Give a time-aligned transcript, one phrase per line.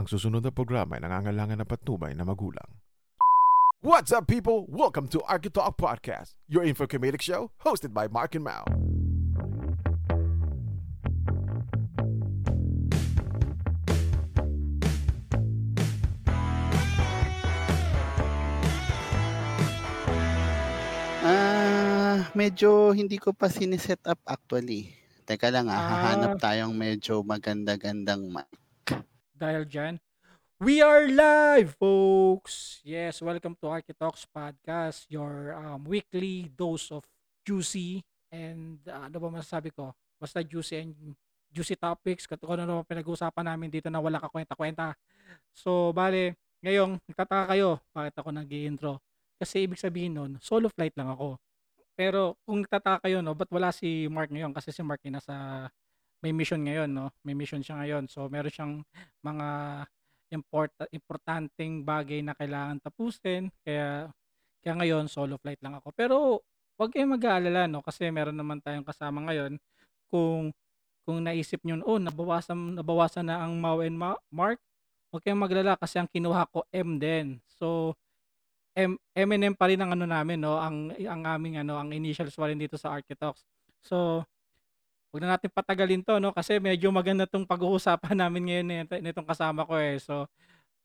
[0.00, 2.64] Ang susunod na programa ay nangangailangan ng patnubay na magulang.
[3.84, 4.64] What's up, people?
[4.64, 8.64] Welcome to Architalk Podcast, your info comedic show hosted by Mark and Mao.
[21.20, 24.96] Ah, medyo hindi ko pa sine-set up actually.
[25.28, 25.84] Teka lang ah, Ah.
[25.92, 28.48] hahanap tayong medyo maganda-gandang mic.
[29.40, 29.96] Dahil dyan.
[30.60, 32.84] We are live, folks!
[32.84, 37.08] Yes, welcome to Architalks Podcast, your um, weekly dose of
[37.48, 39.96] juicy and uh, ano ba masasabi ko?
[40.20, 41.16] Basta juicy and
[41.48, 44.92] juicy topics, kung ano pinag-uusapan namin dito na wala kakwenta-kwenta.
[45.56, 48.92] So, bale, ngayong nagtataka kayo, bakit ako nag-intro?
[49.40, 51.40] Kasi ibig sabihin nun, solo flight lang ako.
[51.96, 54.52] Pero kung nagtataka kayo, no, ba't wala si Mark ngayon?
[54.52, 55.64] Kasi si Mark ay nasa
[56.20, 57.08] may mission ngayon, no?
[57.24, 58.04] May mission siya ngayon.
[58.08, 58.74] So, meron siyang
[59.24, 59.48] mga
[60.30, 63.50] import importanteng bagay na kailangan tapusin.
[63.66, 64.08] Kaya
[64.62, 65.88] kaya ngayon solo flight lang ako.
[65.96, 66.16] Pero
[66.78, 67.82] wag kayong mag-aalala, no?
[67.84, 69.58] Kasi meron naman tayong kasama ngayon.
[70.12, 70.52] Kung
[71.04, 74.60] kung naisip niyo, oh, nabawasan nabawasan na ang Mau and Ma- Mark,
[75.10, 77.40] wag kayong maglala kasi ang kinuha ko M din.
[77.58, 77.96] So,
[78.76, 80.56] M M&M pa rin ang ano namin, no?
[80.60, 83.42] Ang ang aming ano, ang initials pa rin dito sa Architox.
[83.82, 84.22] So,
[85.10, 86.30] Huwag na natin patagalin to, no?
[86.30, 89.98] Kasi medyo maganda tong pag-uusapan namin ngayon nito, nitong kasama ko eh.
[89.98, 90.30] So,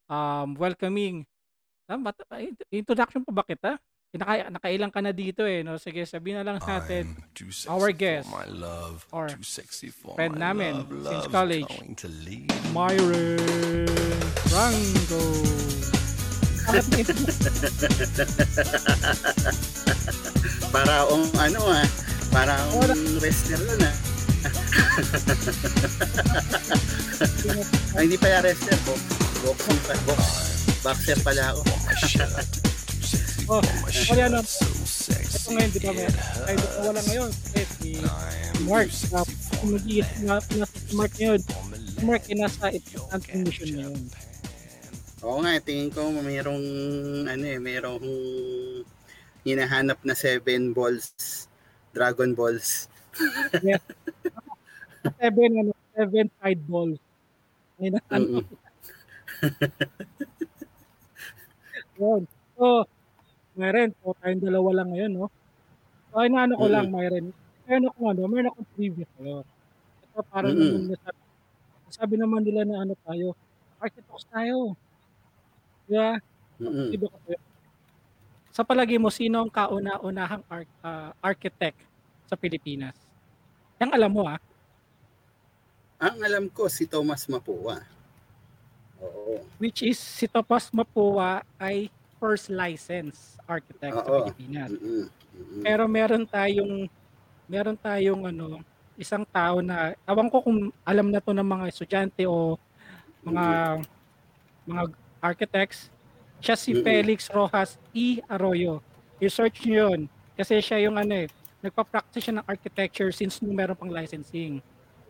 [0.07, 1.29] um, welcoming.
[1.85, 3.77] Ah, mat- ah, int- introduction pa ba kita?
[4.09, 5.77] Eh, Naka, nakailang ka na dito eh, no?
[5.77, 7.13] Sige, sabihin na lang natin.
[7.13, 10.73] I'm too sexy our for guest, my love, or too sexy for friend my namin
[10.89, 11.05] love.
[11.05, 11.69] since Love's college.
[11.69, 12.49] going to leave.
[12.73, 13.85] Myron
[14.49, 15.21] Franco.
[16.65, 17.03] Bakit may
[20.73, 21.85] Para akong ano ah,
[22.33, 22.95] para akong Wala.
[23.21, 23.93] wrestler nun ah.
[27.95, 28.93] Ay, hindi pala wrestler po.
[29.45, 29.93] Boxing pa.
[30.09, 30.21] Box.
[30.81, 31.61] Boxer pala ako.
[33.45, 34.25] Oh, kaya shirt.
[34.25, 36.09] ano, So ito ngayon, di ba, may,
[36.49, 37.29] ay, wala ngayon.
[37.53, 37.89] Eh, si
[38.65, 39.21] Mark, uh,
[39.61, 40.25] nag-iisip legs.
[40.25, 41.41] na, nasa si Mark ngayon,
[42.01, 44.01] Mark ay nasa importante mission ngayon.
[45.21, 46.67] Oo nga, tingin ko mayroong
[47.29, 48.09] ano eh, mayroong
[49.45, 51.13] hinahanap na seven balls,
[51.93, 52.89] Dragon Balls.
[55.19, 56.99] Seven, ano, seven side balls.
[57.79, 58.43] Ay, na, ano,
[61.99, 62.21] yun.
[62.55, 62.87] So,
[63.55, 65.27] Myren, so tayong dalawa lang ngayon, no?
[66.11, 67.31] So, ay naano ko lang, Myren.
[67.65, 69.41] Meron ako, ano, meron akong trivia sa'yo.
[70.05, 71.19] Ito parang naman nasabi,
[71.89, 73.33] sabi naman nila na ano tayo,
[73.79, 74.75] architects tayo.
[75.87, 76.19] Di ba?
[76.59, 76.87] Mm-mm.
[76.91, 77.39] Trivia ko sa'yo.
[78.55, 81.79] Sa palagi mo, sino ang kauna-unahang ar- ah, architect
[82.27, 82.95] sa Pilipinas?
[83.79, 84.39] Yang alam mo, ah.
[85.99, 87.83] Ang alam ko si Thomas Mapua.
[88.99, 89.43] Oo.
[89.59, 94.27] Which is, si Topas Mapua ay first license architect sa Oo.
[94.31, 94.71] Pilipinas.
[94.71, 95.07] Mm-mm.
[95.35, 95.61] Mm-mm.
[95.63, 96.87] Pero meron tayong
[97.45, 98.63] meron tayong ano,
[98.95, 102.55] isang tao na awan ko kung alam na to ng mga estudyante o
[103.21, 103.79] mga
[104.65, 104.83] mga
[105.19, 105.91] architects.
[106.39, 106.83] Siya si Mm-mm.
[106.83, 108.19] Felix Rojas E.
[108.27, 108.79] Arroyo.
[109.19, 110.01] I-search niyo yun.
[110.35, 111.27] Kasi siya yung ano eh,
[111.65, 114.61] nagpa-practice siya ng architecture since nung meron pang licensing.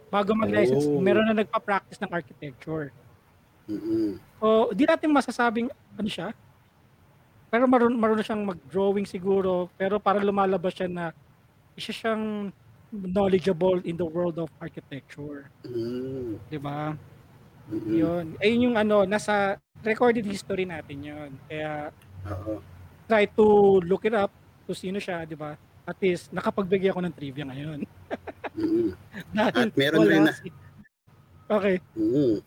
[0.07, 1.01] Bago mag-license, Oh.
[1.01, 2.93] meron na nagpa-practice ng architecture.
[3.65, 4.21] Mm-mm.
[4.37, 5.67] So, di natin masasabing
[5.97, 6.31] ano siya.
[7.49, 9.67] Pero marunong, marunong siyang mag-drawing siguro.
[9.75, 11.05] Pero para lumalabas siya na
[11.73, 12.53] isa siyang
[12.93, 15.49] knowledgeable in the world of architecture.
[15.65, 16.37] Mm.
[16.47, 16.93] Di ba?
[17.67, 17.95] Mm-mm.
[17.97, 18.25] Yun.
[18.39, 21.29] Ayun yung ano, nasa recorded history natin yun.
[21.49, 21.89] Kaya
[22.29, 22.61] Oo.
[23.09, 24.29] try to look it up
[24.65, 25.57] kung sino siya, di ba?
[25.85, 27.85] At least, nakapagbigay ako ng trivia ngayon.
[29.37, 30.53] Dahil At meron rin na- si-
[31.45, 31.77] Okay.
[31.93, 32.41] Mm.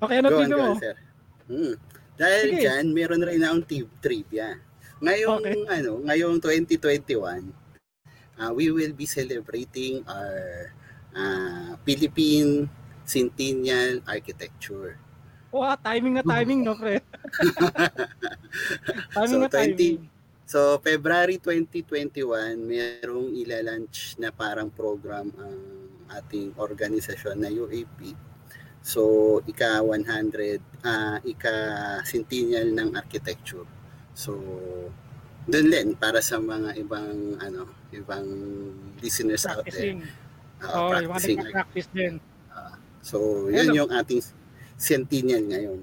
[0.00, 0.72] Okay, ano trivia mo?
[0.80, 0.96] sir.
[1.44, 1.74] Mm.
[2.16, 2.60] Dahil Sige.
[2.64, 4.56] dyan, meron rin akong tri- trivia.
[4.96, 5.60] Ngayong, Okay.
[5.68, 7.52] ano, ngayong 2021,
[8.40, 10.72] uh, we will be celebrating our
[11.12, 12.64] uh, Philippine
[13.04, 14.96] Centennial Architecture.
[15.52, 16.96] Wow, timing na timing, no, pre?
[19.12, 20.00] timing So, na 20 timing.
[20.46, 25.58] So, February 2021, merong ilalunch na parang program ang
[26.22, 28.14] ating organisasyon na UAP.
[28.78, 31.54] So, ika 100, ah ika
[32.06, 33.66] centennial ng architecture.
[34.14, 34.38] So,
[35.50, 38.26] doon din para sa mga ibang ano, ibang
[39.02, 39.98] listeners out there.
[39.98, 39.98] Practicing.
[40.62, 41.38] Ah, yung practicing.
[41.42, 42.14] nagpa-practice din.
[43.02, 43.78] So, yun Hello.
[43.82, 44.22] yung ating
[44.78, 45.80] centennial ngayon.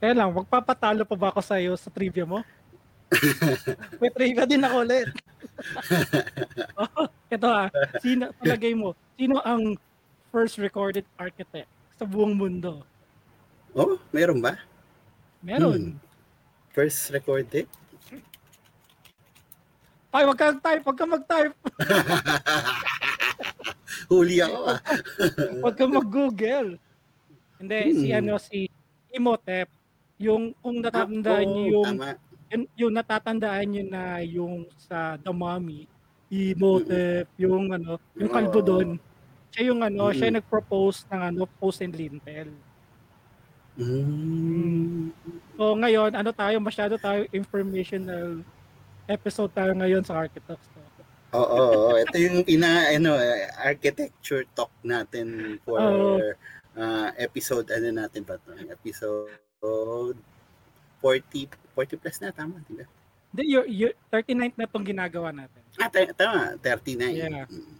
[0.00, 2.40] Kaya lang, magpapatalo pa ba ako sa iyo sa trivia mo?
[4.02, 5.08] May trivia din ako ulit.
[6.80, 7.70] oh, ito ah,
[8.02, 9.78] sino, palagay mo, sino ang
[10.28, 12.82] first recorded architect sa buong mundo?
[13.72, 14.58] Oh, meron ba?
[15.40, 15.96] Meron.
[16.74, 17.70] First recorded?
[20.12, 21.54] Ay, wag kang type, wag kang mag-type,
[24.12, 24.78] Huli ako ah.
[25.66, 26.70] wag kang mag-google.
[27.60, 28.18] Hindi, si Hmm.
[28.22, 28.68] ano, si
[29.12, 29.68] Imhotep,
[30.16, 32.08] yung kung natatandaan Oo, niyo yung, Tama.
[32.52, 35.86] Yung, yung natatandaan niyo na yung sa The Mummy,
[36.30, 38.66] Imhotep, yung ano, yung kalbo Oo.
[38.66, 38.88] doon.
[39.54, 40.30] Siya yung ano, siya Mm.
[40.34, 42.50] yung nag-propose ng ano, post and lintel.
[43.78, 45.12] Mm.
[45.56, 48.40] So ngayon, ano tayo, masyado tayo informational
[49.06, 50.66] episode tayo ngayon sa Architects.
[51.34, 51.98] Oo, oo.
[51.98, 53.18] ito yung ina ano
[53.60, 56.22] architecture talk natin for Oo.
[56.78, 58.54] uh, episode ano natin ba to?
[58.70, 59.34] Episode
[61.02, 62.88] 40 40 plus na tama, di ba?
[63.36, 65.60] Hindi, yung, yung 39th na itong ginagawa natin.
[65.76, 67.12] Ah, ta- tama, 39.
[67.12, 67.44] Yeah.
[67.44, 67.76] Mm.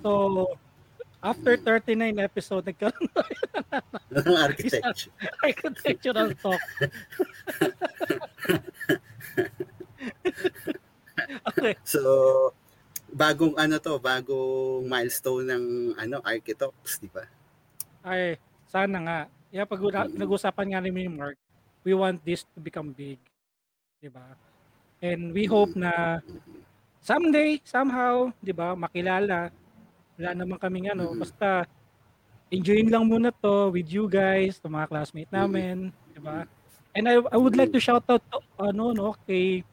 [0.00, 0.10] So,
[1.20, 3.06] after 39 episode, nagkaroon
[4.16, 5.12] Ng architecture.
[5.44, 6.56] architectural talk.
[11.52, 11.76] okay.
[11.84, 12.00] So,
[13.12, 15.64] bagong ano to, bagong milestone ng
[16.00, 17.28] ano architects, di ba?
[18.02, 19.18] Ay, sana nga.
[19.52, 20.16] Yeah, pag Mm.
[20.16, 21.36] nag-usapan nga namin ni Mark,
[21.82, 23.18] we want this to become big.
[24.02, 24.34] Di ba?
[25.02, 26.22] And we hope na
[27.02, 29.50] someday, somehow, di ba, makilala.
[30.18, 31.66] Wala naman kaming ano, basta
[32.52, 36.46] enjoyin lang muna to with you guys, to mga classmate namin, di ba?
[36.94, 39.64] And I, I would like to shout out to, ano, no, kay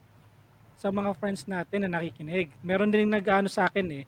[0.80, 2.56] sa mga friends natin na nakikinig.
[2.64, 4.06] Meron din nag-ano sa akin eh.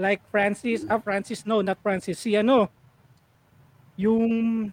[0.00, 2.16] Like Francis, ah Francis, no, not Francis.
[2.16, 2.72] Si ano,
[4.00, 4.68] yung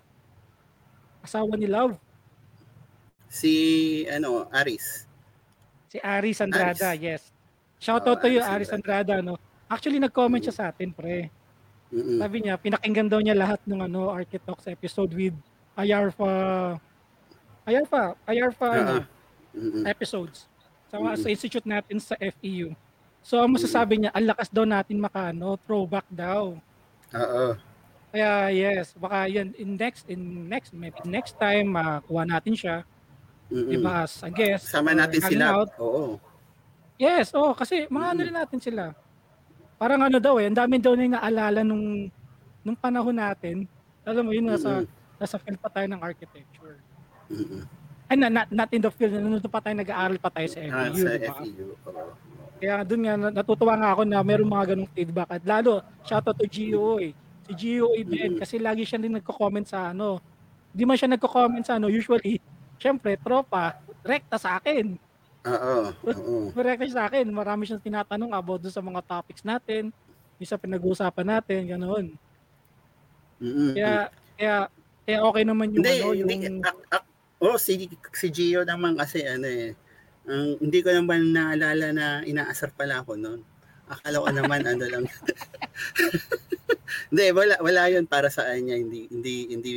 [1.19, 1.99] asawa ni Love,
[3.33, 3.53] Si
[4.06, 5.09] ano, Aris.
[5.89, 7.01] si Aris Andrada, Aris.
[7.01, 7.21] yes.
[7.77, 9.38] Shout Oh, out to you, Aris Andrada, no.
[9.65, 11.33] Actually, nag-comment siya sa atin, pre.
[11.89, 12.18] Mm-mm.
[12.18, 15.33] Sabi niya, pinakinggan daw niya lahat ng ano, Architox episode with
[15.74, 16.77] Ayarfa,
[17.63, 19.03] Ayarfa, Ayarfa, ano, Ah,
[19.53, 19.83] mm-mm.
[19.86, 20.45] episodes.
[20.89, 21.18] Sa, Mm.
[21.18, 22.74] sa institute natin sa FEU.
[23.21, 26.53] So, ang masasabi niya, ang lakas daw natin makano, throwback daw.
[27.13, 27.45] Oo.
[28.09, 32.86] Kaya yes, baka yan in next in next maybe next time makuha natin siya,
[33.53, 33.69] Mm-mm.
[33.69, 34.03] 'di ba?
[34.03, 34.65] As a guest.
[34.65, 35.45] Sama natin sila.
[35.53, 35.69] out.
[35.77, 36.17] Oo.
[36.97, 38.27] Yes, oh, kasi mga ano Mm.
[38.27, 38.83] rin natin sila.
[39.75, 42.09] Parang ano daw eh, ang dami daw na naalala nung
[42.59, 43.69] nung panahon natin.
[44.01, 44.89] Alam mo yun nasa Mm-mm.
[45.15, 46.81] nasa field pa tayo ng architecture.
[47.29, 47.61] Mm-mm.
[48.03, 50.85] Ay, na, not, not in the field, nandun pa tayo, nag-aaral pa tayo sa Ah,
[50.85, 51.33] FEU, sa di ba?
[51.39, 51.67] FEU.
[52.59, 55.29] Kaya doon nga, na- natutuwa nga ako na meron mga ganong feedback.
[55.31, 55.71] At lalo,
[56.03, 57.15] shoutout to GO eh.
[57.44, 58.39] Si GO din, Mm.
[58.39, 60.19] kasi lagi siya din nagko-comment sa ano.
[60.71, 62.38] Hindi man siya nagko-comment sa ano, usually,
[62.83, 65.00] syempre, tropa, rekta sa akin.
[65.47, 65.75] Oo.
[66.12, 66.35] Oo.
[66.68, 67.24] Rekta sa akin.
[67.31, 69.95] Marami siyang tinatanong about sa mga topics natin,
[70.35, 72.06] yung sa pinag-uusapan natin, ganoon.
[73.39, 73.71] Mm-mm.
[73.75, 74.56] Kaya, kaya,
[75.07, 76.27] kaya okay naman yung Hindi, ano, yung...
[76.27, 76.63] hindi.
[76.63, 79.71] Ak- ak- oh, si, si Gio naman kasi ano eh.
[80.24, 83.44] Ang hindi ko naman naalala na inaasar pala ako noon.
[83.91, 85.03] Akala ko naman ano lang.
[87.12, 88.79] hindi, wala wala 'yun para sa kanya.
[88.79, 89.74] Hindi hindi hindi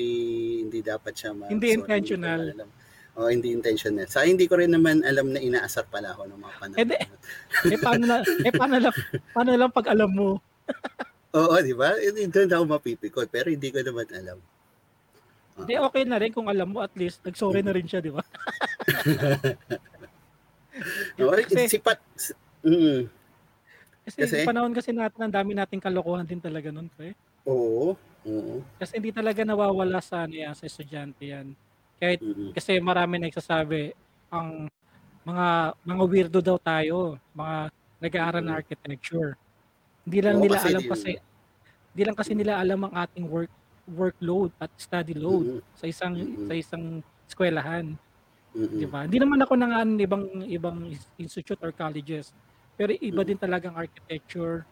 [0.62, 2.54] hindi dapat siya ma Hindi so, intentional.
[2.54, 2.85] ko
[3.16, 4.04] Oh, hindi intentional.
[4.12, 6.76] Sa hindi ko rin naman alam na inaasar pala ako ng mga panahon.
[6.76, 7.00] Eh, di-
[7.72, 8.94] eh, paano na, eh, paano lang,
[9.34, 10.36] paano lang pag alam mo?
[11.32, 11.96] Oo, di ba?
[11.96, 14.36] Hindi doon ako mapipikot, pero hindi ko naman alam.
[15.64, 18.20] Di okay na rin kung alam mo at least, nag-sorry na rin siya, di ba?
[21.24, 21.96] Oo, Kasi- si Pat,
[22.60, 23.08] mm,
[24.06, 27.16] Kasi, Kasi- panahon kasi natin, ang dami nating kalokohan din talaga nun, pre.
[27.48, 28.54] oo, oo.
[28.78, 31.56] Kasi hindi talaga nawawala sa, ano yan, sa estudyante yan.
[31.96, 32.52] Kahit, Mm-mm.
[32.52, 33.92] kasi marami nagsasabi,
[34.28, 34.68] ang
[35.24, 35.46] mga
[35.82, 37.56] mga weirdo daw tayo, mga
[37.98, 38.60] nag-aaral ng Mm.
[38.62, 39.30] architecture.
[40.04, 41.10] Hindi lang Oo, nila kasi alam di- kasi,
[41.96, 43.52] hindi lang kasi nila alam ang ating work
[43.86, 45.78] workload at study load Mm-mm.
[45.78, 46.46] sa isang Mm-mm.
[46.50, 46.84] sa isang
[47.26, 47.86] eskwelahan.
[48.52, 48.78] Mm-mm.
[48.82, 49.06] Di ba?
[49.06, 50.78] Hindi naman ako nangaan ng ibang ibang
[51.16, 52.34] institute or colleges.
[52.76, 53.28] Pero iba Mm.
[53.30, 54.66] din talagang architecture,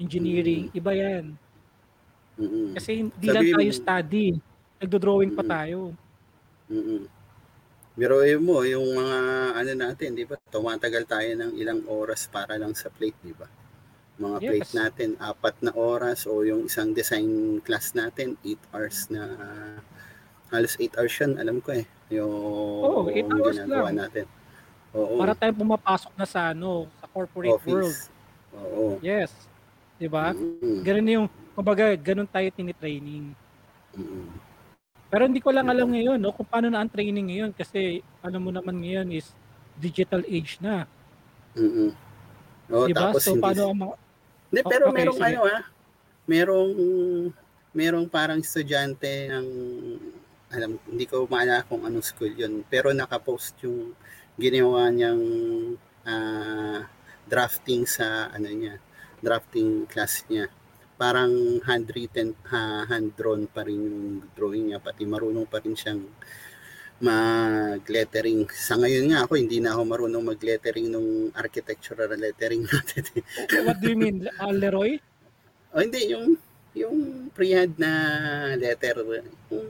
[0.00, 1.36] engineering, iba 'yan.
[2.36, 2.74] Mm-mm.
[2.74, 4.26] Kasi hindi lang tayo study.
[4.76, 5.44] Nagdo-drawing pa
[6.66, 6.74] Mm.
[6.74, 7.02] Mm-mm.
[7.96, 9.18] Biruin mo, yung mga
[9.56, 10.36] ano natin, di ba?
[10.52, 13.48] Tumatagal tayo ng ilang oras para lang sa plate, di ba?
[14.20, 14.48] Mga Yes.
[14.52, 19.22] plate natin, apat na oras o yung isang design class natin, 8 hours na
[20.52, 21.88] halos 8 hours yan, alam ko eh.
[22.12, 22.32] Yung
[22.84, 23.96] Oo, 8 hours ginagawa lang.
[24.04, 24.24] natin.
[24.92, 25.16] Oo.
[25.16, 27.90] Para tayo pumapasok na sa ano, sa corporate world.
[27.92, 28.08] office.
[28.56, 28.96] Oo.
[29.00, 29.32] Yes.
[29.96, 30.32] 'Di ba?
[30.32, 30.80] Mm-mm.
[30.84, 33.32] Ganun yung kumbaga ganun tayo tinitraining.
[33.96, 34.28] Mm-mm.
[35.16, 38.36] Pero hindi ko lang alam ngayon no kung paano na ang training ngayon kasi ano
[38.36, 39.32] mo naman ngayon is
[39.80, 40.84] digital age na,
[41.56, 41.88] Mm-mm.
[42.68, 43.16] Oo, 'di ba?
[43.16, 43.94] tapos So hindi paano ang mga
[44.52, 45.24] Hindi, Oh, pero okay, merong sige.
[45.32, 45.62] ano ah,
[46.28, 46.72] merong
[47.72, 49.48] merong parang estudyante ng
[50.52, 52.60] alam, hindi ko maalala kung anong school yun.
[52.68, 53.96] Pero nakapost yung
[54.36, 55.24] ginawa niyang
[56.04, 56.84] ah,
[57.24, 58.76] drafting sa ano niya,
[59.24, 60.52] drafting class niya.
[60.96, 64.00] Parang handwritten, ha, hand-drawn pa rin yung
[64.32, 66.00] drawing niya, pati marunong pa rin siyang
[66.96, 68.48] mag-lettering.
[68.48, 73.04] Sa ngayon nga ako, hindi na ako marunong mag-lettering nung architectural lettering natin.
[73.68, 74.24] What do you mean?
[74.40, 74.96] Uh, Leroy?
[75.70, 76.40] o hindi, yung
[76.72, 77.92] yung freehand na
[78.56, 78.96] letter,
[79.52, 79.68] yung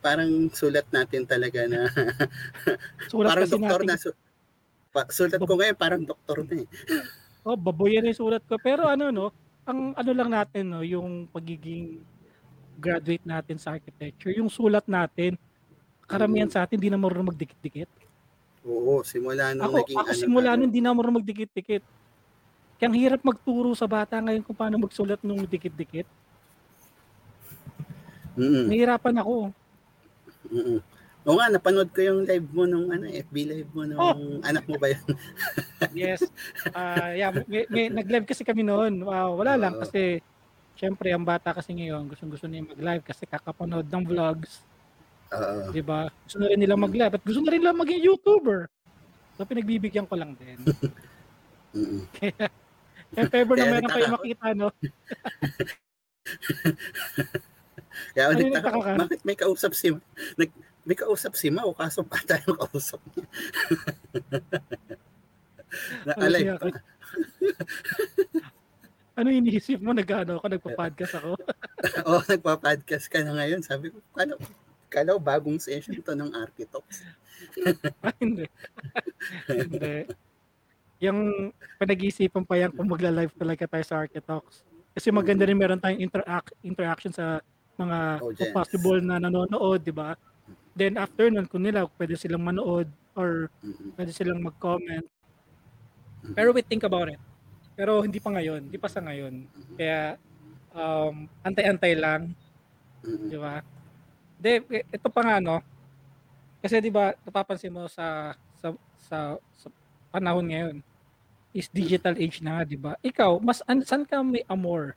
[0.00, 1.88] parang sulat natin talaga na
[3.12, 3.88] Sulat parang doktor natin.
[3.88, 4.18] na su-
[4.92, 6.68] pa- sulat ko ngayon parang doktor na eh.
[7.44, 8.60] Oh, baboy yan yung sulat ko.
[8.60, 9.32] Pero ano no,
[9.70, 12.02] ang ano lang natin no, yung pagiging
[12.80, 15.36] graduate natin sa architecture, yung sulat natin,
[16.04, 16.54] karamihan Mm.
[16.54, 17.90] sa atin hindi na marunong magdikit-dikit.
[18.66, 21.82] Oo, simula nung Ako, naging ako ano, simula ano, nun, hindi na marunong magdikit-dikit.
[22.76, 26.08] Kaya ang hirap magturo sa bata ngayon kung paano magsulat nung dikit-dikit.
[28.40, 29.52] Mm-mm, Nahihirapan ako.
[30.48, 30.80] mm-mm.
[31.28, 34.40] Oo nga, napanood ko yung live mo nung ano, FB live mo nung Oh.
[34.40, 35.04] anak mo ba yun?
[35.96, 36.22] Yes.
[36.70, 39.00] Ah, yeah, may, may, nag-live kasi kami noon.
[39.02, 39.82] Wow, wala lang Oo.
[39.82, 40.22] kasi
[40.78, 44.60] syempre ang bata kasi ngayon gustong-gusto niya mag-live kasi kakapanood ng vlogs,
[45.34, 45.72] Oo.
[45.74, 46.06] 'di ba?
[46.24, 48.70] Gusto na rin nila mag-live at gusto na rin nila maging YouTuber.
[49.34, 50.62] So pinagbibigyan ko lang din.
[51.74, 52.02] Mm-mm.
[53.18, 54.16] If ever na Kaya meron kayo nagtaka ako.
[54.22, 54.68] makita, no?
[58.14, 59.90] Kaya Ano ulit ako, bakit may kausap si
[60.38, 60.50] nag,
[60.84, 63.24] may kausap si Mau, kaso pa tayo kausap niya.
[66.06, 66.54] na, Ano alay, siya?
[69.20, 69.92] Ano iniisip mo?
[69.92, 71.30] Nag-ano ako, nagpa-podcast ako?
[72.08, 73.60] oh, nagpa-podcast ka na ngayon.
[73.60, 74.32] Sabi ko, kala,
[74.88, 77.04] kala bagong session to ng Architops.
[78.04, 78.44] Ah, hindi.
[79.48, 80.04] hindi.
[81.00, 81.48] Yung
[81.80, 84.60] pinag-iisipan pa yan kung magla-live talaga tayo sa Architox.
[84.92, 87.40] Kasi maganda rin meron tayong interact, interaction sa
[87.80, 88.52] mga Audience.
[88.52, 90.12] possible na nanonood, di ba?
[90.74, 92.86] Then after nun, kung nila, pwede silang manood
[93.18, 93.94] or Mm-mm.
[93.98, 95.06] pwede silang mag-comment.
[96.22, 96.34] Mhm.
[96.36, 97.20] Pero we think about it.
[97.74, 99.48] Pero hindi pa ngayon, hindi pa sa ngayon.
[99.74, 100.20] Kaya
[100.76, 102.36] um, antay-antay lang,
[103.02, 103.64] di ba?
[104.40, 105.60] De, ito pa nga no.
[106.60, 109.18] Kasi 'di ba, napapansin mo sa sa sa,
[109.56, 109.68] sa
[110.12, 110.76] panahon ngayon
[111.56, 112.92] is digital age na, nga, 'di ba?
[113.00, 114.92] Ikaw, mas an, saan ka may amor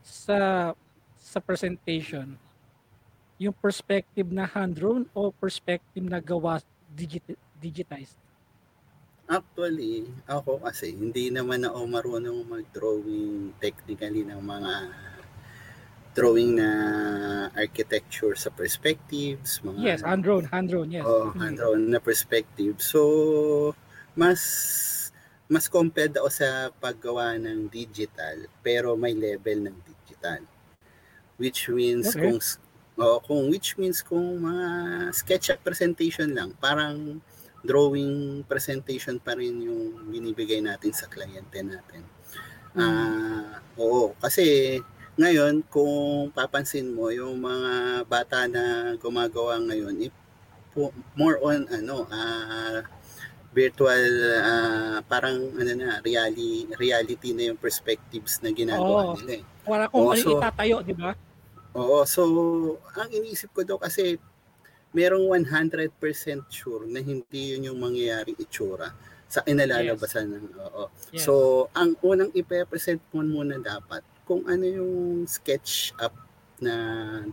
[0.00, 0.72] sa
[1.20, 2.34] sa presentation?
[3.40, 6.60] Yung perspective na hand-drawn o perspective na gawa
[6.92, 7.24] digit,
[7.56, 8.20] digitized?
[9.30, 14.72] Actually, ako kasi, hindi naman ako marunong mag-drawing technically ng mga
[16.14, 16.70] drawing na
[17.54, 21.06] architecture sa perspectives, mga Yes, hand-drawn, hand-drawn, yes.
[21.06, 22.76] oh, hand-drawn na perspective.
[22.82, 23.00] So,
[24.18, 24.40] mas
[25.50, 30.42] mas compared ako sa paggawa ng digital, pero may level ng digital.
[31.40, 32.20] Which means Okay.
[32.20, 32.38] kung
[33.00, 34.66] oh, kung which means kung mga
[35.10, 37.18] SketchUp presentation lang, parang
[37.60, 42.04] drawing presentation pa rin yung binibigay natin sa kliyente natin.
[42.72, 44.78] Ah, oo, kasi
[45.16, 47.72] ngayon kung papansin mo yung mga
[48.06, 48.64] bata na
[48.96, 50.12] gumagawa ngayon, eh,
[50.70, 52.80] po- more on ano, ah
[53.50, 54.04] virtual
[54.38, 59.18] ah, parang ano na reality reality na yung perspectives na ginagawa Oo.
[59.18, 59.44] nila eh.
[59.66, 61.10] Wala kung Oh, ano so- itatayo, 'di ba?
[61.76, 62.22] Oo, so
[62.98, 64.18] ang iniisip ko daw kasi
[64.90, 65.94] merong 100%
[66.50, 68.90] sure na hindi yun yung mangyayaring itsura
[69.30, 70.90] sa inalalabasan ng oo.
[71.14, 71.22] Yes.
[71.22, 76.10] So, ang unang ipe-present mo muna dapat kung ano yung sketch up
[76.58, 76.74] na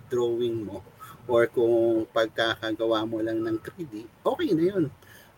[0.06, 0.86] drawing mo
[1.26, 4.86] or kung pagkakagawa mo lang ng 3D, okay na yun.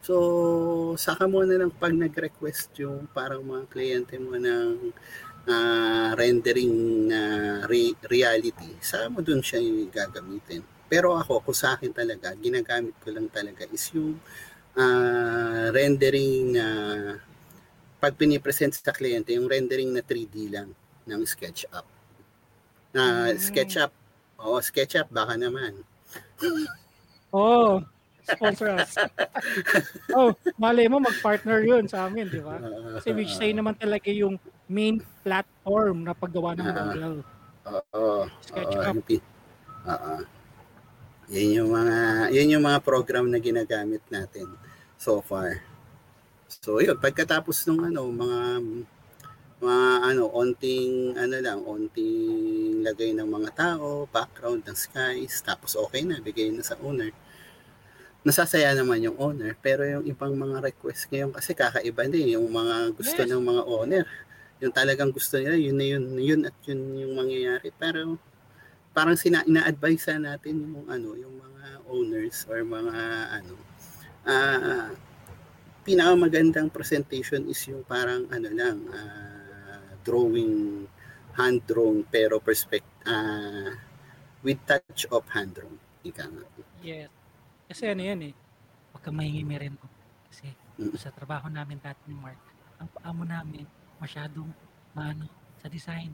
[0.04, 4.92] So, saka mo na lang pag nag-request yung parang mga kliyente mo ng
[5.50, 7.22] ah, rendering na
[7.66, 10.62] re- reality, saka mo dun siya yung gagamitin.
[10.90, 14.18] Pero ako, kung sa akin talaga, ginagamit ko lang talaga is yung
[14.78, 16.66] ah, rendering na
[18.00, 20.72] pag pinipresent sa kliyente, yung rendering na 3D lang
[21.04, 21.86] ng SketchUp.
[22.96, 23.38] Na Mm.
[23.38, 23.92] SketchUp,
[24.40, 25.84] oo, SketchUp baka naman.
[27.30, 27.84] Oh,
[28.36, 28.94] sponsor us.
[30.14, 32.58] oh, malay mo mag-partner 'yun sa amin, 'di ba?
[32.62, 34.38] Ah, Kasi which say naman talaga yung
[34.70, 36.76] main platform na paggawa ng Ah.
[36.86, 37.14] model.
[37.70, 38.26] Oo.
[38.46, 39.22] SketchUp.
[39.86, 40.16] Oo.
[41.30, 41.98] Yan yung mga
[42.34, 44.50] yan yung mga program na ginagamit natin
[44.98, 45.62] so far.
[46.50, 48.40] So yun, pagkatapos ng ano, mga
[49.62, 56.02] mga ano, onting ano lang, onting lagay ng mga tao, background ng skies, tapos okay
[56.02, 57.12] na, bigay na sa owner.
[58.30, 62.94] Nasasaya naman yung owner, pero yung ibang mga request ngayon kasi kakaiba din yung mga
[62.94, 63.30] gusto Yes.
[63.34, 64.06] ng mga owner.
[64.62, 67.74] Yung talagang gusto nila, yun na yun, yun at yun yung mangyayari.
[67.74, 68.22] Pero
[68.94, 72.98] parang sina ina-advise natin yung ano, yung mga owners or mga
[73.42, 73.56] ano,
[74.30, 74.94] ah
[75.82, 80.86] pinakamagandang presentation is yung parang ano lang, ah, drawing,
[81.34, 83.74] hand drawn pero perspect ah,
[84.46, 85.82] with touch of hand drawn.
[86.06, 86.46] Ika nga.
[86.86, 87.10] Yes.
[87.70, 88.34] Kasi ano yan eh.
[88.90, 89.86] Huwag kang mahingimi rin ko.
[90.34, 90.50] Kasi
[90.98, 92.42] sa trabaho namin dati ni Mark,
[92.82, 93.70] ang paamo namin
[94.02, 94.50] masyadong
[94.98, 95.30] maano
[95.62, 96.10] sa design.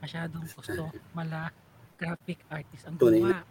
[0.00, 1.52] Masyadong gusto mala
[2.00, 3.44] graphic artist ang Tunay gawa.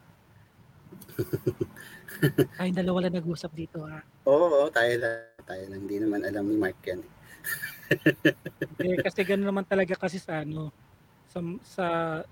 [2.57, 4.01] Tayong dalawa lang nag-usap dito ha.
[4.25, 5.21] Oo, oo, tayo lang.
[5.45, 5.79] Tayo lang.
[5.85, 7.05] Hindi naman alam ni Mark yan.
[8.81, 10.73] Eh, kasi gano'n naman talaga kasi sa ano
[11.29, 11.85] sa sa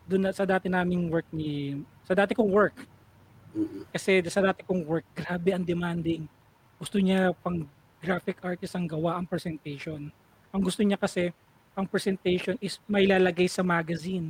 [0.09, 2.96] dun sa dati naming work ni sa dati kong work
[3.57, 3.89] Mm-mm.
[3.89, 6.29] kasi sa dati kong work grabe ang demanding
[6.77, 7.65] gusto niya pang
[7.97, 10.13] graphic artist ang gawa ang presentation
[10.53, 11.33] ang gusto niya kasi
[11.73, 14.29] ang presentation is may lalagay sa magazine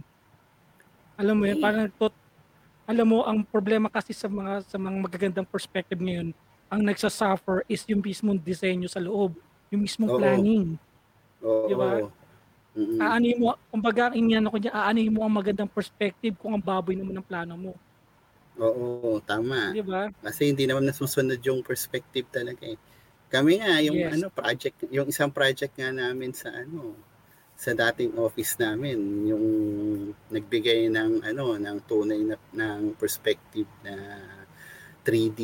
[1.20, 2.16] alam mo yun parang tot
[2.88, 6.32] alam mo ang problema kasi sa mga sa mga magagandang perspective ngayon
[6.72, 9.36] ang nagsasuffer is yung mismong disenyo sa loob
[9.68, 10.20] yung mismong Oo.
[10.24, 10.80] planning
[11.44, 11.68] Oo.
[11.68, 12.02] Di ba?
[12.78, 13.02] Mm-mm.
[13.02, 17.18] Aanin mo, kumbaga, inyan ko dyan, aanin mo ang magandang perspective kung ang baboy naman
[17.18, 17.72] ng plano mo.
[18.58, 19.70] Oo, tama.
[19.72, 20.10] Di ba?
[20.26, 22.78] Kasi hindi naman nasusunod yung perspective talaga eh.
[23.30, 24.18] Kami nga, yung Yes.
[24.18, 26.96] ano project, yung isang project nga namin sa ano,
[27.58, 28.98] sa dating office namin,
[29.30, 29.46] yung
[30.32, 33.96] nagbigay ng ano, ng tunay na ng perspective na
[35.06, 35.42] 3D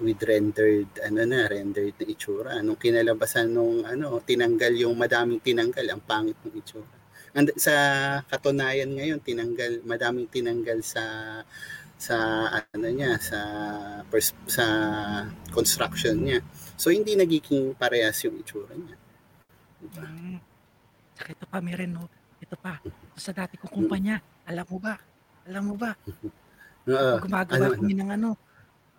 [0.00, 2.52] with rendered ano na, rendered na itsura.
[2.64, 6.90] Nung kinalabasan nung ano, tinanggal yung madaming tinanggal, ang pangit ng itsura.
[7.36, 7.74] And, sa
[8.32, 11.02] katunayan ngayon, tinanggal, madaming tinanggal sa
[11.96, 12.16] sa
[12.52, 13.40] ano niya sa
[14.12, 14.64] pers- sa
[15.50, 16.44] construction niya.
[16.76, 18.96] So hindi nagiging parehas yung itsura niya.
[19.80, 20.04] Diba?
[20.04, 20.38] Mm.
[21.16, 22.04] Saka ito pa, meron, no?
[22.40, 22.80] Ito pa.
[23.16, 24.20] Sa dati kong kumpanya.
[24.44, 24.94] Alam mo ba?
[25.48, 25.96] Alam mo ba?
[26.86, 28.30] Pag gumagawa ano, kami ng ano,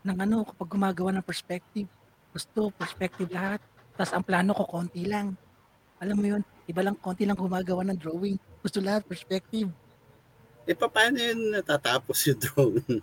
[0.03, 1.87] ng ano, kapag gumagawa ng perspective,
[2.35, 3.63] gusto, perspective lahat.
[3.95, 5.37] Tapos ang plano ko, konti lang.
[6.03, 8.35] Alam mo yun, iba lang, konti lang gumagawa ng drawing.
[8.59, 9.71] Gusto lahat, perspective.
[10.67, 12.99] Eh pa- paano yun natatapos yung drawing?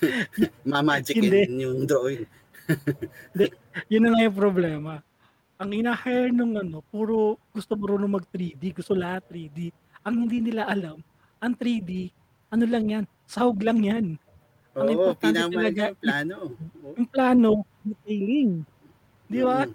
[0.70, 1.38] Mamagic Hindi.
[1.44, 2.24] in yung drawing.
[3.90, 5.02] Yun na nga yung problema.
[5.58, 9.74] Ang ina-hire nung ano, puro gusto marunong mag 3D, gusto lahat 3D.
[10.06, 11.02] Ang hindi nila alam,
[11.42, 12.08] ang 3D,
[12.48, 14.06] ano lang yan, sahog lang yan.
[14.72, 16.36] Ang Oo, talaga yung plano.
[16.94, 17.50] Yung plano,
[17.82, 18.52] detailing.
[19.26, 19.66] Di ba?
[19.66, 19.74] Mm.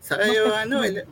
[0.00, 1.06] Saka yung Bakit ano, ele-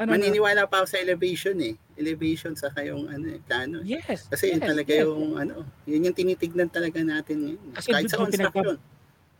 [0.00, 0.12] Ano na?
[0.16, 1.74] maniniwala pa ako sa elevation eh.
[2.00, 3.84] Elevation sa yung ano, eh, plano.
[3.84, 4.00] eh.
[4.00, 4.24] Yes.
[4.32, 5.04] Kasi yun yes, talaga yes.
[5.04, 7.60] yung ano, yun yung tinitignan talaga natin ngayon.
[7.76, 8.76] Kasi Kahit sa doon construction.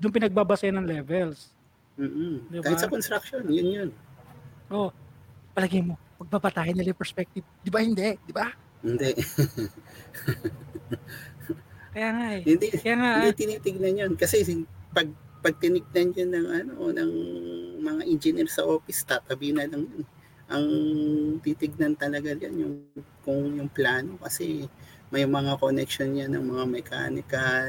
[0.01, 1.57] Doon pinagbabase ng levels.
[1.96, 2.35] Mm-mm.
[2.53, 2.64] Diba?
[2.68, 3.90] Kahit sa construction, yun yun.
[4.68, 4.92] Oh,
[5.57, 7.44] palagay mo, pagbabatahin nila yung perspective.
[7.64, 8.16] Di ba hindi?
[8.29, 8.53] Di ba?
[8.81, 9.12] Hindi.
[11.90, 12.42] Kaya nga eh.
[12.46, 14.46] hindi Kaya nga, hindi tinitignan yun kasi
[14.94, 17.11] pag pag tinignan yun ng ano ng
[17.83, 20.07] mga engineer sa office tatabi na lang yun.
[20.50, 20.66] Ang
[21.46, 22.76] titignan talaga yan yung
[23.22, 24.66] kung yung plano kasi
[25.10, 27.66] may mga connection yan ng mga mechanical,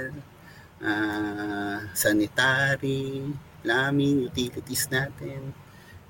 [0.82, 3.26] ah, sanitary,
[3.62, 5.54] plumbing, utilities natin.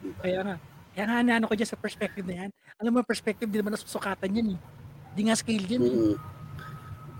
[0.01, 0.19] Diba?
[0.23, 0.55] kaya nga.
[0.91, 2.49] Kaya nga ano ko dyan sa perspective na yan.
[2.81, 4.59] Alam mo, perspective, di naman nasusukatan yan eh.
[5.15, 5.95] Di nga scale yan eh.
[5.95, 6.15] Mm.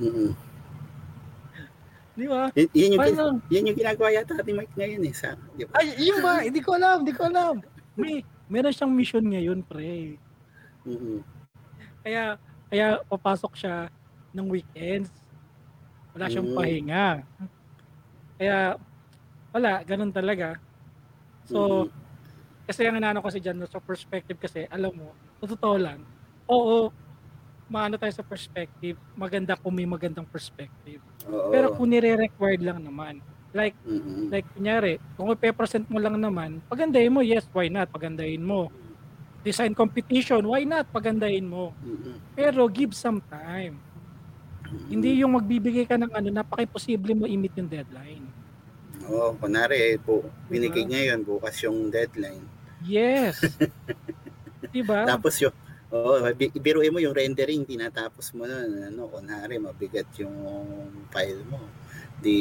[0.01, 0.31] Mm.
[2.11, 2.51] Di ba?
[2.51, 3.39] Y- yun, yung, Paano?
[3.47, 5.13] yun yung ginagawa yata ni Mike ngayon eh.
[5.15, 5.71] Sa, di ba?
[5.79, 6.43] Ay, yun ba?
[6.43, 7.63] Hindi ko alam, hindi ko alam.
[7.95, 10.19] May, meron siyang mission ngayon, pre.
[10.83, 11.23] Mm-mm.
[12.03, 12.35] Kaya,
[12.67, 13.87] kaya papasok siya
[14.35, 15.07] ng weekends.
[16.11, 16.57] Wala siyang Mm.
[16.57, 17.07] pahinga.
[18.35, 18.75] Kaya,
[19.55, 20.59] wala, ganun talaga.
[21.47, 21.89] So, Mm.
[22.67, 26.03] kasi ang inano kasi dyan, sa perspective kasi, alam mo, sa totoo lang,
[26.51, 26.91] oo,
[27.71, 30.99] maano tayo sa perspective, maganda kung may magandang perspective.
[31.31, 31.47] Oo.
[31.55, 34.31] Pero kung nire-required lang naman, like, Mm-mm.
[34.31, 38.71] like kunyari, kung ipe-present mo lang naman, pagandahin mo, yes, why not, pagandahin mo.
[39.41, 41.75] Design competition, why not, pagandahin mo.
[41.83, 42.17] Mm-mm.
[42.35, 43.79] Pero give some time.
[44.87, 48.25] Hindi yung magbibigay ka ng ano, napaka-imposible mo i-meet yung deadline.
[49.11, 50.91] Oo, kunwari, po, binigay Diba?
[50.95, 52.45] ngayon, bukas yung deadline.
[52.85, 53.41] Yes.
[54.73, 55.03] diba?
[55.03, 55.53] Tapos yung,
[55.91, 60.35] oo, bi- biruin mo yung rendering, tinatapos mo nun, ano, kunwari, mabigat yung
[61.11, 61.59] file mo.
[62.21, 62.37] Di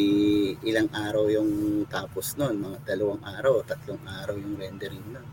[0.61, 1.51] ilang araw yung
[1.89, 5.25] tapos nun, mga dalawang araw, tatlong araw yung rendering nun.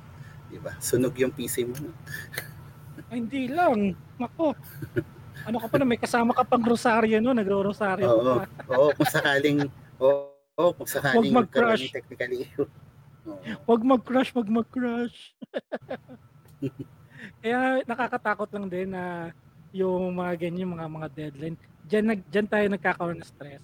[0.48, 0.72] Di ba?
[0.80, 1.96] Sunog yung PC mo nun.
[3.12, 3.92] Ay, hindi lang.
[4.16, 4.56] Nako.
[5.44, 8.74] Ano ka pa na, may kasama ka pang rosaryo no, nagro-rosaryo ka Oo, pa.
[8.74, 9.58] oo, kung sakaling,
[10.00, 11.88] oo, oo, kung sakaling Huwag mag-crush.
[11.88, 12.68] ng technical issue.
[13.28, 13.40] Oo.
[13.68, 15.36] Wag mag-crush, wag mag-crush.
[17.44, 19.32] Kaya nakakatakot lang din na
[19.76, 21.56] yung mga ganyan, mga mga deadline.
[21.88, 23.64] Diyan, nag, diyan tayo nagkakaroon ng stress.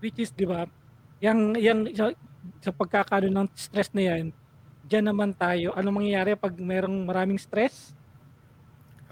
[0.00, 0.64] Which is, di ba,
[1.20, 2.10] yung, yung, sa,
[2.64, 4.32] sa pagkakaroon ng stress na yan,
[4.88, 7.92] diyan naman tayo, ano mangyayari pag merong maraming stress?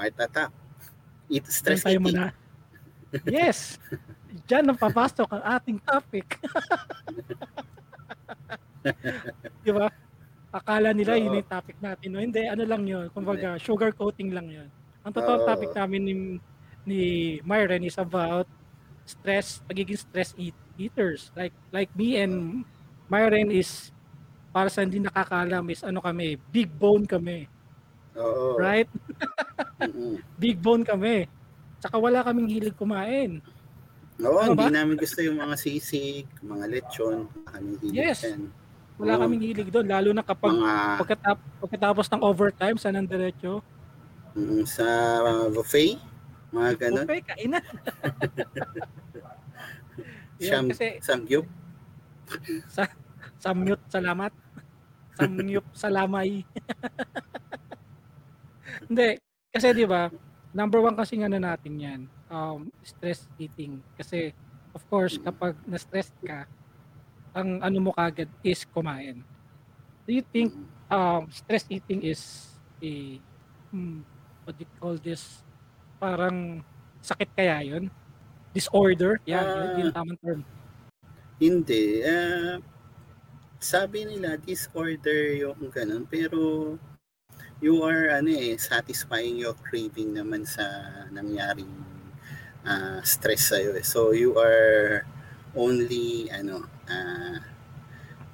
[0.01, 0.53] Heart attack.
[1.29, 2.33] Eat stress tayo muna.
[3.29, 3.77] Yes!
[4.49, 6.41] Diyan papasok ang ating topic.
[9.65, 9.93] di ba?
[10.49, 11.39] Akala nila yun Oo.
[11.41, 12.09] yung topic natin.
[12.17, 12.25] No?
[12.25, 13.13] Hindi, ano lang yun.
[13.13, 14.69] Kumbaga, sugar coating lang yun.
[15.05, 15.49] Ang totoong Oo.
[15.49, 16.15] topic namin ni,
[16.89, 17.01] ni
[17.45, 18.49] Myron is about
[19.05, 21.31] stress, pagiging stress eat, eaters.
[21.35, 22.65] Like like me and
[23.11, 23.91] Myron is
[24.55, 27.47] para sa hindi nakakaalam is ano kami, big bone kami.
[28.17, 28.57] Oo.
[28.59, 28.89] Right?
[30.43, 31.27] Big bone kami.
[31.79, 33.39] Tsaka wala kaming hilig kumain.
[34.19, 34.75] Oo, Ano hindi ba?
[34.75, 38.27] namin gusto yung mga sisig, mga lechon, kami hilig Yes.
[38.27, 38.51] yan.
[38.99, 39.21] Wala Oo.
[39.23, 43.63] kaming hilig doon lalo na kapag Mga pagkatap, pagkatapos ng overtime sa nang diretso.
[44.35, 44.87] mm, sa
[45.55, 45.99] buffet,
[46.51, 47.07] mga ganun.
[47.07, 47.63] Okay, kainan.
[50.39, 51.47] Siyam, kasi samgyup.
[52.75, 52.87] sa
[53.43, 54.31] samyut salamat.
[55.19, 56.47] Samyup salamay.
[58.89, 59.19] Hindi,
[59.51, 60.07] kasi 'di ba?
[60.55, 63.83] Number one kasi ano natin 'yan, um, stress eating.
[63.99, 64.31] Kasi
[64.73, 66.47] of course, kapag na-stress ka,
[67.35, 69.27] ang ano mo kagad is kumain.
[70.07, 70.55] Do you think
[70.89, 73.19] um, stress eating is a
[73.75, 74.07] hmm,
[74.47, 75.43] what do you call this?
[75.99, 76.63] Parang
[77.03, 77.91] sakit kaya 'yun?
[78.53, 79.21] Disorder?
[79.29, 80.41] Yan, yun, yun yung tamang term.
[81.39, 82.03] Hindi.
[82.03, 82.59] ah,
[83.59, 86.07] sabi nila, disorder yung ganun.
[86.07, 86.75] Pero,
[87.59, 90.63] you are, ano eh, satisfying your craving naman sa
[91.11, 91.71] nangyaring
[92.67, 93.75] ah, stress sa'yo.
[93.79, 93.87] Eh.
[93.87, 95.07] So, you are
[95.55, 97.43] only, ano, ah,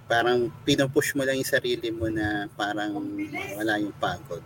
[0.05, 2.93] parang pinupush mo lang yung sarili mo na parang
[3.57, 4.45] wala yung pagod.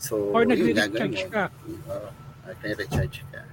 [0.00, 1.52] So, Or nagre-recharge ka.
[1.86, 2.08] Oo,
[2.48, 3.51] nagre-recharge ka.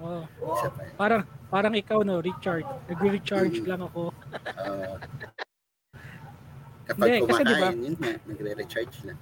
[0.00, 0.94] Oo, Oh, isa pa yun.
[0.96, 2.64] parang parang ikaw no, recharge.
[2.86, 3.66] Nagre-recharge Mm.
[3.66, 4.02] lang ako.
[4.10, 4.92] Oo.
[6.86, 9.18] kapag Hindi, kasi kumakain, diba- yun nga, nagre-recharge lang.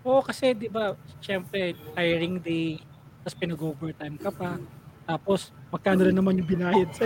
[0.00, 0.84] Oo, kasi 'di ba,
[1.18, 1.60] syempre
[1.92, 2.80] tiring day,
[3.20, 4.56] tapos pinag-overtime ka pa.
[5.04, 7.04] Tapos magkano rin naman yung binayad sa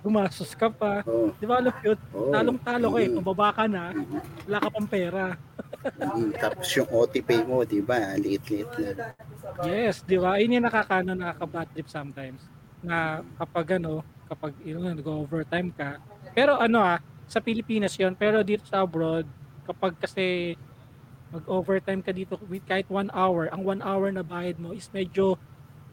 [0.00, 1.00] gumastos ka pa.
[1.04, 1.32] Oo.
[1.32, 2.30] 'Di ba, alam yun, Oo.
[2.30, 3.08] talong-talo ka eh.
[3.08, 3.14] Mm.
[3.14, 4.18] Kung baba ka na, Mhm.
[4.44, 5.24] wala ka pang pera.
[5.84, 8.96] Mm, Tapos yung OT pay mo, di ba, liit-liit lang.
[9.68, 10.40] Yes, 'di ba?
[10.40, 12.40] Yun yung nakakano, nakaka-bad trip sometimes.
[12.80, 16.00] Na kapag ano, kapag yun nag-overtime ka.
[16.32, 19.28] Pero ano ah, sa Pilipinas yon pero dito sa abroad,
[19.68, 20.56] kapag kasi
[21.32, 25.36] mag-overtime ka dito with kahit one hour, ang one hour na bayad mo is medyo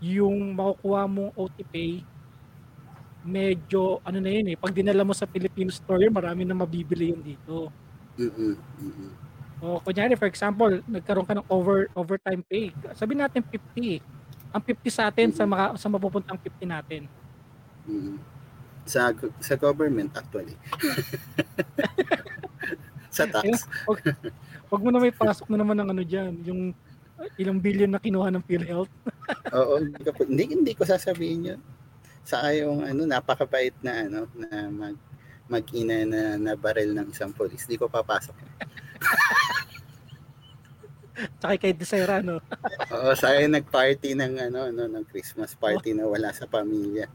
[0.01, 2.01] yung makukuha mong OT pay,
[3.21, 7.21] medyo ano na yun eh, pag dinala mo sa Filipino store, marami na mabibili yun
[7.21, 7.69] dito.
[8.17, 9.30] Mm-mm, mm-mm.
[9.61, 12.73] O kunyari for example, nagkaroon ka ng over overtime pay.
[12.97, 14.01] Sabihin natin 50.
[14.51, 17.01] Ang 50 sa atin sa maka, sa mapupuntang 50 natin.
[17.85, 18.17] Mm.
[18.89, 20.57] Sa sa government actually.
[23.15, 23.69] sa tax.
[24.71, 26.61] Huwag mo na may pasok na naman ng ano diyan, yung
[27.37, 28.91] ilang billion na kinuha ng PhilHealth.
[29.57, 31.61] Oo, hindi, ko, hindi, hindi ko sasabihin yun.
[32.25, 34.97] Sa yung ano, napakabait na ano, na mag
[35.51, 37.67] mag-ina na, na barel ng isang polis.
[37.67, 38.31] Hindi ko papasok.
[41.41, 42.37] Tsaka kay Desera, no?
[42.93, 47.09] Oo, sa akin nag-party ng ano, ano, ng Christmas party na wala sa pamilya.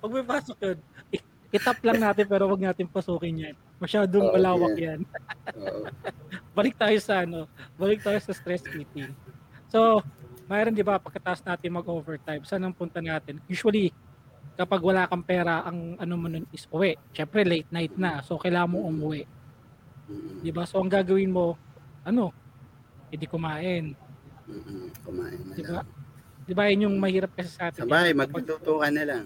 [0.00, 0.78] Huwag may pasok yun.
[1.52, 3.56] Itap lang natin pero wag natin pasukin yan.
[3.76, 4.96] Masyadong Oo, malawak yeah.
[4.96, 5.00] yan.
[5.60, 5.84] Oo.
[6.56, 7.48] Balik tayo sa ano,
[7.80, 9.12] balik tayo sa stress eating.
[9.72, 10.04] So,
[10.52, 13.40] mayroon 'di ba pagkatapos natin mag-overtime, saan ang punta natin?
[13.48, 13.88] Usually
[14.52, 16.92] kapag wala kang pera, ang ano mo nun is uwi.
[17.16, 19.24] Syempre late night na, so kailangan mo umuwi.
[20.12, 20.68] Mm-mm, 'Di ba?
[20.68, 21.56] So ang gagawin mo,
[22.02, 22.30] ano?
[23.08, 23.84] Hindi kumain.
[24.42, 25.72] mm-mm, Kumain na Di ba?
[25.74, 25.86] lang.
[26.42, 26.62] 'Di ba?
[26.66, 27.78] Yun yung mahirap kasi sa atin.
[27.78, 29.24] Sa bahay, Kapag- magluluto ka na lang.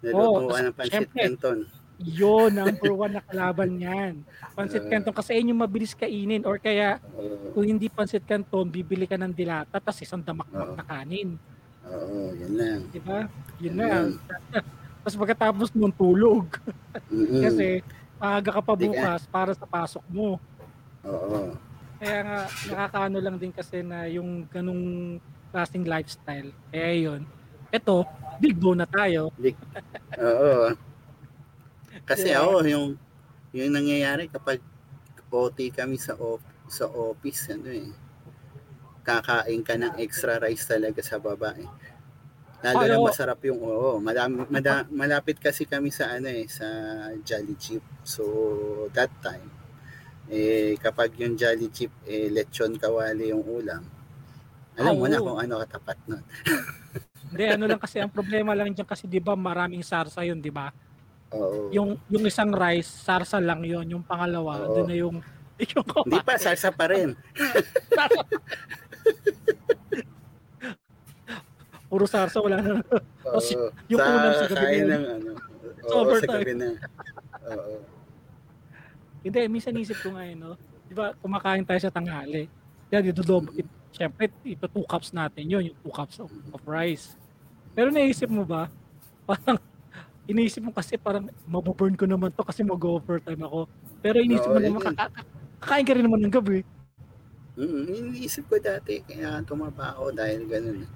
[0.00, 1.18] Naluto ka tas- ng pancit syempre.
[1.18, 1.58] canton.
[2.00, 4.24] Yun, number one na kalaban yan.
[4.56, 8.64] Pansit Uh, canton kasi yun yung mabilis kainin or kaya Oo, kung hindi pansit canton,
[8.66, 11.36] bibili ka ng dilata tapos isang damakmak na kanin.
[11.82, 12.80] oo, yan lang.
[12.88, 13.28] Di ba?
[13.58, 13.84] Yun na.
[13.86, 14.08] lang.
[15.00, 16.44] Tapos pagkatapos nung tulog.
[17.08, 17.40] Mm-mm.
[17.42, 17.80] Kasi
[18.16, 20.36] maaga ka pa Di ka- bukas para sa pasok mo.
[21.02, 21.52] Oo.
[22.00, 22.38] Kaya nga,
[22.72, 25.20] nakakaano lang din kasi na yung ganung
[25.52, 26.48] klaseng lifestyle.
[26.72, 27.22] Kaya yun.
[27.68, 28.08] Ito,
[28.40, 29.28] big bone na tayo.
[30.16, 30.72] Oo.
[32.08, 32.40] Kasi Diba?
[32.40, 32.88] ako, yung,
[33.52, 34.64] yung nangyayari kapag
[35.30, 37.86] OT kami sa op, sa office, ano eh,
[39.06, 41.70] kakain ka ng extra rice talaga sa baba eh.
[42.60, 46.66] Lalo Ay, na masarap yung oo, madami, mada, malapit kasi kami sa ano eh, sa
[47.24, 47.84] Jolly Jeep.
[48.04, 48.24] So
[48.92, 49.48] that time,
[50.30, 53.82] eh kapag yung Jolly Jeep eh lechon kawali yung ulam,
[54.78, 55.10] Alam mo Oo.
[55.12, 56.22] na kung ano katapat nun.
[57.30, 60.48] Hindi, ano lang kasi, ang problema lang dyan kasi, di ba, maraming sarsa yun, di
[60.48, 60.72] ba?
[61.30, 61.68] Oo.
[61.70, 63.84] Yung, yung isang rice, sarsa lang yun.
[63.86, 64.80] Yung pangalawa, Oo.
[64.80, 65.16] doon na yung,
[65.76, 67.12] yung Hindi pa, salsa pa rin.
[71.90, 72.80] Puro sarsa, wala na.
[73.26, 73.38] Oo.
[73.42, 73.58] si-
[73.90, 75.30] yung ulam sa gabi kain na ng ano.
[75.90, 76.68] Oo, sa gabi na.
[77.50, 77.74] Oo.
[79.20, 80.56] Hindi, minsan isip ko nga, eh, no?
[80.88, 82.48] Di ba, kumakain tayo sa tanghali.
[82.90, 86.62] Yan, ito dob, it, syempre, ito two cups natin yun, yung two cups of, of
[86.64, 87.14] rice.
[87.76, 88.66] Pero naisip mo ba,
[89.28, 89.60] parang,
[90.26, 93.68] iniisip mo kasi parang, mabuburn ko naman to kasi mag-overtime ako.
[94.00, 95.12] Pero iniisip Oo, mo naman, kaka-
[95.60, 96.64] kakain ka rin naman ng gabi.
[97.60, 100.88] Mm, iniisip ko dati, kaya tumaba ako dahil ganun.
[100.88, 100.90] eh.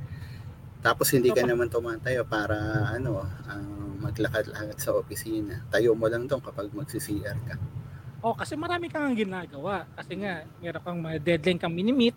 [0.81, 2.57] Tapos hindi ka naman tumatayo para
[2.93, 3.61] ano, ah,
[4.05, 5.65] maglakad-lakad sa opisina.
[5.73, 7.57] Tayo mo lang doon kapag magsi-CR ka.
[8.25, 9.85] O, kasi marami kang ginagawa.
[9.93, 12.17] Kasi nga, meron kang mga deadline kang minimit.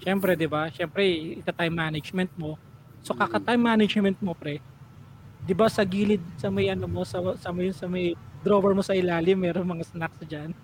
[0.00, 0.72] Siyempre, di ba?
[0.72, 1.04] Siyempre,
[1.36, 2.56] ita-time management mo.
[3.04, 4.64] So, kaka-time management mo, pre,
[5.44, 8.80] di ba sa gilid, sa may ano mo, sa, sa may, sa may drawer mo
[8.80, 10.56] sa ilalim, meron mga snacks dyan.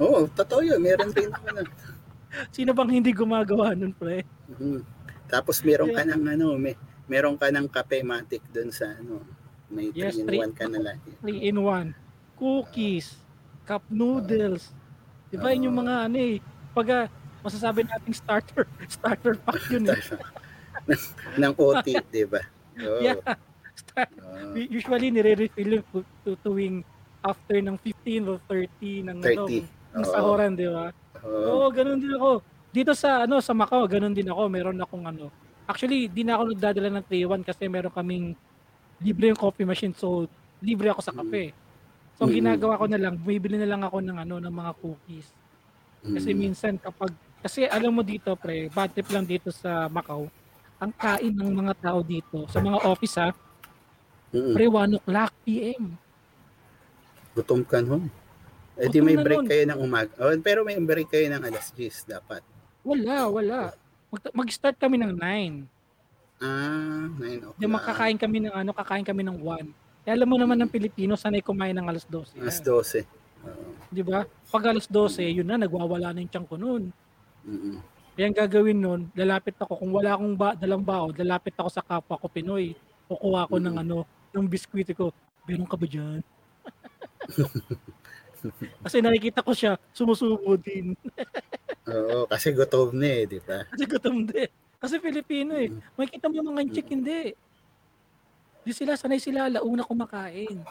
[0.00, 0.80] Oo, totoo yun.
[0.80, 1.62] Meron din ako na.
[2.48, 4.24] Sino bang hindi gumagawa nun, pre?
[4.56, 4.80] Mhm.
[5.28, 6.74] Tapos meron ka ng ano, may,
[7.04, 9.20] meron ka ng kape matic doon sa ano,
[9.68, 11.12] may 3 Yes, in three- 1 ka na lagi.
[11.20, 11.92] 3 in 1.
[12.40, 13.21] Cookies,
[13.64, 14.70] cup noodles.
[15.30, 16.36] Di ba yun yung mga ano eh,
[16.72, 17.08] pag
[17.42, 18.64] masasabi nating starter,
[18.96, 20.00] starter pack yun eh.
[21.40, 22.42] ng OT, di ba?
[22.82, 23.00] Oo.
[23.06, 23.18] Yeah.
[23.72, 24.52] Start- Oo.
[24.56, 26.84] usually nire-refill yung tu- tu- tuwing
[27.24, 29.64] after ng 15 or 30 ng ano, 30.
[29.96, 30.12] ng Oo.
[30.12, 30.92] sahuran, di ba?
[31.24, 31.44] Oo.
[31.48, 32.30] Oo, ganun din ako.
[32.72, 34.48] Dito sa ano sa Macau, ganun din ako.
[34.48, 35.28] Meron akong ano.
[35.64, 38.32] Actually, di na ako nagdadala ng 3-1 kasi meron kaming
[38.98, 39.92] libre yung coffee machine.
[39.92, 40.28] So,
[40.60, 41.52] libre ako sa kape.
[42.14, 45.28] So, ang ginagawa ko na lang, bumibili na lang ako ng ano ng mga cookies.
[46.02, 50.30] Kasi minsan kapag kasi alam mo dito, pre, bad trip lang dito sa Macau.
[50.78, 53.30] Ang kain ng mga tao dito sa mga office ha,
[54.30, 55.94] pre 1 o'clock PM.
[57.32, 58.02] Gutom ka no?
[58.74, 59.48] Eh di Gutom may na break nun.
[59.48, 60.12] kayo ng umaga.
[60.18, 62.42] Oh, pero may break kayo ng alas 10 dapat.
[62.82, 63.60] Wala, wala.
[64.10, 65.66] Mag- mag-start kami ng 9.
[66.42, 67.56] Ah, 9 o'clock.
[67.56, 69.70] Di makakain kami ng ano, kakain kami ng 1.
[70.02, 72.34] Eh, alam mo naman ng Pilipino, sanay kumain ng alas 12.
[72.42, 73.06] Alas yan.
[73.06, 73.06] 12.
[73.46, 73.70] Oo.
[73.86, 74.26] Di ba?
[74.50, 76.90] Pag alas 12, yun na, nagwawala na yung tiyan ko noon.
[77.46, 77.78] Mm-mm.
[78.12, 79.78] Kaya ang gagawin nun, lalapit ako.
[79.78, 82.74] Kung wala akong ba, dalang bao, lalapit ako sa kapwa ko Pinoy.
[83.06, 83.82] Kukuha ko ng Mm.
[83.86, 83.96] ano,
[84.34, 85.14] ng biskwit ko.
[85.46, 86.20] Meron ka ba dyan?
[88.82, 90.98] Kasi nakikita ko siya, sumusubo din.
[91.86, 93.62] Oo, kasi gutom na eh, di ba?
[93.70, 94.50] Kasi gutom din.
[94.82, 95.70] Kasi Filipino eh.
[95.94, 97.38] Makikita mo yung mga chick, hindi.
[98.62, 100.62] Di sila, sanay sila, launa kumakain.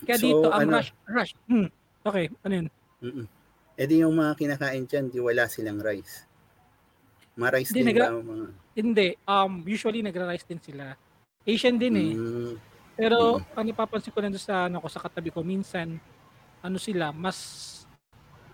[0.00, 1.32] Kaya So, dito, ang ano- rush, rush.
[1.44, 1.66] Hmm.
[2.00, 2.68] Okay, ano yun?
[3.00, 3.26] Mm-mm.
[3.74, 6.26] Eh di yung mga kinakain dyan, di wala silang rice.
[7.34, 8.46] Ma-rice Hindi, din naga- ba mga...
[8.74, 10.94] Hindi, um, usually nagra-rice din sila.
[11.42, 12.12] Asian din eh.
[12.12, 12.54] Mm,
[12.94, 13.18] Pero
[13.54, 16.02] ang napapansin ko nandun sa ano ko sa katabi ko minsan
[16.58, 17.38] ano sila mas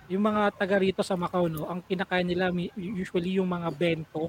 [0.04, 4.28] yung mga taga rito sa Macau no, ang kinakain nila usually yung mga bento,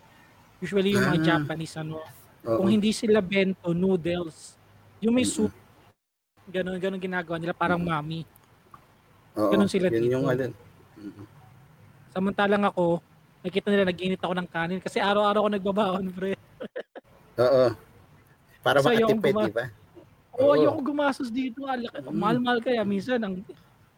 [0.58, 1.26] usually yung mga Ah.
[1.30, 2.00] Japanese ano.
[2.46, 2.58] Oo.
[2.58, 4.56] Kung hindi sila bento, noodles,
[5.00, 5.52] yung may soup,
[6.46, 8.22] ganun ganun ginagawa nila parang mami.
[9.34, 10.14] Oo, ganun sila yun dito.
[10.14, 10.54] yung ano.
[10.96, 11.26] Mm-mm.
[12.10, 13.02] Samantalang ako,
[13.42, 16.40] nakita nila nag-init ako ng kanin kasi araw-araw ako nagbabaon, pre.
[17.44, 17.66] Oo.
[18.62, 19.66] Para So, yung makatipid, guma- di ba?
[20.36, 20.56] Oo, Oo.
[20.56, 21.66] ayoko gumastos dito.
[21.66, 22.14] Alak, Mm.
[22.14, 23.36] mahal-mahal kaya minsan ang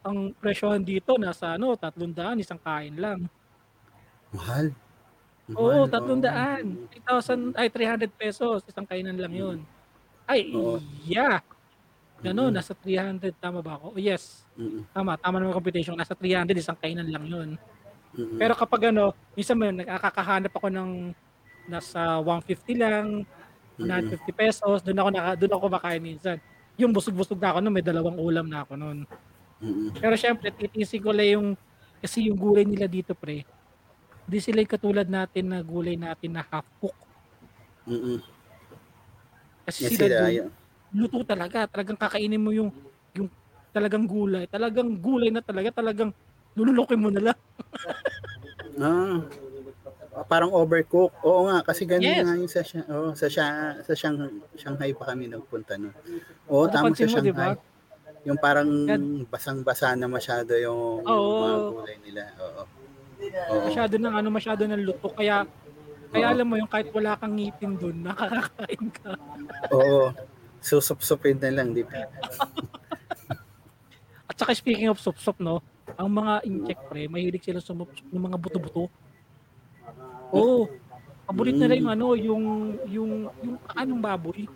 [0.00, 3.26] ang presyohan dito nasa ano, 300 isang kain lang.
[4.30, 4.70] Mahal.
[5.56, 6.92] Oo, Mahal, 300.
[6.92, 9.58] 3,000 ay 300 pesos isang kainan lang 'yun.
[10.28, 10.76] Ay, Oo.
[11.08, 11.40] yeah.
[12.20, 13.94] Gano'n, nasa 300 tama ba ako?
[13.94, 14.42] Oh, yes.
[14.58, 14.82] Mm-mm.
[14.90, 15.94] Tama, tama naman yung computation.
[15.94, 17.48] Nasa 300 isang kainan lang 'yun.
[18.12, 18.36] Mm-mm.
[18.36, 20.90] Pero kapag ano, minsan may nakakahanap ako ng
[21.70, 23.22] nasa 150 lang,
[23.78, 26.36] 150 pesos, doon ako naka, doon ako makain minsan.
[26.76, 28.98] Yung busog-busog na ako noon, may dalawang ulam na ako noon.
[29.62, 29.94] Mm-mm.
[29.96, 31.48] Pero syempre, titisin ko lang yung,
[32.02, 33.46] kasi yung gulay nila dito, pre,
[34.28, 36.92] hindi sila yung katulad natin na gulay natin na half cook.
[37.88, 38.20] Mm-mm.
[39.64, 40.50] Kasi Yes, sila, sila, yun.
[40.92, 41.64] luto talaga.
[41.64, 42.68] Talagang kakainin mo yung,
[43.16, 43.32] yung
[43.72, 44.44] talagang gulay.
[44.44, 45.80] Talagang gulay na talaga.
[45.80, 46.12] Talagang
[46.52, 47.38] lululokin mo na lang.
[48.78, 49.18] Ah,
[50.22, 51.10] parang overcook.
[51.26, 52.22] Oo nga, kasi ganun Yes.
[52.22, 52.62] nga yung sa,
[52.94, 55.74] oh, sa, Sha- sa Shanghai, Shanghai pa kami nagpunta.
[55.74, 55.90] No?
[56.46, 57.30] Oo, tama sa mo, di?
[57.34, 57.58] Shanghai.
[58.22, 58.70] Yung parang
[59.26, 61.42] basang-basa na masyado yung Oo.
[61.42, 62.22] mga gulay nila.
[62.38, 62.62] Oo.
[63.18, 63.66] Oo.
[63.66, 65.10] Masyado ng ano, masyado ng luto.
[65.10, 65.44] Kaya,
[66.08, 66.34] kaya Oo.
[66.34, 69.10] alam mo yung kahit wala kang ngipin doon, nakakakain ka.
[69.74, 70.14] Oo.
[70.58, 72.06] Susup-supin na lang, di ba?
[74.26, 75.62] At saka speaking of sup-sup, no,
[75.96, 78.90] ang mga incheck pre, mahilig sila sumup ng mga buto-buto.
[80.34, 80.68] Oo.
[81.28, 82.44] Paborito nila yung ano, yung,
[82.88, 83.10] yung,
[83.44, 84.48] yung anong baboy.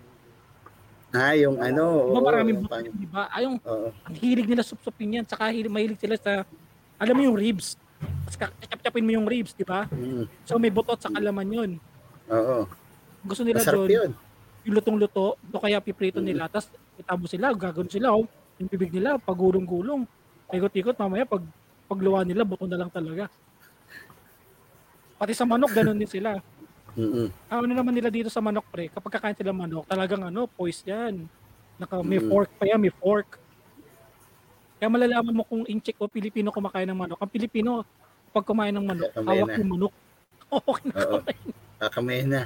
[1.12, 2.08] Ah, yung ano.
[2.08, 3.22] Di ba oo, maraming yung buto pang- di ba?
[3.28, 3.88] Ay, yung, Oo.
[3.92, 5.24] ang hilig nila supsupin yan.
[5.28, 6.48] Hilig, mahilig sila sa,
[6.96, 7.76] alam mo yung ribs.
[8.32, 9.84] Tapos kakachap-chapin mo yung ribs, di ba?
[9.92, 11.70] Mm, So may buto at saka laman yun.
[12.32, 12.64] Oo.
[13.22, 14.10] Gusto nila Masarap doon, yun.
[14.64, 18.24] yung lutong-luto, o kaya piprito nila, tapos itabo sila, gagawin sila, oh,
[18.56, 20.08] yung bibig nila, pagulong-gulong,
[20.48, 21.44] ikot-ikot, mamaya pag
[21.84, 23.28] pagluwa nila, buto na lang talaga.
[25.20, 26.40] Pati sa manok, ganun din sila.
[26.96, 27.28] Mm-mm.
[27.52, 30.88] Ang ano naman nila dito sa manok, pre, kapag kakain sila manok, talagang ano, poised
[30.88, 31.28] yan.
[31.76, 32.32] Naka, may Mm.
[32.32, 33.36] fork pa yan, may fork.
[34.76, 37.20] Kaya malalaman mo kung incheck o Pilipino kumakain ng manok.
[37.20, 37.84] Ang Pilipino,
[38.32, 39.58] pag kumain ng manok, Kamay hawak na.
[39.60, 39.94] yung manok.
[40.52, 41.18] Oo, Oo.
[41.80, 42.44] Kakamay na.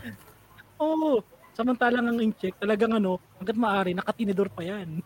[0.79, 1.23] Oo.
[1.57, 5.01] Samantalang ang incheck, talagang ano, hanggat maaari, nakatinidor pa yan.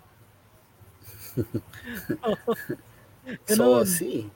[2.26, 2.50] Oo.
[3.46, 3.86] Ganun.
[3.86, 4.26] Saucy.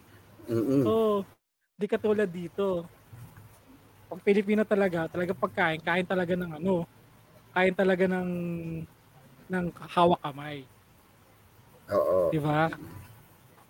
[0.46, 0.84] Mm-mm.
[0.86, 1.24] Oo.
[1.74, 2.86] Di katulad dito.
[4.06, 6.86] Pag Pilipino talaga, talaga pagkain, kain talaga ng ano,
[7.50, 8.30] kain talaga ng
[9.44, 10.64] ng hawak kamay,
[11.90, 12.32] Oo.
[12.32, 12.70] di ba?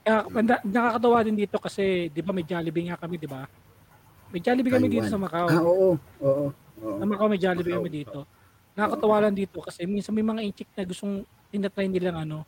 [0.04, 3.48] Kaya na, nakakatawa din dito kasi, di ba may Jollibee nga kami, di ba?
[4.28, 5.48] May Jollibee kami dito sa Macau.
[5.48, 5.96] Ah, oo.
[6.20, 6.46] Oo.
[6.84, 6.98] Oo.
[7.00, 8.28] Sa Macau may Jollibee kami dito.
[8.76, 12.38] Nakakatawa lang dito kasi minsan may mga inchik na gustong tinatry nilang ano,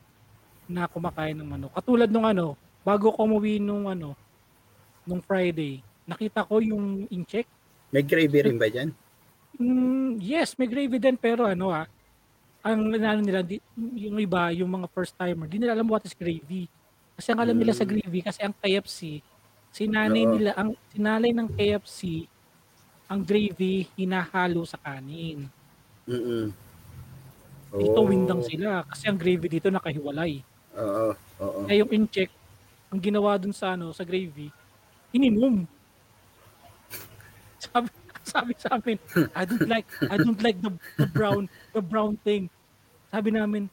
[0.68, 1.72] na kumakain ng manok.
[1.72, 4.12] Katulad nung ano, bago ko umuwi nung ano,
[5.08, 7.48] nung Friday, nakita ko yung incheck.
[7.88, 8.92] May gravy rin ba dyan?
[9.56, 11.88] Mm, yes, may gravy din pero ano ah,
[12.66, 16.12] ang ano nila, di, yung iba, yung mga first timer, di nila alam what is
[16.12, 16.66] gravy.
[17.16, 17.90] Kasi ang alam nila sa Mm.
[17.96, 19.24] gravy, kasi ang KFC,
[19.72, 20.32] sinanay Oo.
[20.36, 22.28] nila, ang sinalay ng KFC,
[23.08, 25.48] ang gravy hinahalo sa kanin.
[26.04, 26.52] Mm-mm.
[27.76, 28.08] Dito Oo.
[28.08, 30.44] windang sila kasi ang gravy dito nakahiwalay.
[30.76, 31.16] Oo.
[31.40, 31.58] Oo.
[31.64, 32.28] Kaya yung incheck,
[32.92, 34.52] ang ginawa dun sa ano, sa gravy,
[35.10, 35.64] ininom.
[37.64, 37.88] Sabi,
[38.22, 38.98] sabi sa amin,
[39.32, 42.50] I don't like, I don't like the, the brown, the brown thing.
[43.08, 43.70] Sabi namin,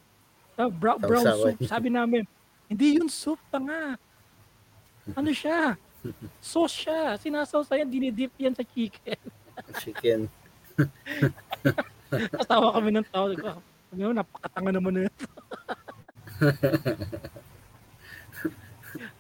[0.56, 1.58] "Ah, brown, brown Sausawan.
[1.58, 1.68] soup.
[1.68, 2.24] Sabi namin,
[2.70, 3.84] hindi yun soup pa nga.
[5.14, 5.76] Ano siya?
[6.44, 7.16] Sauce siya.
[7.20, 9.20] Sinasawsa yan, dinidip yan sa chicken.
[9.84, 10.22] Chicken.
[12.50, 13.30] Tawa kami ng tao.
[13.94, 15.14] "Ano, napakatanga naman na yun.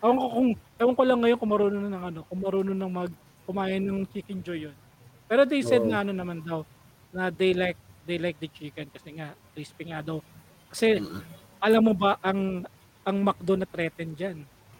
[0.03, 0.49] ewan ko kung,
[0.82, 3.12] ewan ko lang ngayon kung marunong ng ano, kung marunong nang mag
[3.45, 4.75] kumain ng chicken joy yun.
[5.27, 5.89] Pero they said Oo.
[5.91, 6.63] nga ano naman daw,
[7.13, 7.77] na they like,
[8.08, 10.19] they like the chicken kasi nga, crispy nga daw.
[10.73, 10.99] Kasi,
[11.62, 12.65] alam mo ba, ang,
[13.04, 14.16] ang McDo na threaten.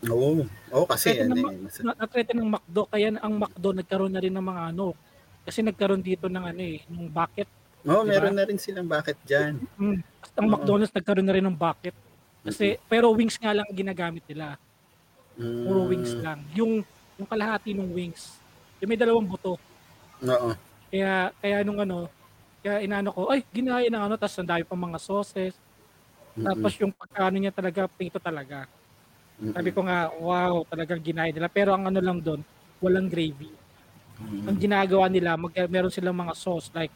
[0.10, 0.44] Oo.
[0.72, 1.44] Oo, kasi Threaten ano ng, eh.
[1.44, 4.96] Ma- mas- na, na-threaten ng McDo, kaya ang McDo nagkaroon na rin ng mga ano,
[5.44, 7.48] kasi nagkaroon dito ng ano eh, ng bucket
[7.84, 8.16] Oo, Diba?
[8.16, 9.60] meron na rin silang bakit dyan.
[9.76, 10.00] Mm.
[10.24, 10.54] At ang Oo.
[10.56, 11.96] McDonald's nagkaroon na rin ng bucket.
[12.44, 14.56] Kasi pero wings nga lang ang ginagamit nila.
[15.36, 15.64] Mm.
[15.68, 16.40] Puro wings lang.
[16.56, 16.80] Yung
[17.20, 18.40] yung kalahati ng wings.
[18.80, 19.60] Yung may dalawang buto.
[20.24, 20.50] Oo.
[20.88, 22.08] Kaya kaya nung ano,
[22.64, 25.52] kaya inano ko, ay ginaya ng ano, tapos ang dami pang mga sauces.
[26.36, 28.65] Tapos yung pagkano niya talaga, prito talaga.
[29.38, 31.46] Sabi ko nga, wow, talagang ginaya nila.
[31.48, 32.41] Pero ang ano lang doon,
[32.80, 33.50] walang gravy.
[34.43, 36.93] Ang ginagawa nila, mag, meron silang mga sauce like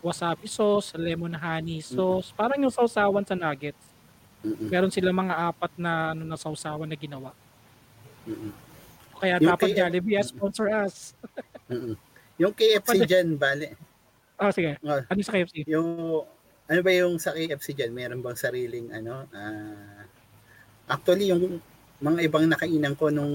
[0.00, 3.92] wasabi sauce, lemon honey sauce, parang yung sausawan sa nuggets.
[4.44, 4.68] Mm-mm.
[4.68, 7.32] meron sila mga apat na ano na sausawan na ginawa.
[8.28, 8.52] Mm-mm.
[9.16, 11.16] Kaya Yung dapat kay- Jollibee ah, sponsor us.
[11.64, 11.96] Mm-mm.
[12.36, 13.72] Yung KFC Pwede- dyan, bale.
[14.36, 14.76] Ah, sige.
[14.82, 15.64] Ah, Ano sa KFC?
[15.64, 15.88] yung,
[16.64, 17.92] ano ba yung sa KFC dyan?
[17.92, 20.04] Meron bang sariling, ano, ah,
[20.88, 21.60] actually, yung
[22.00, 23.34] mga ibang nakainan ko nung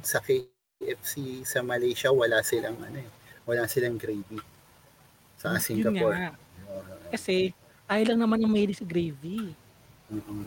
[0.00, 3.10] sa KFC sa Malaysia, wala silang, ano eh,
[3.44, 4.40] wala silang gravy.
[5.36, 6.16] Sa Yun Singapore.
[6.16, 6.32] nga.
[7.12, 7.52] Kasi
[7.84, 9.52] tayo lang naman ang mahilig sa gravy.
[10.08, 10.44] Mm-mm.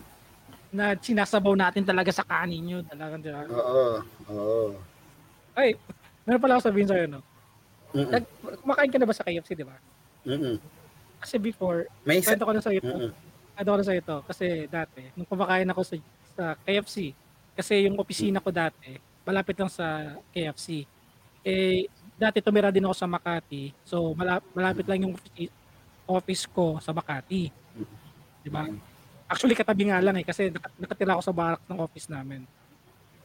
[0.74, 2.84] Na sinasabaw natin talaga sa kanin yun.
[2.86, 3.46] Talagang, di ba?
[3.46, 4.66] Oo, oo.
[5.54, 5.78] Ay,
[6.26, 7.20] meron pala ako sabihin sa'yo, no?
[7.94, 8.22] Mm-mm.
[8.58, 9.78] Kumakain ka na ba sa KFC, di ba?
[10.26, 10.58] Mm-mm.
[11.24, 12.94] Kasi before, May isa, kwento ko na sa'yo ito.
[13.56, 14.16] Kwento ko na sa'yo ito.
[14.28, 15.94] Kasi dati, nung kumakain ako sa,
[16.36, 17.16] sa KFC,
[17.56, 20.84] kasi yung opisina ko dati, malapit lang sa KFC.
[21.40, 23.72] Eh, dati tumira din ako sa Makati.
[23.82, 25.14] So, mala- malapit lang yung
[26.04, 27.48] office, ko sa Makati.
[28.44, 28.68] Di ba?
[29.24, 30.26] Actually, katabi nga lang eh.
[30.26, 32.44] Kasi nak- nakatira ako sa barak ng office namin.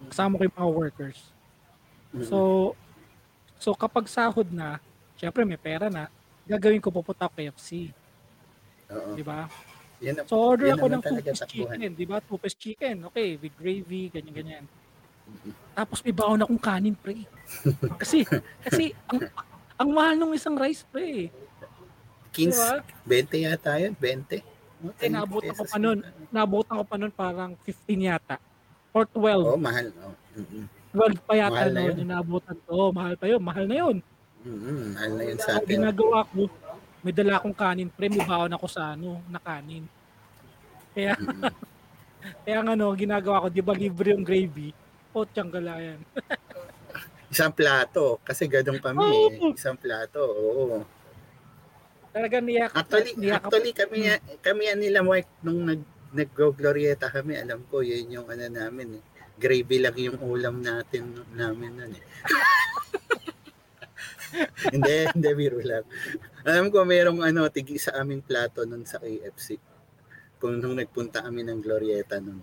[0.08, 1.20] Kasama ko yung mga workers.
[2.24, 2.72] So,
[3.60, 4.80] so kapag sahod na,
[5.20, 6.08] syempre may pera na,
[6.50, 7.94] gagawin ko pupunta ako KFC.
[8.90, 9.14] Oo.
[9.14, 9.46] Di ba?
[10.00, 12.18] Yan, So order Yan ako ng two-piece chicken, di ba?
[12.20, 14.66] Two-piece chicken, okay, with gravy, ganyan-ganyan.
[15.76, 17.28] Tapos may baon akong kanin, pre.
[18.02, 18.26] Kasi,
[18.60, 19.20] kasi, ang,
[19.78, 21.30] ang mahal ng isang rice, pre.
[22.32, 22.72] 15, Diba?
[23.06, 24.42] 20 yata yun, 20.
[24.80, 26.00] Oh, Eh, 10 naabutan ko pa nun.
[26.00, 26.28] yun.
[26.32, 28.38] Naabutan ko pa nun parang 15 yata.
[28.90, 29.44] Or 12.
[29.46, 29.92] Oo, mahal.
[30.00, 30.16] Oh.
[30.34, 30.64] Mm-mm.
[30.96, 31.96] 12 pa yata Mahal na yun.
[32.00, 32.70] yung naabutan ko.
[32.72, 33.42] Oh, mahal pa yun.
[33.44, 33.98] Mahal na yun.
[34.40, 35.84] Mm, mahal na yun sa atin.
[35.84, 36.48] ginagawa ko,
[37.04, 39.84] may dala akong kanin, pre, may baon ako sa ano, na kanin.
[40.96, 41.44] Kaya, Mm.
[42.44, 44.72] kaya ang ano, ginagawa ko, di ba libre yung gravy?
[45.12, 46.00] O, galayan.
[47.34, 48.18] Isang plato.
[48.26, 49.06] Kasi ganun kami.
[49.06, 49.54] Oo.
[49.54, 49.54] eh.
[49.54, 50.22] Isang plato.
[50.22, 50.82] Oo.
[52.10, 52.74] Talaga niyak.
[52.74, 54.10] Actually, niyak actually kami,
[54.42, 59.04] kami yan nila Mark, nung nag, nag-glorieta kami, alam ko, yun yung ano namin eh.
[59.40, 62.04] Gravy lang yung ulam natin namin nun eh.
[64.76, 65.86] hindi, hindi, biro lang.
[66.46, 69.58] Alam ko, merong ano, tigi sa aming plato nun sa KFC.
[70.40, 72.40] Kung nung nagpunta kami ng Glorieta nun.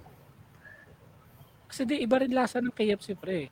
[1.67, 3.49] Kasi di, iba rin lasa ng KFC, pre.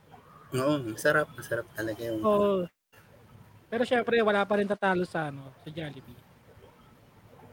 [0.55, 2.23] Oo, masarap, masarap talaga yung...
[2.23, 2.63] Oo.
[3.67, 6.15] Pero syempre, wala pa rin tatalo sa ano, sa Jollibee.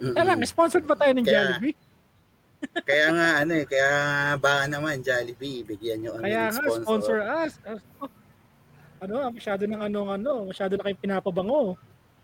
[0.02, 0.14] Mm-mm.
[0.14, 1.78] Kaya lang, sponsored pa tayo ng Kaya- Jollibee.
[2.90, 3.90] Kaya nga ano eh, kaya
[4.38, 6.86] baka naman Jollibee, bigyan nyo kami Kaya ng nga, sponsor.
[6.86, 7.54] sponsor us.
[9.02, 11.74] Ano, masyado ng ano, ano, masyado na kayong pinapabango.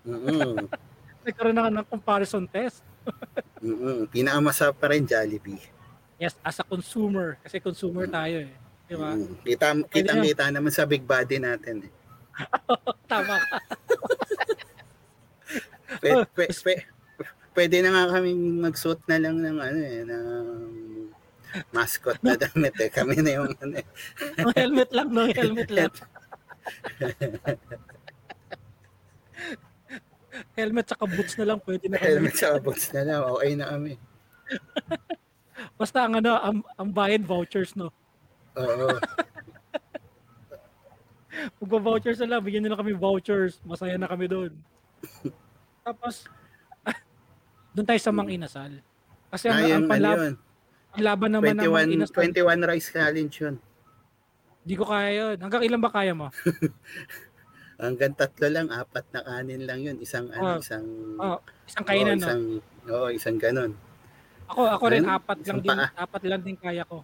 [0.06, 0.70] Mm-mm.
[1.26, 2.86] Nagkaroon na ng comparison test.
[3.66, 4.06] Mm-mm.
[4.14, 5.58] Pinakamasarap pa rin Jollibee.
[6.22, 7.42] Yes, as a consumer.
[7.42, 8.54] Kasi consumer tayo eh.
[8.86, 9.18] Di ba?
[9.18, 9.42] Mm.
[9.42, 11.94] Kita, kitang kita naman sa big body natin eh.
[13.10, 13.58] Tama ka.
[15.98, 16.86] Pwede, pwede,
[17.58, 20.26] pwede na nga kaming magsuot na lang ng ano eh, ng
[21.74, 22.94] mascot na damit eh.
[22.94, 23.88] Kami na yung ano eh.
[24.54, 25.90] Helmet lang, no helmet lang.
[30.58, 32.08] Helmet saka boots na lang pwede na kami.
[32.08, 33.22] Helmet sa boots na lang.
[33.36, 33.94] Okay na kami.
[35.80, 37.90] Basta ang ano, ang, ang bayad vouchers no.
[38.58, 38.88] Oo.
[41.62, 43.62] Magpa-vouchers na lang, bigyan nila kami vouchers.
[43.62, 44.52] Masaya na kami doon.
[45.86, 46.26] Tapos,
[47.78, 48.82] doon tayo sa Mang Inasal.
[49.30, 50.34] Kasi ang, Ah, ang, panlab-
[50.98, 53.56] ang laban naman ng Mang 21, Inasal, 21 rice challenge yun.
[54.68, 55.36] Di ko kaya yun.
[55.40, 56.28] Hanggang ilan ba kaya mo?
[57.80, 59.96] Hanggang tatlo lang, apat na kanin lang yun.
[59.98, 60.60] Isang, ano, Oh.
[60.60, 62.26] isang, Oh, isang kainan, oo, no?
[62.26, 62.44] isang,
[62.88, 63.72] Oo, isang ganun.
[64.48, 65.88] Ako, ako rin, Ayun, apat lang isang din, paa.
[65.96, 67.04] apat lang din kaya ko.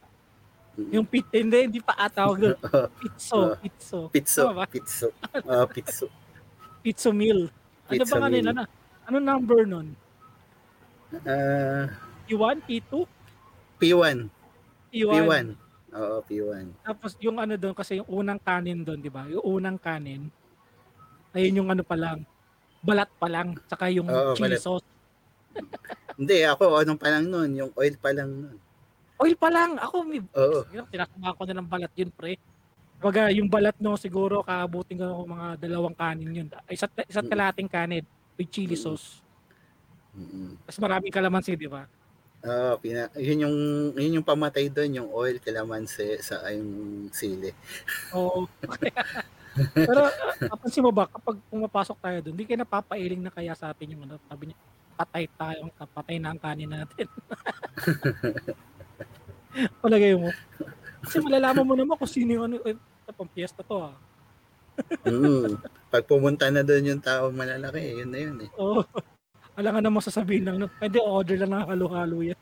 [0.90, 2.58] Yung pit, hindi, hindi pa atawag doon.
[2.98, 3.54] Pizzo,
[3.94, 4.10] Oh.
[4.10, 4.42] pizzo.
[4.42, 4.66] Tama ba?
[4.66, 5.08] pitso.
[5.46, 6.06] Ah, pitso.
[6.84, 7.48] Pizzo meal.
[7.86, 8.36] Ano Pizza ba nga meal.
[8.42, 8.64] nila na?
[9.06, 9.88] Ano number nun?
[11.22, 11.94] Ah,
[12.26, 13.06] P1, P2?
[13.78, 14.18] P1.
[14.90, 15.14] P1.
[15.14, 15.46] P1.
[15.94, 16.66] Oo, P1.
[16.82, 19.30] Tapos yung ano doon, kasi yung unang kanin doon, di ba?
[19.30, 20.28] Yung unang kanin,
[21.32, 22.26] ayun yung ano pa lang,
[22.82, 24.62] balat pa lang, saka yung Oo, chili balat.
[24.62, 24.86] sauce.
[26.20, 27.50] Hindi, ako, anong pa lang nun?
[27.54, 28.58] Yung oil pa lang nun.
[29.22, 30.66] Oil pa lang, ako, may, Oo.
[30.90, 32.42] tinakabahan ko na ng balat yun, pre.
[32.98, 36.48] Baga, yung balat no, siguro, kaabutin ko ng mga dalawang kanin yun.
[36.68, 37.34] Isa't, isa't Mm.
[37.34, 38.82] kalating kanin with chili Mm.
[38.82, 39.22] sauce.
[40.14, 40.58] Mm-mm.
[40.66, 41.86] Tapos maraming kalamansi, di ba?
[42.44, 43.58] Oo, pina, yun yung
[43.96, 47.56] yun yung pamatay doon, yung oil, kalamansi, sa yung sili.
[48.12, 48.52] Oo.
[49.88, 50.12] Pero
[50.44, 54.04] napansin mo ba, kapag pumapasok tayo doon, di kayo napapailing na kaya sa atin yung
[54.04, 54.58] ano, sabi niya,
[55.00, 57.08] patay tayo, patay na ang kanin natin.
[59.86, 60.28] Palagay mo.
[61.06, 62.76] Kasi malalaman mo naman kung sino yung ano, eh,
[63.14, 63.96] pang piyesta to ah.
[65.06, 65.62] Mm.
[65.94, 68.50] Pag pumunta na doon yung tao malalaki, yun na yun eh.
[68.58, 68.84] Oo.
[69.54, 72.40] Alam nga naman sasabihin lang, no, pwede order lang ng halo-halo yan.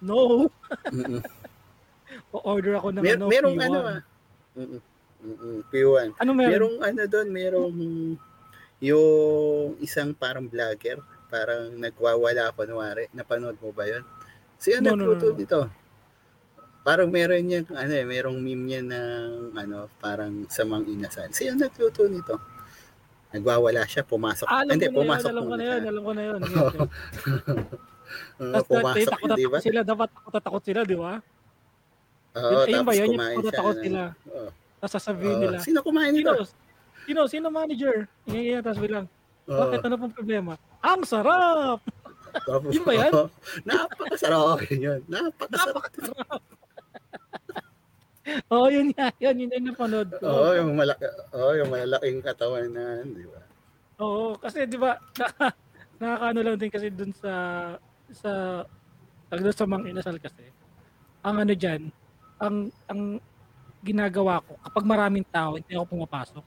[0.00, 0.48] No!
[0.88, 1.20] Mm-mm.
[2.36, 3.66] O-order ako ng Mer- ano, merong P1.
[3.66, 4.00] ano ah.
[4.56, 4.80] Mm-mm.
[5.16, 5.56] Mm-mm.
[5.68, 6.08] P1.
[6.16, 6.52] Ano meron?
[6.52, 7.74] Merong ano doon, merong
[8.78, 9.06] yung
[9.80, 13.08] isang parang vlogger, parang nagwawala kunwari.
[13.12, 14.04] Napanood mo ba yun?
[14.56, 15.32] Siya No, no, no, no.
[15.32, 15.68] dito.
[16.80, 21.28] Parang meron niya, ano eh, merong meme niya ng, ano, parang sa mang inasal.
[21.28, 22.38] Siya nagluto nito.
[23.36, 24.46] Nagwawala siya, pumasok.
[24.46, 26.40] Ah, alam Hindi, ko na yun, pumasok alam ko na yun, alam ko na yun.
[26.40, 26.80] Oo,
[28.54, 29.58] Tapos pumasok, takot di ba?
[29.60, 30.08] sila, dapat
[30.38, 31.12] takot sila, di ba?
[32.32, 33.06] Oo, Yun- ayun ba tapos yun?
[33.06, 33.56] Yung kumain takot siya.
[33.56, 34.02] takot ng- sila.
[34.26, 34.48] Oo.
[34.76, 35.42] Tapos sasabihin Oo.
[35.42, 36.30] nila, Sino kumain sino?
[36.32, 36.44] nito?
[37.04, 37.20] Sino?
[37.26, 37.96] Sino manager?
[38.26, 39.04] Yan, yan, tapos bilang,
[39.46, 39.58] Oo.
[39.58, 40.52] bakit ano pong problema?
[40.80, 41.80] Ang sarap!
[42.38, 43.12] Tapos- Yun ba yan?
[43.68, 45.00] Napakasarap yun.
[45.06, 45.76] Napakasarap.
[45.76, 46.40] Napakasarap!
[48.50, 50.26] Oo, yun nga, yun, yun yung napanood ko.
[50.26, 53.40] Oo, yung malaki, oh, yung malalaking katawan na, di ba?
[53.98, 55.54] Oo, kasi di ba, naka,
[55.96, 57.32] nakakaano lang din kasi dun sa,
[58.10, 58.30] sa,
[59.30, 60.42] doon sa Mang Inasal kasi,
[61.22, 61.88] ang ano dyan,
[62.36, 63.22] ang, ang
[63.80, 66.44] ginagawa ko, kapag maraming tao, hindi ako pumapasok.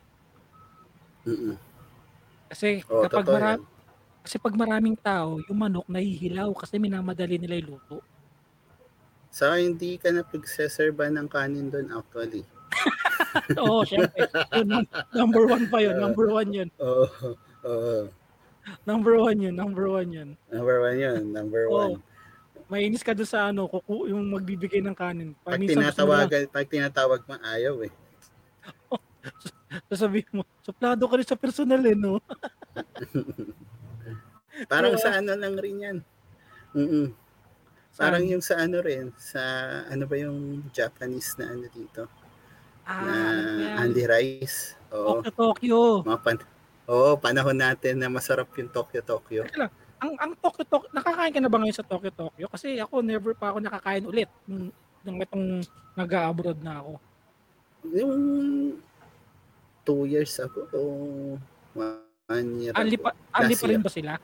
[1.26, 1.56] Mm-mm.
[2.50, 3.64] Kasi Oo, kapag totoo mara- yan.
[4.20, 8.04] kasi pag maraming tao, yung manok nahihilaw kasi minamadali nila yung luto.
[9.30, 12.44] Sa akin, hindi ka na pagseserba ng kanin doon actually.
[13.62, 14.26] Oo, syempre.
[15.14, 15.96] Number one pa yun.
[16.02, 16.70] Number one yun.
[16.82, 17.06] Oo.
[17.66, 18.10] Oo.
[18.86, 19.56] Number one yun.
[19.56, 20.30] Number one yun.
[20.50, 21.22] Number one yun.
[21.30, 22.02] Number one.
[22.70, 25.34] Mainis ka doon sa ano, kuku, yung magbibigay ng kanin.
[25.42, 27.94] Pag lang- tinatawagan, pag tinatawag mo, ayaw eh.
[29.90, 32.22] Sasabihin mo, suplado ka rin sa personal eh, no?
[34.72, 35.02] Parang Diba?
[35.02, 35.98] sa ano lang rin yan.
[36.78, 37.29] Mm
[38.00, 39.42] Parang yung sa ano rin, sa
[39.92, 42.08] ano ba yung Japanese na ano dito?
[42.90, 43.14] ah, na
[43.60, 43.76] yan?
[43.86, 44.80] Andy Rice.
[44.96, 45.20] Oo.
[45.22, 45.80] Tokyo, Tokyo.
[46.08, 46.38] Mga pan
[46.90, 49.46] Oo, panahon natin na masarap yung Tokyo Tokyo.
[49.46, 49.72] Teka lang,
[50.02, 52.50] ang, ang Tokyo, Tokyo, nakakain ka na ba ngayon sa Tokyo, Tokyo?
[52.50, 54.74] Kasi ako, never pa ako nakakain ulit nung,
[55.06, 55.62] nung itong
[55.94, 56.92] nag-abroad na ako.
[57.94, 58.16] Yung
[59.86, 60.82] two years ago o
[62.26, 64.18] one year Anli pa, anli pa rin ba sila?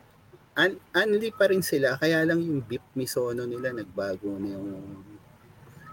[0.56, 4.72] An- anli pa rin sila, kaya lang yung beef misono nila nagbago na yung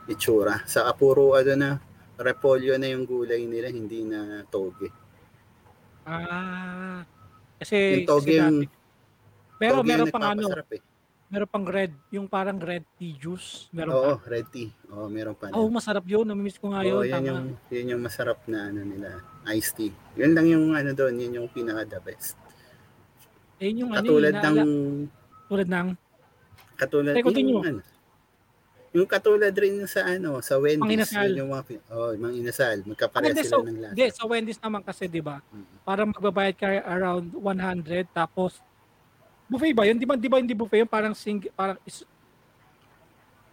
[0.07, 0.63] itsura.
[0.63, 1.69] Sa apuro ano na,
[2.15, 4.87] repolyo na yung gulay nila, hindi na toge.
[6.03, 7.03] Ah,
[7.59, 8.57] kasi, Yung toge kasi yung.
[9.55, 10.81] Pero toge meron pang ano, eh.
[11.31, 13.71] meron pang red, yung parang red tea juice.
[13.71, 14.27] Meron Oo, pa.
[14.27, 14.71] red tea.
[14.91, 15.51] Oo, meron pa.
[15.55, 16.27] Oh, masarap yun.
[16.27, 17.11] Namimiss ko nga Oo, yun.
[17.11, 17.27] tama.
[17.27, 19.91] yung, yun yung masarap na ano nila, iced tea.
[20.19, 22.35] Yun lang yung ano doon, yun yung pinaka the best.
[23.63, 25.07] Ayun yung ano, Katulad yung ng naala-
[25.47, 25.87] tulad ng
[26.75, 27.53] katulad continue.
[27.53, 27.79] yung ano,
[28.91, 31.31] yung katulad rin sa ano, sa Wendy's, Panginasal.
[31.31, 33.93] yun yung mga oh, mga inasal, magkapareha sila so- ng lasa.
[33.95, 35.39] Hindi, sa Wendy's naman kasi, di ba?
[35.47, 35.65] Mm.
[35.81, 38.59] Parang magbabayad ka around 100 tapos
[39.47, 39.95] buffet ba yun?
[39.95, 40.89] Di ba, di ba hindi buffet yun?
[40.89, 42.03] Parang sing, parang is,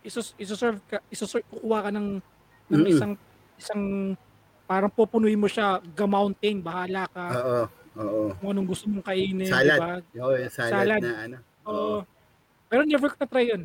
[0.02, 2.08] isus, isuserve ka, isuserve, kukuha ka ng,
[2.66, 2.88] ng Mm.
[2.88, 3.12] isang,
[3.54, 3.82] isang,
[4.66, 7.61] parang pupunuin mo siya, ga-mountain, bahala ka, Oo,
[7.97, 8.34] oo.
[8.38, 9.78] kung anong gusto mong kainin, di Salad.
[9.80, 9.93] ba?
[10.20, 11.01] Oo, yung salad, Salad.
[11.03, 11.36] na ano.
[11.66, 11.97] Oo.
[12.70, 13.62] Pero never ko na-try yun.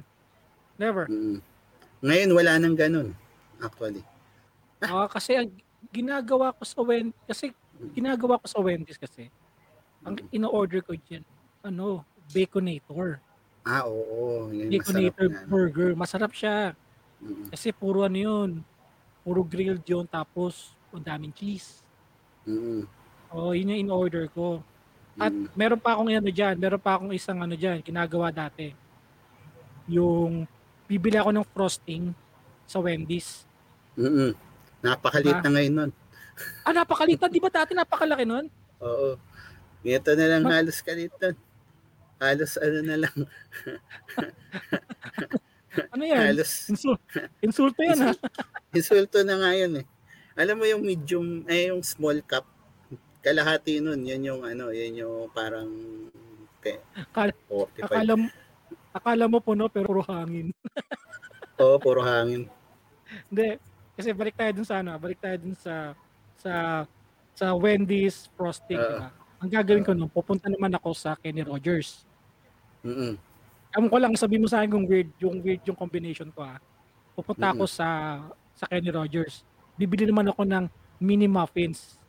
[0.76, 1.06] Never.
[1.08, 1.40] Mm.
[2.02, 3.14] Ngayon wala nang ganun,
[3.62, 4.02] actually.
[4.82, 5.50] Ah, kasi ang
[5.90, 7.46] ginagawa ko sa Wendy's, kasi
[7.94, 9.30] ginagawa ko sa Wendy's kasi,
[10.04, 11.24] ang ino-order ko dyan,
[11.62, 13.22] ano, Baconator.
[13.66, 15.38] Ah, oo, yung masarap Baconator na.
[15.42, 15.50] ano.
[15.50, 15.90] burger.
[15.98, 16.74] Masarap siya.
[17.22, 18.50] Mm, Kasi puro ano yun.
[19.26, 20.06] Puro grilled yun.
[20.06, 21.82] Tapos, ang daming cheese.
[23.36, 24.64] Mm, Oh, yun yung in-order ko.
[25.20, 25.52] At mm.
[25.52, 26.56] meron pa akong ano dyan.
[26.56, 27.84] Meron pa akong isang ano dyan.
[27.84, 28.72] Ginagawa dati.
[29.92, 30.48] Yung,
[30.88, 32.16] bibili ako ng frosting
[32.64, 33.44] sa Wendy's.
[34.00, 34.32] Mm-mm.
[34.80, 35.44] Napakaliit Ah.
[35.44, 35.92] na ngayon nun.
[36.64, 37.28] Ah, napakaliit na.
[37.28, 38.48] Di ba dati napakalaki nun?
[38.80, 39.16] Oo.
[39.86, 41.36] Ito na lang Ma- halos kalit nun.
[42.18, 43.16] Halos ano na lang.
[45.92, 46.32] Ano yan?
[46.32, 47.04] Halos Insul-
[47.44, 48.12] insulto yan ha.
[48.72, 49.86] insulto na nga yun eh.
[50.40, 52.48] Alam mo yung medium, eh yung small cup,
[53.26, 55.66] kalahati nun, yan yung ano, yan yung parang
[56.62, 57.82] te, Akala- 45.
[57.82, 58.26] Akala mo,
[58.94, 60.54] akala mo puno pero puro hangin.
[61.62, 62.46] Oo, puro hangin.
[63.34, 63.58] Hindi.
[63.98, 65.98] Kasi balik tayo dun sa ano, balik tayo dun sa
[66.38, 66.54] sa
[67.34, 69.10] sa Wendy's frosting, ba?
[69.42, 72.06] Ang gagawin ko nun, pupunta naman ako sa Kenny Rogers.
[72.86, 73.18] Mm-mm.
[73.76, 76.62] Ewan ko lang, sabi mo sa akin kung weird, yung weird yung combination ko ha.
[77.18, 78.22] Pupunta ako sa
[78.56, 79.44] sa Kenny Rogers.
[79.76, 80.66] Bibili naman ako ng
[81.02, 82.00] mini muffins.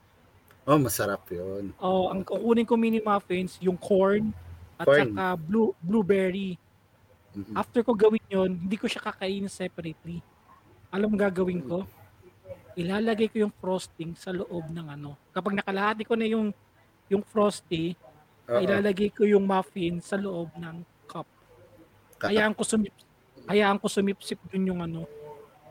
[0.67, 1.71] Oh, masarap yun.
[1.79, 4.35] O, ang kukunin ko mini muffins, yung corn
[4.77, 5.15] at Corn.
[5.15, 6.59] saka blue, blueberry.
[7.33, 7.55] Mm-mm.
[7.55, 10.19] After ko gawin yon, hindi ko siya kakainin separately.
[10.91, 11.87] Alam mo gagawin ko?
[12.75, 15.15] Ilalagay ko yung frosting sa loob ng ano.
[15.31, 16.51] Kapag nakalahati ko na yung
[17.07, 17.95] yung frosty,
[18.45, 18.59] Oo.
[18.59, 21.25] ilalagay ko yung muffin sa loob ng cup.
[22.19, 22.93] Ka- Hayaan ko sumip
[23.47, 25.07] hayaan ko sumipsip dun yung ano,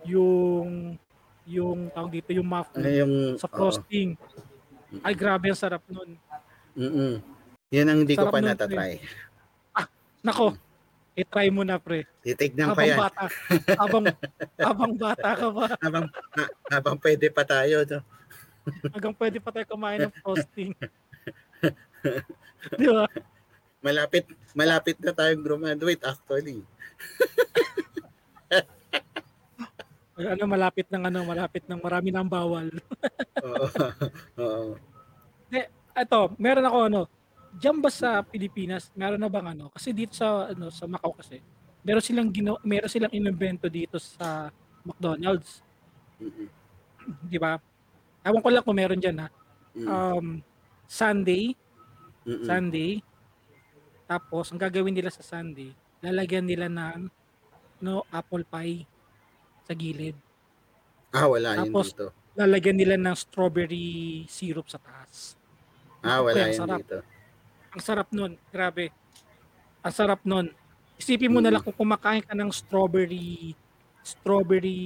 [0.08, 0.96] yung
[1.46, 4.16] yung tawag dito yung Ano muffin yung, sa frosting.
[5.02, 6.16] Ay grabe ang sarap nun.
[6.76, 7.14] Mm-mm.
[7.74, 9.00] Yan ang hindi ko Sarap pa nun, natatry.
[10.26, 10.58] Nako,
[11.14, 12.10] i-try mo na pre.
[12.26, 12.98] Titignan ko yan.
[12.98, 13.30] bata,
[13.78, 14.06] habang
[14.68, 17.86] habang bata ka pa, Habang, ha- habang pwede pa tayo.
[17.86, 18.00] No?
[18.98, 20.74] hanggang pwede pa tayo kumain ng frosting.
[22.82, 23.06] Di ba?
[23.86, 24.26] Malapit,
[24.58, 26.66] malapit na tayong graduate actually.
[30.16, 32.72] Ano malapit ng ano, malapit ng marami ng bawal.
[33.45, 33.68] Oo.
[34.39, 34.72] Oo.
[35.95, 37.01] Ito, meron ako ano,
[37.55, 39.72] diyan ba sa Pilipinas, meron na bang ano?
[39.72, 41.39] Kasi dito sa ano sa Macau kasi,
[41.84, 44.51] meron silang gino, meron silang inimbento dito sa
[44.88, 45.63] McDonald's,
[46.20, 46.47] Mm-mm.
[47.28, 47.59] di ba?
[48.24, 49.28] Ewan ko lang kung meron diyan ha.
[49.76, 49.88] Mm.
[49.88, 50.28] Um,
[50.88, 51.55] Sunday,
[52.24, 52.43] Mm-mm.
[52.43, 53.03] Sunday.
[54.07, 57.07] Tapos ang gagawin nila sa Sunday, lalagyan nila ng
[57.84, 58.88] no apple pie
[59.66, 60.16] sa gilid.
[61.09, 62.07] Ah, wala yun Tapos, dito.
[62.36, 65.39] Lalagyan nila ng strawberry syrup sa taas.
[66.03, 66.80] Ah, wala Kaya yun sarap.
[66.84, 66.99] dito.
[67.72, 68.32] Ang sarap nun.
[68.51, 68.91] Grabe.
[69.82, 70.47] Ang sarap nun.
[70.95, 71.53] Isipin mo na Mm.
[71.55, 73.55] lang kung kumakain ka ng strawberry
[74.05, 74.80] strawberry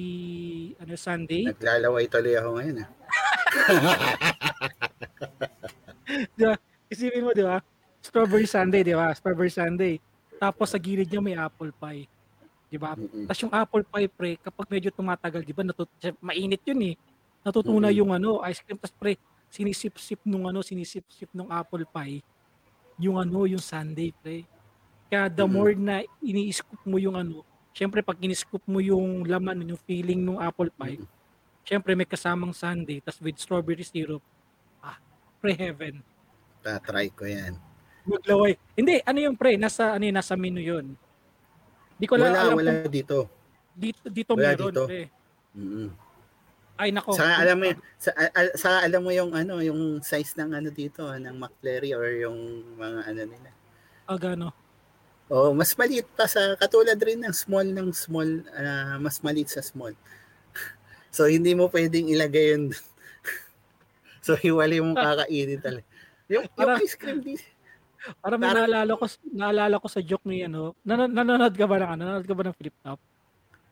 [0.79, 1.51] ano sundae.
[1.51, 2.75] Naglalaway tuloy ako ngayon.
[2.79, 2.89] Ah.
[6.89, 7.61] Isipin mo, di ba?
[8.01, 9.13] Strawberry sundae, di ba?
[9.13, 9.99] Strawberry sundae.
[10.39, 12.07] Tapos sa gilid niya may apple pie.
[12.69, 12.93] Di ba?
[12.93, 13.25] Mm-mm.
[13.25, 15.89] Tapos yung apple pie, pre, kapag medyo tumatagal, di ba, natut-
[16.21, 16.95] mainit yun eh.
[17.41, 17.97] Natutunaw Mm.
[17.97, 18.77] yung ano, ice cream.
[18.77, 19.17] Tapos pre,
[19.49, 22.21] sinisip-sip nung ano, sinisip-sip nung apple pie,
[23.01, 24.45] yung ano, yung sundae, pre.
[25.09, 25.51] Kaya the Mm.
[25.51, 27.41] more na ini-scoop mo yung ano,
[27.73, 31.09] syempre pag in-scoop mo yung laman, yung feeling nung apple pie, Mm.
[31.65, 34.21] syempre may kasamang sundae, tas with strawberry syrup,
[34.85, 35.01] ah,
[35.41, 36.05] pre heaven.
[36.61, 37.57] Ta-try ko yan.
[38.05, 38.53] Maglaway.
[38.77, 40.93] Hindi, ano yung pre, nasa, ano yun, nasa menu yun.
[41.99, 43.17] Di ko Wala, alam wala kung dito.
[43.75, 44.83] dito, dito Wala meron, dito.
[44.87, 45.03] pre.
[45.51, 45.87] Mm-mm.
[46.79, 47.11] Ay, nako.
[47.11, 47.67] Saka alam mo
[47.99, 48.09] sa,
[48.55, 52.63] saka alam mo yung ano, yung size ng ano dito, ah, ng McFlurry or yung
[52.79, 53.49] mga ano nila.
[54.07, 54.55] Ah, gano.
[55.27, 59.59] Oh, mas maliit pa sa katulad rin ng small ng small, ah, mas maliit sa
[59.59, 59.91] small.
[61.13, 62.71] so hindi mo pwedeng ilagay yun.
[64.25, 65.85] so hiwalay mo kakainin talaga.
[66.31, 67.35] Yung, yung ice cream di.
[68.19, 71.75] Para may Parang- naalala ko, naalala ko sa joke ni ano, nan- nanonood ka ba
[71.77, 72.99] ng ano, nanonood ka ba ng flip top?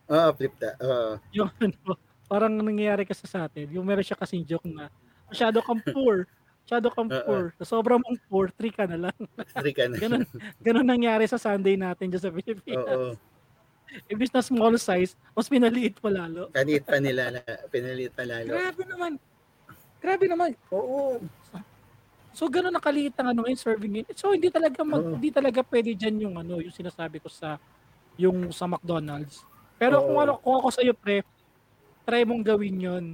[0.08, 0.72] Oo, flip ta.
[0.80, 1.12] Oo.
[1.32, 1.96] Yung ano,
[2.28, 4.92] parang nangyayari kasi sa atin, yung meron siya kasing joke na,
[5.28, 6.28] masyado kang poor,
[6.64, 7.24] masyado kang Oo.
[7.24, 9.18] poor, sobrang mong poor, three ka na lang.
[9.56, 9.96] Three ka na.
[10.04, 10.24] Ganun,
[10.60, 12.84] ganun nangyari sa Sunday natin dyan sa Pilipinas.
[12.90, 13.12] Oo.
[14.12, 16.52] Imbis na small size, mas pinaliit pa lalo.
[16.52, 17.32] Kanit pa nila,
[17.72, 18.52] pinaliit pa lalo.
[18.52, 19.12] Grabe naman.
[20.04, 20.52] Grabe naman.
[20.70, 21.24] Oo.
[22.38, 24.14] So ganun nakaliit ang ano ngayon serving unit.
[24.14, 25.18] So hindi talaga mag, Oo.
[25.18, 27.58] hindi talaga pwede diyan yung ano, yung sinasabi ko sa
[28.14, 29.42] yung sa McDonald's.
[29.82, 30.22] Pero kung Oo.
[30.22, 31.26] ano, kung ako sa iyo pre,
[32.06, 33.06] try mong gawin 'yon.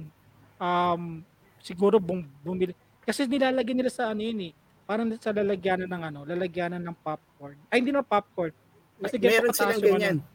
[0.60, 1.24] Um
[1.64, 4.52] siguro bum, bumili kasi nilalagyan nila sa ano yun eh.
[4.84, 7.56] Parang sa lalagyanan ng ano, lalagyanan ng popcorn.
[7.72, 8.52] Ay hindi na popcorn.
[9.00, 10.16] Kasi Meron silang yung ganyan.
[10.20, 10.32] Ano,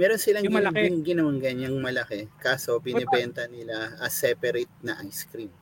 [0.00, 0.80] Meron silang Yung malaki.
[0.80, 2.26] gin- ginawang ganyang malaki.
[2.40, 5.52] Kaso binibenta nila as separate na ice cream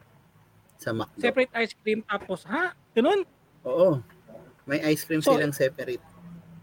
[0.82, 1.22] sa McDo.
[1.22, 2.74] separate ice cream tapos ha?
[2.90, 3.22] Ganun.
[3.62, 4.02] Oo.
[4.66, 6.02] May ice cream So, silang separate.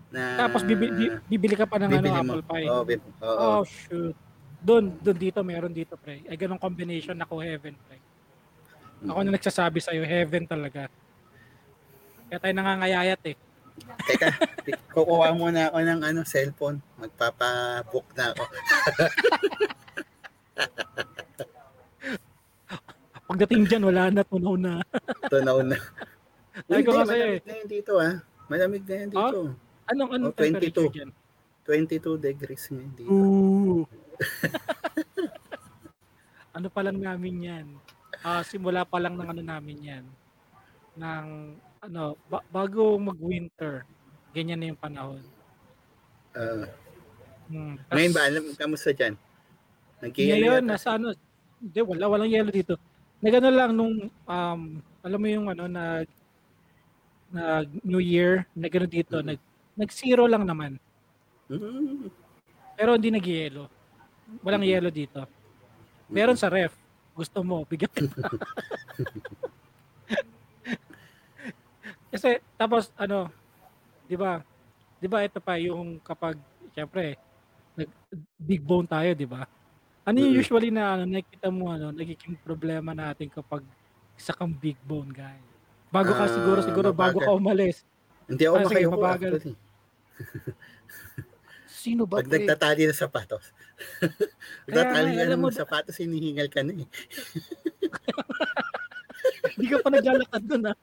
[0.09, 2.17] Na Tapos bibili, bi- bibili ka pa ng ano, mo.
[2.17, 2.67] apple pie.
[2.67, 3.39] Oo, bib- oo.
[3.39, 4.15] Oh, shoot.
[4.59, 6.20] Doon, doon dito, meron dito, pre.
[6.26, 7.95] Ay, ganong combination, ako heaven, pre.
[9.05, 10.91] Ako na nagsasabi sa'yo, heaven talaga.
[12.28, 13.36] Kaya tayo nangangayayat eh.
[13.80, 14.28] Teka,
[14.91, 16.84] kukuha muna ako ng ano, cellphone.
[16.97, 18.43] Magpapa-book na ako.
[23.30, 24.82] Pagdating dyan, wala na, tunaw na.
[25.32, 25.77] Tunaw na.
[26.65, 27.05] Sabi ko eh.
[27.05, 28.13] malamig na yan dito ah.
[28.49, 29.39] Malamig na yan dito.
[29.86, 30.41] Anong, anong Oh, 22.
[30.41, 31.09] temperature dyan?
[31.63, 33.11] 22 degrees ngayon dito.
[33.13, 33.86] Ooh.
[36.57, 37.65] ano pa lang namin yan?
[38.19, 40.05] Ah, simula pa lang ng ano namin yan.
[40.97, 41.25] Ng,
[41.80, 43.86] ano, ba- bago mag-winter,
[44.34, 45.21] ganyan na yung panahon.
[46.34, 46.65] Ah,
[47.45, 47.77] Hmm.
[47.89, 49.13] ngayon ba, Tas- alam, kamusta dyan?
[50.01, 51.13] Nag-iano Ngayon, nasa ano,
[51.57, 52.77] hindi, wala, walang yellow dito.
[53.20, 54.61] Nagano lang nung, um,
[55.03, 56.07] alam mo yung ano, nag,
[57.30, 59.26] nag New Year, nagano dito, Mhm.
[59.36, 59.39] nag,
[59.76, 60.80] nag zero lang naman.
[62.80, 63.67] Pero hindi nag-yellow.
[64.43, 64.72] Walang Mhm.
[64.72, 65.22] yellow dito.
[66.09, 66.74] Meron sa ref.
[67.15, 68.07] Gusto mo, bigyan kita.
[72.13, 73.30] Kasi, tapos, ano,
[74.09, 74.41] di ba,
[74.99, 76.38] di ba ito pa yung kapag,
[76.74, 77.17] syempre,
[77.78, 77.89] nag,
[78.39, 79.45] big bone tayo, di ba?
[80.10, 83.62] Ano yung usually na, ano, nakikita mo, ano, nagiging problema natin kapag
[84.18, 85.38] isa kang big bone guy?
[85.93, 87.30] Bago ka Ah, siguro, siguro, bago mabagal.
[87.30, 87.78] ka umalis.
[88.26, 89.32] Hindi ako Ah, sige, makayuko mabagal.
[89.38, 89.55] actually.
[91.70, 92.18] Sino ba?
[92.18, 92.34] Pag pre?
[92.41, 93.53] nagtatali ng sapatos.
[94.66, 96.89] Kaya nagtatali nga, ka alam ng mo- sapatos, hinihingal ka na eh.
[99.53, 100.78] Hindi ka pa naglalakad dun, ah.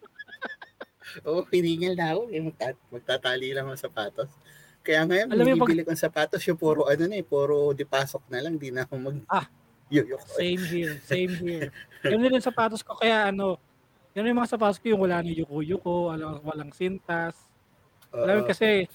[1.27, 2.23] Oo, hiningal na ako.
[2.31, 4.31] Eh, magtat- magtatali lang ng sapatos.
[4.87, 7.75] Kaya ngayon, Alam mo yung pag- bibili kong sapatos, yung puro ano na eh, puro
[7.75, 9.51] dipasok na lang, di na ako mag Ah.
[9.91, 10.23] yuyok.
[10.31, 11.75] Same here, same here.
[12.07, 13.59] Ganun din yung sapatos ko, kaya ano,
[14.15, 17.35] yan yung mga sapatos ko yung wala nang yuko-yuko, walang, walang sintas.
[18.15, 18.87] Alam mo kasi,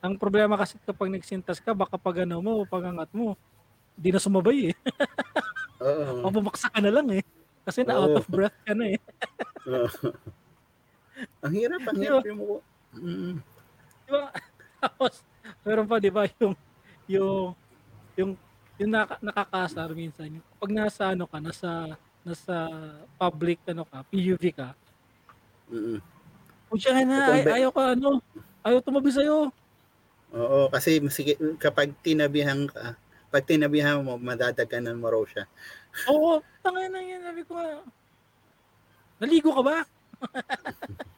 [0.00, 3.36] ang problema kasi kapag nagsintas ka, baka pag ano mo, pag angat mo,
[3.94, 4.74] di na sumabay eh.
[5.84, 6.24] Oo.
[6.24, 7.22] Mabumaksa ka na lang eh.
[7.64, 8.18] Kasi na out Oo.
[8.20, 8.98] of breath ka na eh.
[11.46, 12.56] Ang hirap, ang hirap yung muko.
[12.98, 13.38] Mm.
[14.04, 14.28] Di ba?
[14.82, 15.22] Tapos,
[15.64, 16.54] meron pa, di ba, yung,
[17.08, 17.56] yung,
[18.14, 18.30] yung,
[18.78, 20.28] yung naka, nakakasar minsan.
[20.38, 22.54] Yung Pag nasa ano ka, nasa, nasa
[23.18, 24.76] public ano ka, PUV ka,
[25.64, 25.96] Mm.
[26.68, 28.20] Pucha ka na, ay, ayaw ka ano,
[28.60, 29.48] ayaw tumabi sa'yo.
[30.34, 32.98] Oo, kasi sige, kapag tinabihan ka,
[33.30, 35.48] pag tinabihan mo, madadaganan mo raw siya.
[36.10, 37.80] Oo, tanga na yan, sabi ko nga.
[39.22, 39.76] Naligo ka ba?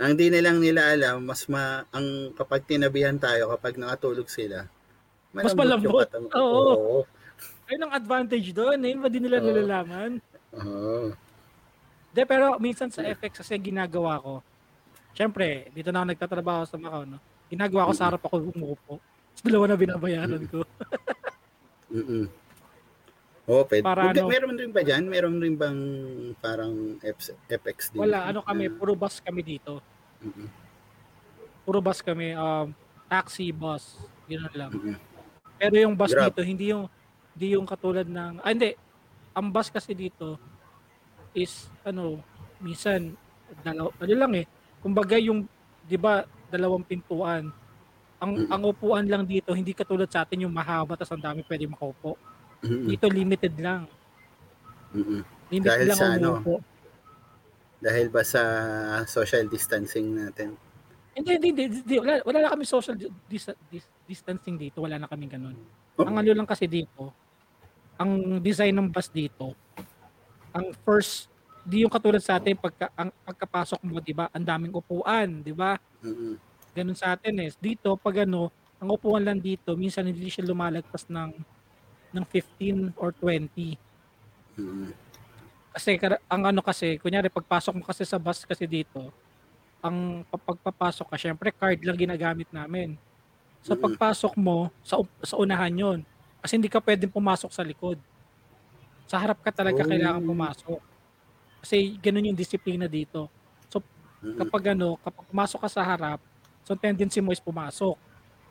[0.00, 4.64] Ang di nilang nila alam, mas ma, ang kapag tinabihan tayo, kapag nakatulog sila,
[5.32, 6.08] Mas yung malambot.
[6.08, 6.28] katawan.
[6.32, 6.60] Oo.
[6.76, 6.98] Oo.
[7.68, 9.46] Ayun ang advantage doon, eh, din nila Oo.
[9.48, 10.10] nalalaman?
[10.56, 11.12] Oo.
[12.12, 14.44] De, pero minsan sa FX kasi ginagawa ko,
[15.16, 17.16] syempre, dito na ako nagtatrabaho sa Macau, no?
[17.48, 18.94] Ginagawa ko sa harap ako umuupo.
[19.00, 20.60] Tapos dalawa na binabayaran ko.
[21.92, 22.28] Mm-mm.
[23.50, 23.82] Oo, pwede.
[23.82, 24.30] Para ano?
[24.30, 25.02] Meron rin ba dyan?
[25.10, 25.80] Meron rin bang
[26.38, 27.98] parang F- FX din?
[27.98, 29.82] Wala, ano kami, puro bus kami dito.
[30.22, 30.46] Mm-mm.
[31.66, 32.70] Puro bus kami, um,
[33.10, 33.98] taxi, bus,
[34.30, 34.70] gano'n lang.
[34.70, 34.96] Mm-mm.
[35.58, 36.30] Pero yung bus Grab.
[36.30, 36.86] dito, hindi yung,
[37.34, 38.78] hindi yung katulad ng, ah hindi,
[39.34, 40.38] ang bus kasi dito
[41.34, 42.22] is, ano,
[42.58, 43.14] minsan,
[43.62, 44.46] dalaw, ano lang eh,
[44.78, 45.46] kumbaga yung,
[45.82, 47.50] di ba, dalawang pintuan,
[48.22, 48.50] ang, Mm.
[48.54, 52.14] ang upuan lang dito, hindi katulad sa atin yung mahaba, tas ang dami pwede makaupo.
[52.62, 52.86] Mm-mm.
[52.94, 53.90] Dito limited lang.
[54.94, 55.22] Mm-mm.
[55.50, 56.30] Limited Dahil lang sa ano?
[56.38, 56.54] umuupo.
[57.82, 58.42] Dahil ba sa
[59.10, 60.54] social distancing natin?
[61.12, 62.96] Hindi, hindi, hindi, hindi, wala, wala na kami social
[63.28, 65.58] dis- dis- distancing dito, wala na kami ganun.
[65.98, 66.06] Oh.
[66.08, 67.12] Ang ano lang kasi dito,
[68.00, 69.52] ang design ng bus dito,
[70.54, 71.28] ang first,
[71.66, 75.52] di yung katulad sa atin, pagka, ang, pagkapasok mo, di ba, ang daming upuan, di
[75.52, 75.76] ba?
[76.00, 76.40] Mm-mm.
[76.72, 77.50] Ganun sa atin eh.
[77.60, 78.48] Dito, pag ano,
[78.80, 81.30] ang upuan lang dito, minsan hindi siya lumalagpas ng,
[82.12, 83.76] ng 15 or 20.
[84.60, 84.92] Mm-mm.
[85.72, 85.96] Kasi
[86.28, 89.08] ang ano kasi, kunyari pagpasok mo kasi sa bus kasi dito,
[89.80, 92.94] ang pa- pagpapasok ka, syempre card lang ginagamit namin.
[93.64, 93.96] So Mm-mm.
[93.96, 96.00] pagpasok mo, sa, sa unahan yon
[96.44, 97.96] Kasi hindi ka pwedeng pumasok sa likod.
[99.08, 99.88] Sa harap ka talaga Oh.
[99.88, 100.80] kailangan pumasok.
[101.64, 103.30] Kasi ganun yung disiplina dito.
[104.22, 104.38] Mm-mm.
[104.38, 106.22] Kapag ano, kapag pumasok ka sa harap,
[106.62, 107.98] so tendency mo is pumasok.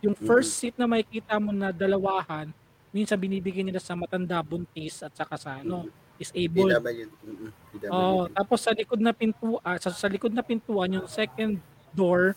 [0.03, 2.51] Yung first seat na makikita mo na dalawahan,
[2.91, 6.69] minsan binibigyan nila sa matanda, buntis, at saka sa ano, disabled.
[6.69, 6.99] PW.
[7.23, 7.49] Mm-mm.
[7.71, 7.89] PW.
[7.89, 11.57] Oo, tapos sa likod na pintuan, sa, sa likod na pintuan, yung second
[11.91, 12.35] door,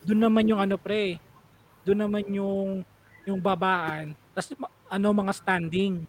[0.00, 1.18] doon naman yung ano pre,
[1.82, 2.86] doon naman yung
[3.22, 4.14] yung babaan.
[4.32, 4.54] Tapos
[4.86, 6.06] ano mga standing.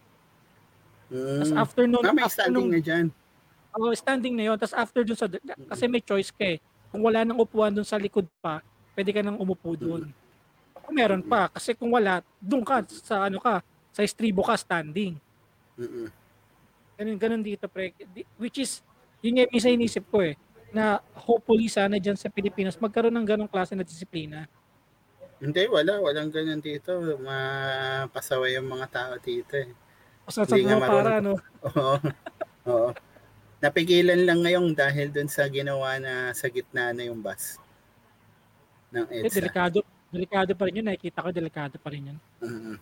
[1.10, 1.58] Tapos Mm.
[1.58, 3.06] after nun, Ah, may after standing nung- na dyan.
[3.74, 4.58] oh, standing na yun.
[4.58, 5.26] Tapos after dun sa,
[5.68, 6.60] kasi may choice ka eh.
[6.88, 8.62] Kung wala nang upuan dun sa likod pa,
[8.94, 10.12] pwede ka nang umupo doon.
[10.78, 13.60] Kung meron pa, kasi kung wala, doon ka, sa ano ka,
[13.98, 15.18] sa estribo ka standing.
[15.74, 16.14] Mm-mm.
[17.02, 17.98] Ganun, ganun dito, pre.
[18.38, 18.86] Which is,
[19.26, 20.38] yun yung isa inisip ko eh,
[20.70, 24.46] na hopefully sana dyan sa Pilipinas magkaroon ng ganong klase na disiplina.
[25.42, 25.98] Hindi, wala.
[25.98, 26.94] Walang ganyan dito.
[27.22, 29.74] Mapasaway yung mga tao dito eh.
[30.26, 31.32] O sa, sa Hindi nga mga para, ano,
[31.74, 31.96] Oo.
[32.70, 32.90] Oo.
[33.58, 37.58] Napigilan lang ngayon dahil dun sa ginawa na sa gitna na yung bus
[38.94, 39.42] ng eh, EDSA.
[39.42, 39.78] delikado,
[40.14, 40.86] delikado pa rin yun.
[40.86, 42.18] Nakikita ko, delikado pa rin yun.
[42.42, 42.78] Mm-mm.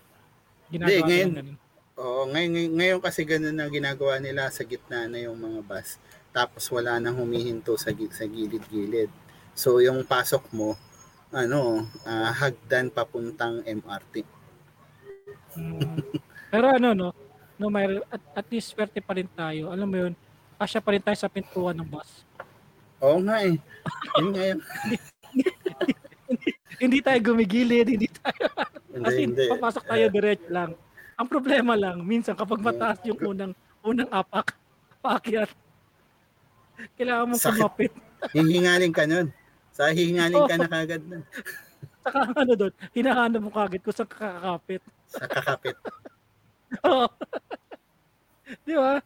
[0.71, 1.57] Ginagawa ko ngayon- ng ganun.
[1.95, 5.95] Oo, ngayon, ngayon, ngayon kasi ganun na ginagawa nila sa gitna na yung mga bus.
[6.35, 9.07] Tapos wala nang humihinto sa, sa gilid-gilid.
[9.55, 10.75] So yung pasok mo,
[11.31, 14.27] ano, ah, hagdan papuntang MRT.
[15.55, 16.03] Mm.
[16.51, 17.07] Pero ano, no,
[17.55, 19.71] no may, at, at least swerte pa rin tayo.
[19.71, 20.13] Alam mo yun,
[20.59, 22.27] kasya pa rin tayo sa pintuan ng bus.
[22.99, 23.55] Oo nga eh.
[24.19, 24.59] Yun nga yun.
[26.75, 28.45] Hindi tayo gumigilid, hindi tayo,
[28.91, 29.45] Hindi, as in, hindi.
[29.47, 30.71] papasok tayo diretso lang.
[31.15, 34.51] Ang problema lang, minsan kapag mataas yung unang, unang apak,
[34.99, 35.47] paakyat,
[36.99, 37.55] kailangan mong Sakit.
[37.61, 37.91] kumapit.
[38.35, 39.27] Hihingalin ka nun.
[39.71, 41.23] Sa hihingalin ka na kagad nun.
[42.05, 44.81] Saka ano doon, hinahanap mo kagad kung saan ka kakapit.
[45.07, 45.75] Sa kakapit.
[46.89, 47.07] Oo.
[48.67, 48.99] di ba?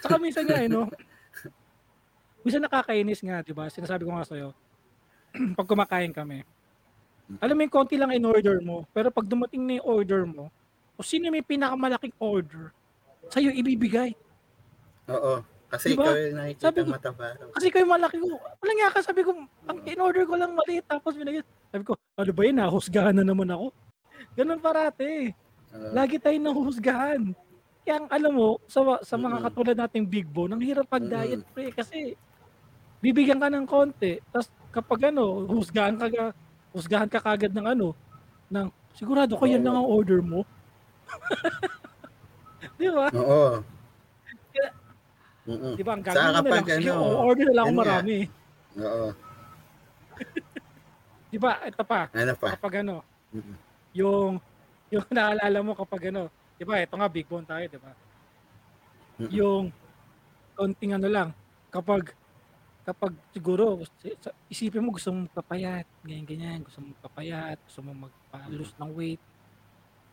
[0.00, 0.88] Saka minsan nga, eh, no?
[2.44, 3.68] Minsan nakakainis nga, di ba?
[3.68, 4.56] Sinasabi ko nga sa'yo,
[5.60, 6.40] pag kumakain kami,
[7.38, 10.50] alam mo yung konti lang in order mo, pero pag dumating na yung order mo,
[10.96, 12.74] kung sino may pinakamalaking order,
[13.28, 14.18] sa'yo ibibigay.
[15.06, 15.46] Oo.
[15.70, 16.02] Kasi Diba?
[16.02, 17.26] ikaw yung nakikita Sabi ko- mataba.
[17.54, 18.26] Kasi kayo malaki ko.
[18.34, 19.30] Wala nga ka, sabi ko,
[19.64, 21.46] ang in-order ko lang maliit, tapos binigay.
[21.70, 23.70] Sabi ko, ano ba yun, nahusgahan na naman ako.
[24.34, 25.30] Ganun parate.
[25.70, 25.94] Oo.
[25.94, 27.22] Lagi tayo nahusgahan.
[27.80, 29.46] Kaya ang alam mo, sa, sa mga Mm-mm.
[29.46, 32.18] katulad nating big bone, ang hirap pag-diet pre kasi
[32.98, 34.18] bibigyan ka ng konti.
[34.28, 36.34] Tapos kapag ano, husgahan ka-
[36.74, 37.94] husgahan ka kagad ng ano,
[38.50, 40.42] ng sigurado ko yan lang ang order mo.
[42.80, 43.06] Di ba?
[43.12, 43.60] Oo.
[45.50, 45.74] Mm-mm.
[45.74, 45.92] Di ba?
[45.98, 46.64] Ang gagawin na lang.
[46.68, 47.82] Sige, ano, order na lang ako yun nga.
[47.82, 48.16] marami.
[48.78, 49.06] Oo.
[51.30, 51.52] Di ba?
[51.66, 52.00] Ito pa.
[52.12, 52.48] Ano pa?
[52.54, 52.94] Kapag ano,
[53.34, 53.56] Mm-mm.
[53.94, 54.32] yung
[54.90, 56.82] yung naalala mo kapag ano, 'di ba?
[56.82, 57.92] Ito nga big bone tayo, 'di ba?
[59.18, 59.30] Mm-mm.
[59.34, 59.64] Yung
[60.58, 61.28] konting ano lang
[61.70, 62.12] kapag
[62.82, 63.80] kapag siguro
[64.48, 69.22] isipin mo gusto mo magpapayat, ganyan ganyan, gusto mo magpapayat, gusto mo magpa-lose ng weight.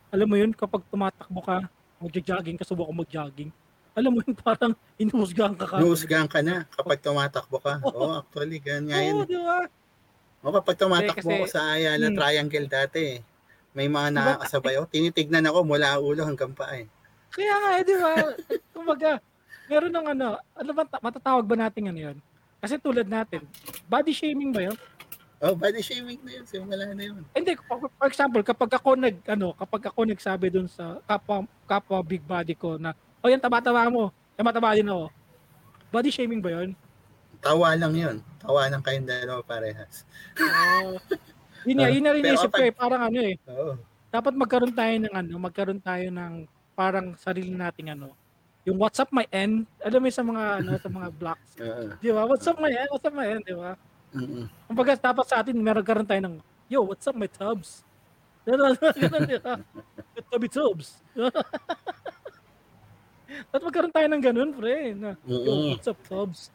[0.08, 1.68] Alam mo yun, kapag tumatakbo ka,
[2.00, 3.50] magja-jogging ka, subukan mag-jogging.
[3.92, 5.76] Alam mo yun, parang inuhusgahan ka ka.
[5.80, 7.80] Nuhusgahan ka na kapag tumatakbo ka.
[7.88, 9.14] Oo, actually, ganyan nga yun.
[9.20, 9.58] Oo, di ba?
[10.38, 12.16] O kapag tumatakbo ako sa Ayala Hmm.
[12.16, 13.04] Triangle dati,
[13.74, 14.86] may mga nakakasabay ako.
[14.88, 16.86] Tinitignan ako mula ulo hanggang paa eh.
[17.34, 18.12] Kaya nga, eh, di ba?
[18.72, 19.10] Kumbaga,
[19.68, 22.16] meron ng ano, ano ba, ta- matatawag ba natin ano yun?
[22.58, 23.46] Kasi tulad natin,
[23.86, 24.78] body shaming ba yun?
[25.38, 26.44] Oh, body shaming na yun.
[26.50, 27.22] Simula na yun.
[27.30, 32.02] Hindi, for for example, kapag ako nag, ano, kapag ako nagsabi dun sa kapwa, kapwa
[32.02, 34.14] big body ko na O yan, taba-taba mo.
[34.38, 35.10] Taba-taba din ako.
[35.90, 36.74] Body shaming ba yun?
[37.42, 38.16] Tawa lang yun.
[38.38, 40.06] Tawa lang kayong dalawa parehas.
[40.38, 40.98] Oo.
[41.68, 42.74] yun nga, yun na rin isip ko eh.
[42.74, 43.34] Parang ano eh.
[43.50, 43.74] Oo.
[44.10, 46.46] Dapat magkaroon tayo ng ano, magkaroon tayo ng
[46.78, 48.14] parang sarili nating ano.
[48.68, 51.56] Yung what's up my N, alam mo sa mga ano, sa mga blocks.
[51.64, 51.96] Oo.
[52.04, 52.28] Di ba?
[52.28, 52.88] What's up my N?
[52.92, 53.40] What's up my N?
[53.40, 53.72] Di ba?
[54.12, 54.44] Mm-mm.
[54.68, 56.36] Kumbaga, dapat sa atin, meron karoon tayo ng,
[56.68, 57.80] yo, what's up my tubs?
[58.44, 59.56] Ganun, ganun, di ba?
[60.28, 61.00] Tubby tubs.
[63.48, 64.92] Dapat magkaroon tayo ng ganun, pre.
[64.96, 66.52] Na, yo, what's up, tubs?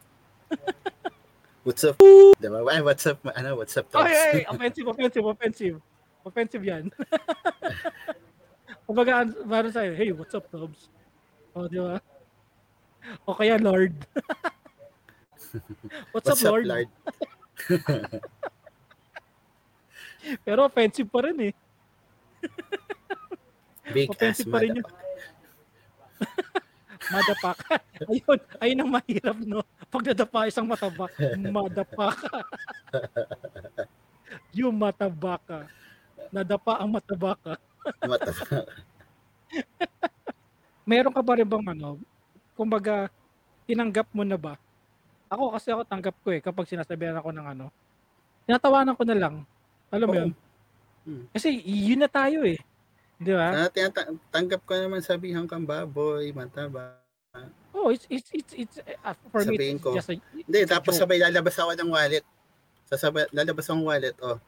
[1.66, 1.98] What's up?
[2.38, 2.62] Diba?
[2.70, 3.18] Ay, what's up?
[3.34, 3.90] Ano, what's up?
[3.94, 4.14] Ay, Tops?
[4.14, 5.76] ay, offensive, offensive, offensive.
[6.22, 6.84] Offensive yan.
[8.86, 10.90] Kumbaga, meron sa'yo, hey, what's up, Tubs?
[11.54, 12.02] O, di ba?
[13.22, 13.94] O kaya, Lord.
[16.12, 16.66] what's, up, Lord?
[20.42, 21.54] Pero offensive pa rin eh.
[23.94, 24.82] Big ass Offensive pa rin yun.
[27.14, 27.60] Madapak.
[28.08, 29.60] ayun, ayun ang mahirap, no?
[29.92, 31.04] Pag nadapa isang mataba,
[31.36, 32.16] madapak.
[34.56, 35.68] Yung mataba ka.
[36.32, 37.60] Nadapa ang mataba ka.
[38.00, 38.64] Motherfucker.
[40.84, 41.98] Meron ka ba rin bang ano,
[42.54, 43.08] kumbaga,
[43.64, 44.54] tinanggap mo na ba?
[45.32, 47.66] Ako kasi ako tanggap ko eh, kapag sinasabihan ako ng ano,
[48.44, 49.34] tinatawanan ko na lang.
[49.88, 50.30] Alam mo yun?
[51.04, 51.24] Hmm.
[51.32, 52.60] Kasi yun na tayo eh.
[53.16, 53.66] Di ba?
[53.66, 57.00] Ah, tinata- tanggap ko naman sabihan kang baboy, mataba.
[57.74, 59.90] Oh, it's, it's, it's, it's, uh, for me, Sabihin it's ko.
[59.98, 62.24] just a, Hindi, it's a tapos sabay lalabas ako ng wallet.
[62.86, 64.38] Sasabay, lalabas ang wallet, oh.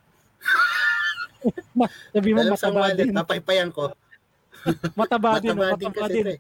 [2.15, 3.17] sabi mo Lalabas ang mataba wallet, din.
[3.17, 3.91] papaypayan ko.
[4.99, 6.27] Mataba din, Mataba din mataba kasi din.
[6.33, 6.39] eh.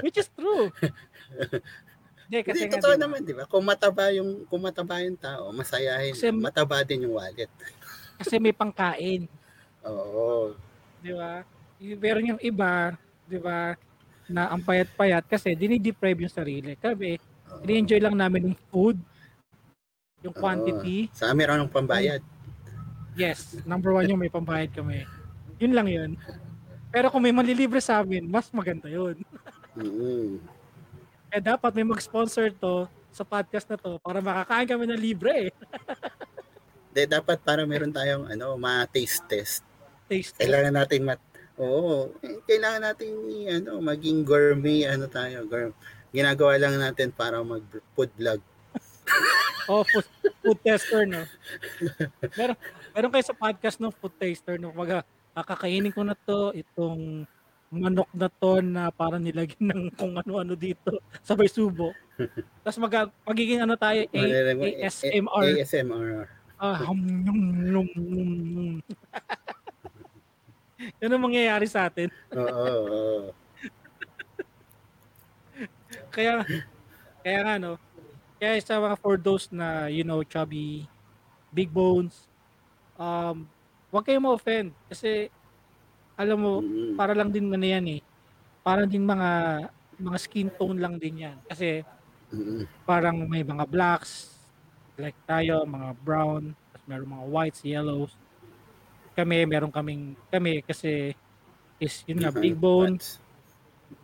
[0.00, 0.70] Which is true.
[2.26, 3.02] Hindi, kasi Hindi, totoo di ba?
[3.02, 3.44] naman, di ba?
[3.44, 6.14] Kung mataba yung, kung mataba yung tao, masayahin.
[6.16, 7.50] Kasi- mataba din yung wallet.
[8.22, 9.26] Kasi may pangkain.
[9.82, 10.54] Oo.
[11.02, 11.42] Di ba?
[11.98, 12.94] Pero yung iba,
[13.26, 13.74] di ba,
[14.30, 16.78] na ang payat-payat kasi dinideprive yung sarili.
[16.78, 17.60] Kami, Oo.
[17.66, 18.96] ini-enjoy lang namin yung food,
[20.22, 20.38] yung Oo.
[20.38, 21.10] quantity.
[21.10, 22.22] Sa amin raw ng pambayad.
[23.12, 25.02] Yes, number one yung may pambayad kami.
[25.58, 26.10] Yun lang yun.
[26.92, 29.16] Pero kung may manlilibre sa amin, mas maganda yun.
[29.72, 30.36] Mm.
[31.32, 35.52] Eh dapat may mag-sponsor to sa podcast na to para makakain kami ng libre eh.
[36.92, 39.64] De, dapat para meron tayong ano, ma-taste test.
[40.08, 40.36] Taste.
[40.36, 41.20] Kailangan natin mat
[41.60, 43.12] Oo, eh, kailangan natin
[43.48, 45.76] ano, maging gourmet ano tayo, gourmet.
[46.12, 47.64] Ginagawa lang natin para mag
[47.96, 48.40] food vlog.
[49.70, 50.02] Oh, food,
[50.42, 51.22] food tester, no?
[52.34, 52.58] meron,
[52.90, 54.74] meron kayo sa podcast no, food taster, no?
[54.74, 57.24] Kumbaga, ah, kakainin ko na to, itong
[57.72, 61.96] manok na to na parang nilagyan ng kung ano-ano dito, sabay subo.
[62.60, 64.20] Tapos mag, magiging ano tayo, A,
[64.60, 65.44] ASMR.
[65.56, 66.28] ASMR.
[66.62, 68.78] Ah, hum, num, num, num.
[71.02, 72.06] Yan ang mangyayari sa atin.
[72.30, 73.30] Oo, oo, oo.
[76.14, 76.44] Kaya,
[77.24, 77.80] kaya nga, no?
[78.36, 80.86] Kaya sa mga for those na, you know, chubby,
[81.50, 82.28] big bones,
[83.00, 83.48] um,
[83.92, 84.72] huwag kayong ma-offend.
[84.88, 85.28] Kasi,
[86.16, 86.96] alam mo, Mm.
[86.96, 88.02] para lang din ano yan eh.
[88.64, 89.30] Parang din mga,
[90.00, 91.36] mga skin tone lang din yan.
[91.46, 91.84] Kasi,
[92.32, 92.64] Mm.
[92.88, 94.32] parang may mga blacks,
[94.96, 98.12] like tayo, mga brown, tapos meron mga whites, yellows.
[99.12, 101.12] Kami, meron kaming, kami kasi
[101.80, 102.96] is yun nga, big bone.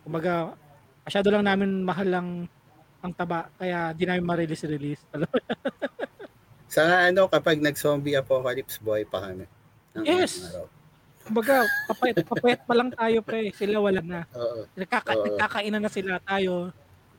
[0.05, 0.53] Kumbaga,
[1.05, 2.27] masyado lang namin mahal lang
[3.01, 5.01] ang taba, kaya di namin ma-release-release.
[6.69, 9.49] Sa ano, kapag nag-zombie apocalypse, boy pa kami.
[9.97, 10.53] Yes.
[10.53, 10.65] araw.
[11.25, 11.55] Kumbaga,
[11.89, 13.53] papayat, papayat pa lang tayo, pre.
[13.53, 14.21] Sila wala na.
[14.33, 14.65] Oo.
[14.73, 15.23] Nagkaka, Oo.
[15.29, 16.73] nagkakainan na sila tayo.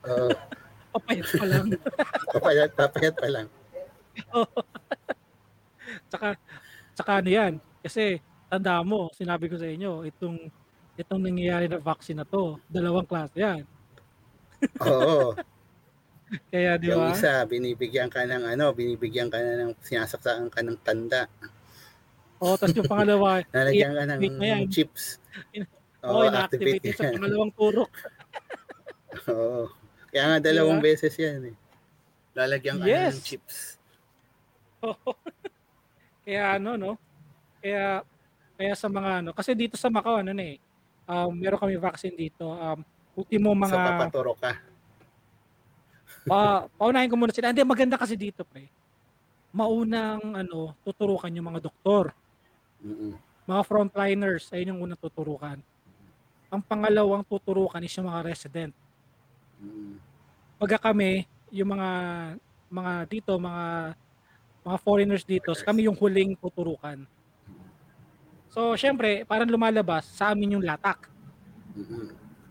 [0.07, 0.29] Oo.
[0.95, 1.67] Papayat pa lang.
[2.35, 3.47] papayat, papayat pa lang.
[6.11, 6.29] tsaka,
[6.99, 7.53] tsaka ano yan.
[7.83, 8.19] Kasi,
[8.51, 10.51] tanda mo, sinabi ko sa inyo, itong
[10.99, 13.63] itong nangyayari na vaccine na to, dalawang klase yan.
[14.83, 15.33] Oo.
[16.51, 17.15] Kaya, di Yung ba?
[17.15, 21.31] isa, binibigyan ka ng ano, binibigyan ka na ng, sinasaksakan ka ng tanda.
[22.41, 24.65] O, tapos yung pangalawa, Nalagyan ka ng yan.
[24.73, 25.21] chips.
[26.01, 27.15] oh, ina-activate yun sa yan.
[27.21, 27.93] pangalawang turok.
[29.31, 29.69] Oo.
[30.11, 30.89] Kaya nga dalawang Diba?
[30.91, 31.57] beses yan eh.
[32.33, 33.15] Lalagyan ka Yes.
[33.15, 33.57] ng chips.
[36.25, 36.93] Kaya ano, no?
[37.61, 38.01] Kaya,
[38.57, 40.57] kaya sa mga ano, kasi dito sa Macau, ano na eh,
[41.05, 42.49] um, meron kami vaccine dito.
[42.49, 42.81] Um,
[43.13, 44.57] ultimo mga, papaturo ka.
[46.25, 47.53] pa, paunahin ko muna sila.
[47.53, 48.69] Hindi, maganda kasi dito, pre.
[49.53, 52.15] Maunang, ano, tuturukan yung mga doktor.
[52.81, 53.13] Mm-mm.
[53.45, 55.59] Mga frontliners, ayun yung unang tuturukan.
[56.51, 58.73] Ang pangalawang tuturukan is yung mga resident.
[59.61, 60.01] Mm-mm.
[60.61, 61.91] Pagka kami, yung mga,
[62.69, 63.97] mga dito, mga,
[64.61, 67.05] mga foreigners dito, kami yung huling tuturukan.
[68.51, 71.07] So, syempre, parang lumalabas sa amin yung latak.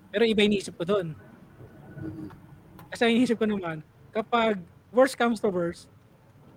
[0.09, 1.11] Pero iba iniisip ko doon.
[2.89, 3.83] Kasi iniisip ko naman,
[4.15, 4.57] kapag
[4.89, 5.91] worst comes to worst,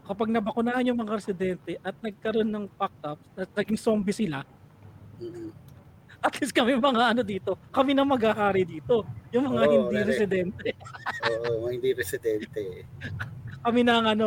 [0.03, 4.43] kapag nabakunahan yung mga residente at nagkaroon ng fucked up, at naging zombie sila,
[5.17, 5.49] Mm.
[6.19, 9.07] at least kami mga ano dito, kami na magkakari dito.
[9.31, 10.09] Yung mga Oo, hindi correct.
[10.11, 10.69] residente.
[11.25, 12.63] Oo, mga hindi residente.
[13.63, 14.27] Kami na ang ano,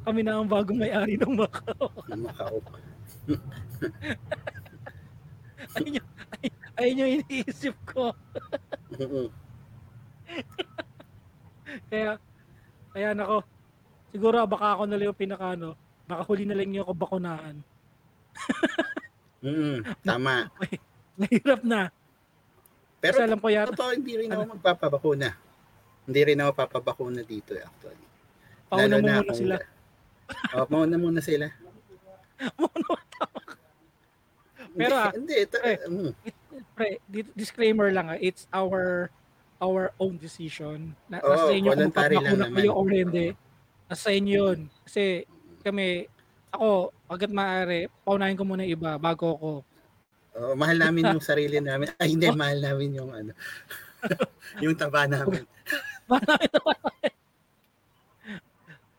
[0.00, 1.84] kami na ang bagong may-ari ng Macau.
[2.10, 2.56] Macau.
[5.76, 8.12] ayun, yung, ay- ayun yung iniisip ko.
[8.96, 9.28] Mm.
[11.88, 12.10] Kaya,
[12.90, 13.36] kaya nako,
[14.14, 15.74] siguro baka ako na lang yung pinaka ano,
[16.06, 17.56] baka huli na lang niyo ako bakunahan.
[19.44, 19.84] Mm.
[20.00, 20.48] Tama.
[21.20, 21.92] Mahirap na.
[23.04, 25.28] Pero Kasi alam ko yata, totoo, hindi rin ako magpapabakuna.
[26.08, 28.08] Hindi rin ako papabakuna dito eh, actually.
[28.72, 29.56] pauna mo muna sila.
[30.56, 31.46] Oh, mauna muna sila.
[34.74, 36.12] Pero, ah, hindi, ito, eh, mm,
[36.72, 39.12] Pre, di- disclaimer lang ah, it's our
[39.60, 40.96] our own decision.
[41.06, 42.56] Na, Oo, nasa inyo kung magpapakuna naman.
[42.58, 43.26] kayo or hindi.
[43.30, 43.53] Nasa
[44.02, 44.58] inyo yun.
[44.82, 45.24] Kasi
[45.62, 46.10] kami,
[46.50, 49.50] ako, agad maaari, paunahin ko muna iba bago ako.
[50.38, 51.90] oh, mahal namin yung sarili namin.
[51.98, 53.32] Ay, hindi, mahal namin yung ano.
[54.60, 55.46] yung taba namin.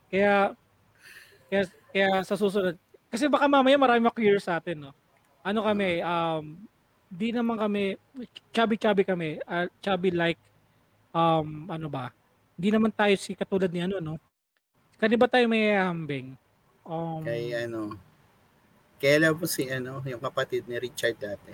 [0.09, 0.55] Kaya,
[1.51, 2.79] kaya, kaya sa susunod,
[3.11, 4.91] kasi baka mamaya marami ma-curious sa atin, no?
[5.45, 6.57] Ano kami, um,
[7.05, 7.95] di naman kami,
[8.49, 10.41] chubby-chubby kami, uh, chubby like,
[11.13, 12.09] um, ano ba,
[12.55, 14.15] di naman tayo si katulad ni ano, no?
[14.95, 16.39] Kani ba tayo may hambing?
[16.85, 17.97] Um, Kay ano,
[19.01, 21.51] kailan po si ano, yung kapatid ni Richard dati.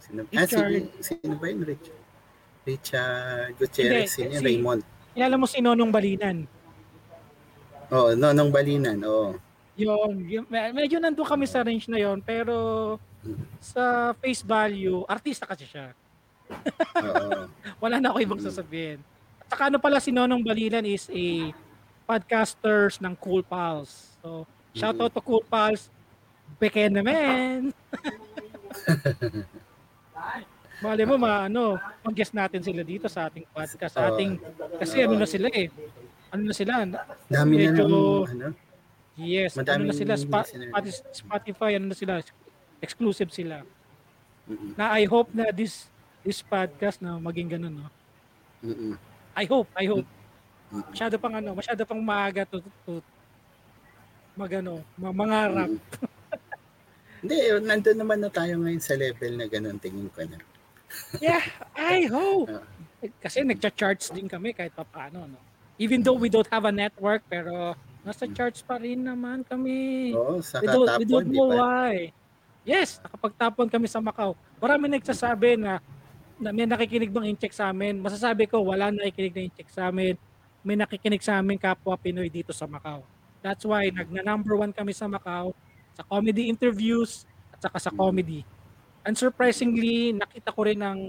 [0.00, 0.88] Sino, ah, Richard.
[1.02, 2.02] sino, ba yun, Richard?
[2.64, 4.82] Richard Gutierrez, Hindi, yun yun, si- Raymond.
[5.12, 6.38] kilala mo si Nonong Balinan.
[7.88, 9.32] Oo, oh, no, nung balinan, oo.
[9.80, 12.96] Yun, yun, me- medyo nandun kami sa range na yon pero
[13.64, 15.96] sa face value, artista kasi siya.
[17.00, 17.48] Oo.
[17.82, 19.00] Wala na ako ibang sasabihin.
[19.48, 21.52] Saka ano pala si Nonong Balilan is a
[22.04, 24.16] podcasters ng Cool Pals.
[24.20, 24.44] So,
[24.76, 25.88] shout out to Cool Pals.
[26.60, 27.72] Beke naman.
[30.78, 31.74] Mali mo ma ano,
[32.06, 34.38] mag-guest natin sila dito sa ating podcast, sa ating
[34.78, 35.66] kasi ano na sila eh.
[36.30, 36.86] Ano na sila?
[37.26, 38.54] Dami na nung, ano,
[39.18, 40.14] Yes, ano Madaming na sila.
[40.14, 42.22] Spotify, Spotify ano na sila
[42.78, 43.66] exclusive sila.
[44.78, 45.90] Na I hope na this
[46.22, 47.86] this podcast na maging ganun no.
[48.62, 48.94] mm, mm,
[49.38, 50.08] I hope, I hope.
[50.74, 50.84] Mm.
[50.90, 52.98] Masyado pang ano, masyado pang maaga to, to
[54.34, 55.70] magano, ma- mangarap.
[55.70, 55.78] mm.
[57.22, 60.38] Hindi, nandun naman na tayo ngayon sa level na ganun, tingin ko na.
[61.22, 61.44] Yeah,
[61.76, 62.50] I hope.
[62.50, 62.64] Ah.
[63.22, 65.38] Kasi nagcha-charts din kami kahit pa paano, no.
[65.78, 70.10] Even though we don't have a network, pero nasa charts pa rin naman kami.
[70.18, 72.10] Oo, sa we don't, we don't know why.
[72.66, 74.34] Yes, nakapagtapon kami sa Macau.
[74.58, 75.78] Marami nagsasabi na,
[76.38, 77.98] na may nakikinig bang in-check sa amin.
[77.98, 80.14] Masasabi ko, wala nakikinig na in-check sa amin.
[80.62, 83.02] May nakikinig sa amin kapwa Pinoy dito sa Macau.
[83.42, 85.54] That's why nagna number one kami sa Macau
[85.94, 88.46] sa comedy interviews at saka sa comedy.
[89.02, 91.00] Unsurprisingly, nakita ko rin ang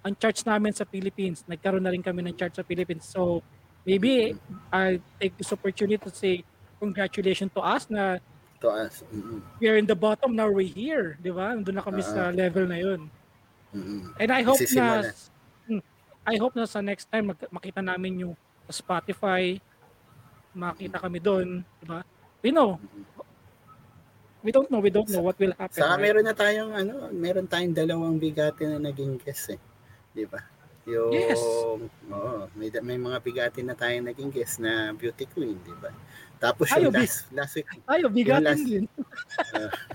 [0.00, 1.44] ang charts namin sa Philippines.
[1.44, 3.04] Nagkaroon na rin kami ng charts sa Philippines.
[3.04, 3.44] So,
[3.84, 4.32] maybe
[4.72, 6.40] I take this opportunity to say
[6.80, 8.16] congratulations to us na
[8.60, 9.00] To us.
[9.08, 11.16] Mm, we are in the bottom, now we're here.
[11.16, 11.56] Di ba?
[11.56, 13.08] Nandun na kami sa level na yun.
[13.70, 14.02] Mm, mm.
[14.16, 15.00] And I hope Nagsisimula.
[15.02, 15.12] na
[15.66, 15.82] Hmm.
[16.22, 18.34] I hope na sa next time mag- makita namin yung
[18.66, 19.58] Spotify,
[20.50, 22.02] makita kami doon, di ba?
[22.40, 22.78] We know.
[24.40, 25.76] We don't know, we don't know what will happen.
[25.76, 26.00] Saka right?
[26.00, 29.60] meron na tayong ano, meron tayong dalawang bigati na naging guest eh.
[30.16, 30.40] 'Di ba?
[30.88, 31.36] Yung Yes.
[32.08, 35.92] Oo, may may mga bigati na tayong naging guest na beauty queen, 'di ba?
[36.40, 38.84] Tapos Ay, yung last, last week, Ay, bigatin last- din.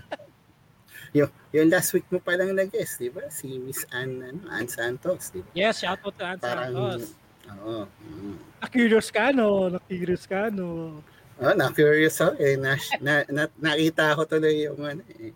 [1.18, 3.32] yung, yung last week mo pa lang nag-guest, 'di ba?
[3.32, 5.50] Si Miss Ann, ano, Ann Santos, 'di ba?
[5.56, 7.16] Yes, shout out to Ann Parang Santos.
[7.46, 7.88] Oo.
[7.88, 8.36] Mm.
[8.60, 9.72] Na-curious ka, no?
[9.72, 11.00] Na-curious ka, no?
[11.36, 12.56] Oh, na curious ako eh.
[12.56, 15.32] Na, na, na, nakita ko tuloy yung ano eh.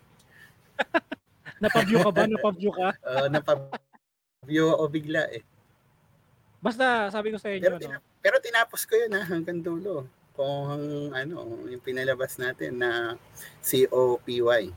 [1.62, 2.24] Napaview ka ba?
[2.24, 2.88] Napaview ka?
[3.06, 5.44] Uh, napab-view ako bigla eh.
[6.60, 7.80] Basta, sabi ko sa inyo, Pero, no?
[7.80, 10.08] tina- pero tinapos ko yun ha, hanggang dulo.
[10.32, 13.14] Kung ano, yung pinalabas natin na
[13.60, 14.72] COPY.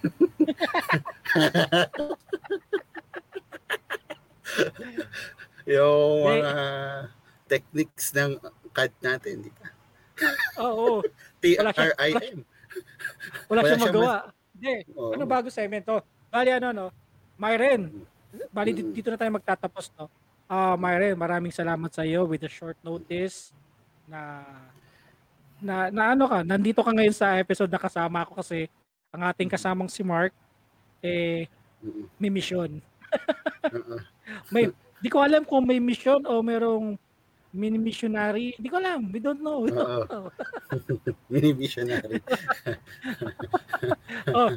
[5.68, 6.54] yung mga
[7.46, 8.38] techniques ng
[8.70, 9.66] CAD natin, di ba?
[10.60, 11.00] Oo,
[11.40, 12.38] Wala siya- T-R-I-M.
[13.48, 14.16] wala, Wala siyang siyang magawa.
[14.52, 15.10] Hindi, Oo.
[15.16, 15.96] ano bago segment to?
[16.28, 16.86] Bali, ano, no?
[17.34, 17.88] Myren,
[18.50, 18.92] bali, di- Mm.
[18.92, 20.06] dito na tayo magtatapos, no?
[20.44, 23.54] Ah, Myren, maraming salamat sa iyo with a short notice
[24.04, 24.42] na
[25.60, 28.64] na, na ano ka, nandito ka ngayon sa episode na kasama ako kasi
[29.10, 30.34] ang ating kasamang si Mark
[31.02, 31.46] eh
[32.20, 32.78] may mission.
[34.54, 34.70] May,
[35.02, 36.94] di ko alam kung may mission o merong
[37.50, 38.54] mini missionary.
[38.56, 39.10] Di ko alam.
[39.10, 39.66] We don't know.
[39.66, 40.30] We don't know.
[41.32, 42.22] Mini visionary.
[44.30, 44.54] oh,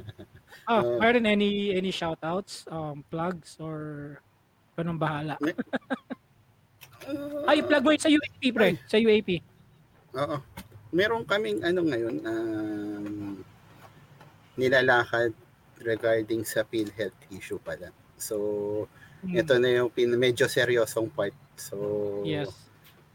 [0.70, 1.02] oh, Oo.
[1.02, 4.18] Myron, any any shoutouts, um, plugs or
[4.78, 5.36] kanong bahala?
[7.50, 8.78] Ay, plug mo sa UAP, pre.
[8.88, 9.42] Sa UAP.
[10.14, 10.38] Oo.
[10.94, 13.42] Meron kaming ano ngayon, um,
[14.56, 15.34] nilalakad
[15.82, 17.90] regarding sa PhilHealth issue pala.
[18.16, 18.88] So,
[19.24, 19.40] Hmm.
[19.40, 21.36] ito na yung pin- medyo seryosong part.
[21.56, 21.78] So,
[22.24, 22.52] Yes.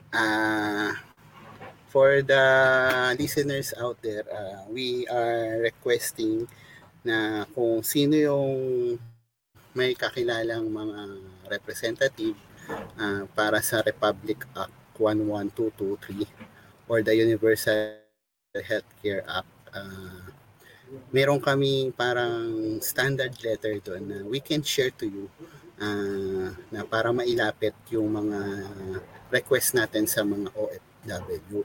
[0.09, 0.97] ah
[1.89, 2.45] for the
[3.17, 6.45] listeners out there, ah, we are requesting
[7.05, 8.53] na kung sino yung
[9.73, 11.01] may kakilalang mga
[11.49, 12.37] representative
[13.01, 16.29] ah, para sa Republic Act 11223
[16.89, 18.01] or the Universal
[18.53, 19.53] Healthcare Act.
[19.73, 20.28] ah,
[21.11, 25.27] meron kami parang standard letter doon na we can share to you
[25.79, 28.39] ah, na para mailapit yung mga
[29.31, 31.63] request natin sa mga OFW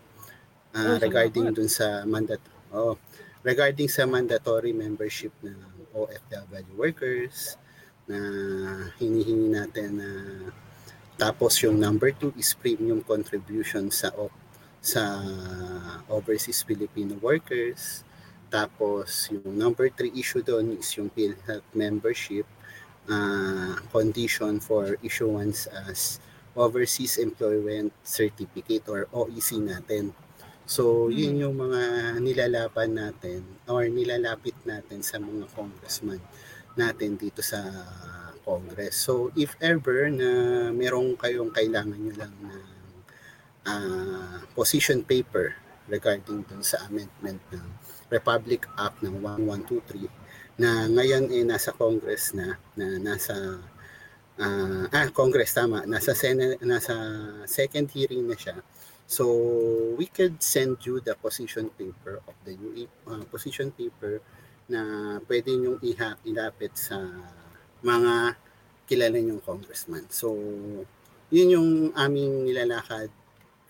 [0.74, 1.58] Oh, Ah, regarding salamat.
[1.58, 2.42] dun sa mandat
[2.74, 2.98] oh,
[3.46, 5.54] regarding sa mandatory membership ng
[5.94, 7.62] OFW workers
[8.10, 8.18] na
[8.98, 10.10] hinihingi natin na
[11.14, 14.34] tapos yung number two is premium contribution sa o-
[14.82, 15.22] sa
[16.10, 18.02] overseas Filipino workers
[18.54, 22.46] tapos yung number three issue doon is yung PhilHealth membership
[23.10, 26.22] ah, condition for issuance as
[26.54, 30.14] overseas employment certificate or OEC natin.
[30.70, 31.82] So, yun yung mga
[32.22, 36.22] nilalaban natin or nilalapit natin sa mga congressman
[36.78, 37.60] natin dito sa
[38.46, 39.02] Congress.
[39.02, 40.30] So, if ever na
[40.70, 42.64] merong kayong kailangan nyo lang ng
[43.66, 45.58] ah, position paper
[45.90, 47.66] regarding dun sa amendment ng
[48.14, 53.34] Republic Act ng 1123 na ngayon eh nasa Congress na, na nasa
[54.38, 56.94] ah, ah Congress tama, nasa Senate, nasa
[57.50, 58.62] second hearing na siya.
[59.10, 59.26] So
[59.98, 64.24] we could send you the position paper of the UE uh, position paper
[64.70, 64.82] na
[65.28, 66.98] pwede niyong iha ilapit sa
[67.84, 68.40] mga
[68.88, 70.08] kilala niyong congressman.
[70.08, 70.34] So
[71.34, 73.12] yun yung aming nilalakad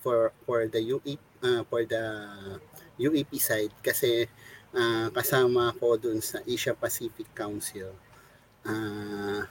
[0.04, 2.04] for for the UE uh, for the
[2.98, 4.26] UAP side kasi
[4.74, 7.94] ah, kasama ko dun sa Asia Pacific Council
[8.64, 9.44] ah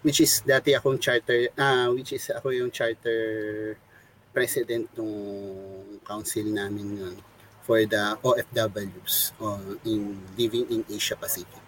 [0.00, 3.76] which is dati akong charter ah which is ako yung charter
[4.32, 7.16] president ng council namin yun
[7.66, 11.62] for the OFWs uh, in living in Asia Pacific.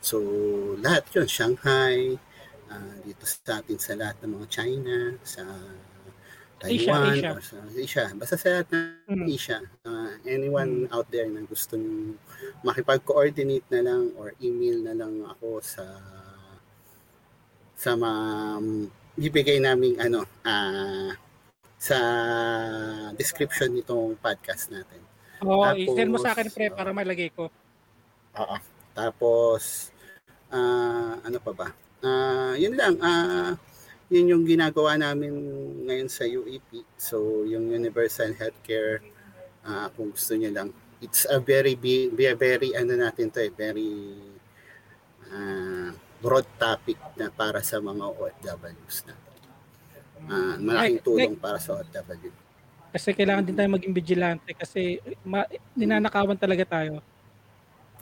[0.00, 0.16] So
[0.80, 2.16] lahat yun, Shanghai,
[2.72, 4.96] ah, dito sa atin sa lahat ng mga China,
[5.26, 5.42] sa
[6.62, 7.30] Taiwan, Asia.
[7.42, 8.04] sa Asia.
[8.14, 9.26] Basta sa lahat ng Mm.
[9.28, 9.58] Asia.
[9.82, 11.74] Ah, anyone out there na gusto
[12.62, 15.84] makipag-coordinate na lang or email na lang ako sa
[17.74, 18.22] sa mga
[19.14, 21.12] bibigay naming ano ah
[21.76, 21.98] sa
[23.12, 25.02] description nitong podcast natin.
[25.42, 26.76] Oo, Tapos, i-send mo sa akin, pre, oh.
[26.78, 27.50] para malagay ko.
[28.38, 28.56] Oo.
[28.94, 29.90] Tapos
[30.48, 31.68] ah ano pa ba?
[32.00, 32.94] Ah, yun lang.
[32.98, 33.58] Ah,
[34.12, 35.32] yun yung ginagawa namin
[35.88, 36.84] ngayon sa UEP.
[37.00, 39.00] So, yung Universal Healthcare
[39.64, 40.68] ah kung gusto niyo lang.
[41.02, 43.90] It's a very big, very, very ano natin to eh, very
[45.32, 49.32] ah, broad topic na para sa mga OFWs natin.
[50.28, 52.30] Ah, malaking tulong para sa OFW.
[52.92, 57.00] Kasi kailangan din tayo maging vigilante kasi ma- ninanakawan talaga tayo.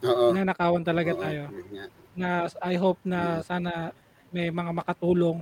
[0.03, 0.35] Oo.
[0.35, 1.43] Ninanakawan talaga Oo, tayo.
[1.55, 1.87] yun nga.
[2.19, 2.29] Na
[2.67, 3.95] I hope na sana
[4.35, 5.39] may mga makatulong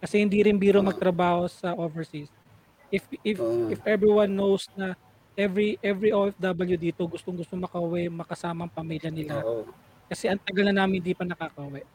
[0.00, 2.32] kasi hindi rin biro magtrabaho sa overseas.
[2.90, 3.38] If if
[3.70, 4.96] if everyone knows na
[5.36, 9.44] every every OFW dito gustong-gusto makauwi, makasama ang pamilya nila.
[9.44, 9.68] Oo.
[10.10, 11.86] Kasi ang tagal na namin hindi pa nakakauwi.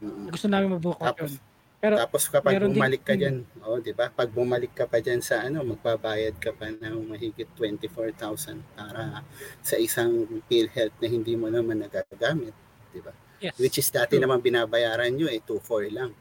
[0.00, 0.30] Mm.
[0.30, 1.48] Gusto namin mabukod Tapos, yun.
[1.80, 4.12] Pero Tapos kapag bumalik ka diyan, oh, 'di ba?
[4.12, 9.24] Pag bumalik ka pa diyan sa ano, magbabayad ka pa ng mahigit 24,000 para
[9.64, 12.52] sa isang PhilHealth na hindi mo naman nagagamit,
[12.92, 13.16] 'di ba?
[13.40, 13.56] yes.
[13.56, 14.28] Which is dati True.
[14.28, 16.12] naman binabayaran nyo eh 2.4 lang,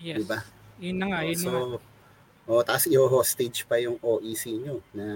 [0.00, 0.16] yes.
[0.20, 0.40] 'di ba?
[0.80, 1.78] Yun na nga, yun so na nga.
[2.46, 5.06] Oh, tapos i-hostage pa yung OEC nyo na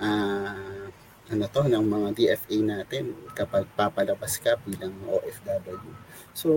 [0.00, 0.88] ah
[1.30, 5.94] ano to ng mga DFA natin kapag papalabas ka bilang OFW.
[6.34, 6.50] So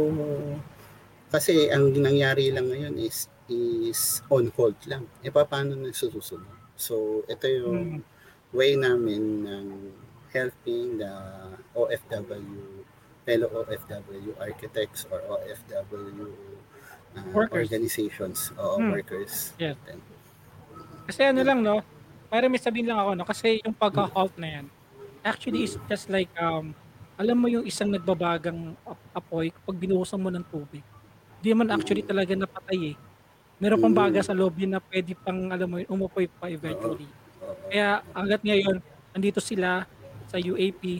[1.33, 5.05] kasi ang nangyari lang ngayon is is on hold lang.
[5.21, 6.47] E paano na susunod?
[6.75, 8.01] So ito yung Mm.
[8.53, 9.67] way namin ng
[10.33, 11.13] helping the
[11.73, 12.85] OFW
[13.23, 16.27] fellow OFW architects or OFW
[17.13, 17.69] uh, Workers.
[17.69, 18.91] organizations o Hmm.
[18.91, 19.53] workers.
[19.57, 19.77] Yes.
[19.85, 19.99] Then,
[21.03, 21.83] Kasi ano lang no,
[22.27, 24.65] para may sabihin lang ako no, kasi yung pagka-halt na yan,
[25.21, 26.71] actually is just like um
[27.13, 30.81] alam mo yung isang nagbabagang ap- apoy kapag binuhusan mo ng tubig.
[31.39, 32.97] Hindi man actually talaga napatay eh.
[33.61, 37.05] Meron pang baga sa loob yun na pwede pang, alam mo yun, umupoy pa eventually.
[37.69, 38.81] Kaya hanggat ngayon,
[39.11, 39.85] andito sila
[40.25, 40.99] sa UAP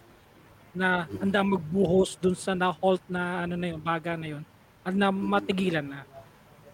[0.74, 4.44] na handa magbuhos dun sa na-halt na ano na yun, baga na yun,
[4.84, 6.02] at na matigilan na.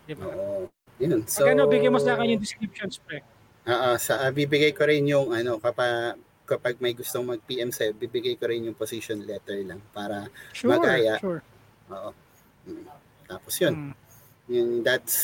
[0.07, 0.25] Di ba?
[0.27, 0.67] Oo.
[0.99, 1.23] Yun.
[1.27, 3.23] So, Pag ano, bigyan mo sa akin yung descriptions, pre.
[3.69, 6.17] Oo, sa ah, bibigay ko rin yung ano kapag
[6.49, 11.21] kapag may gustong mag-PM sa bibigay ko rin yung position letter lang para Sure, Magaya.
[11.21, 11.41] sure.
[11.93, 12.09] oo.
[12.65, 12.87] Mm.
[13.29, 13.93] Tapos yun, Mm.
[14.49, 15.15] yun that's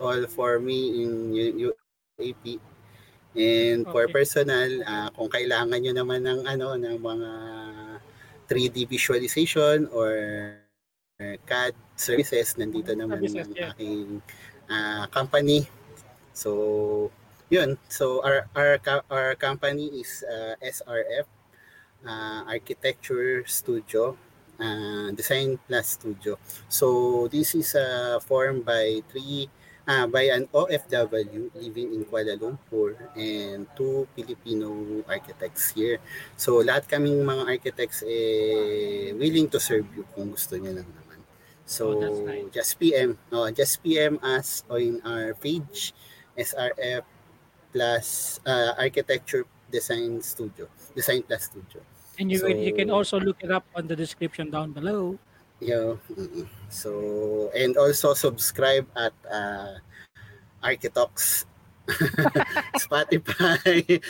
[0.00, 2.56] all for me in UAP.
[3.36, 4.12] And for Okay.
[4.24, 7.30] personal, ah, kung kailangan nyo naman ng ano ng mga
[8.52, 10.12] 3D visualization or
[11.16, 13.72] or CAD services, nandito naman Services, ang yeah.
[13.72, 14.20] aking
[14.68, 15.64] ah, company.
[16.36, 17.08] So,
[17.48, 17.78] yun.
[17.88, 18.76] So, our, our,
[19.08, 21.24] our company is uh, SRF,
[22.04, 24.18] uh, Architecture Studio,
[24.58, 26.36] uh, Design Plus Studio.
[26.68, 29.48] So, this is uh, formed by three,
[29.88, 35.98] uh, by an OFW living in Kuala Lumpur and two Filipino architects here.
[36.36, 41.18] So, lahat kaming mga architects eh, willing to serve you kung gusto niya lang naman.
[41.64, 42.50] So, Oh, nice.
[42.52, 45.94] just PM, no, just PM us on our page,
[46.36, 47.02] SRF
[47.72, 51.80] plus uh, Architecture Design Studio, Design Plus Studio.
[52.20, 55.16] And you, you can So- also look it up on the description down below.
[55.62, 55.94] Yeah.
[56.10, 56.50] mm-mm.
[56.66, 56.90] So,
[57.54, 59.78] and also subscribe at uh,
[60.58, 61.46] Architox
[62.82, 63.86] Spotify.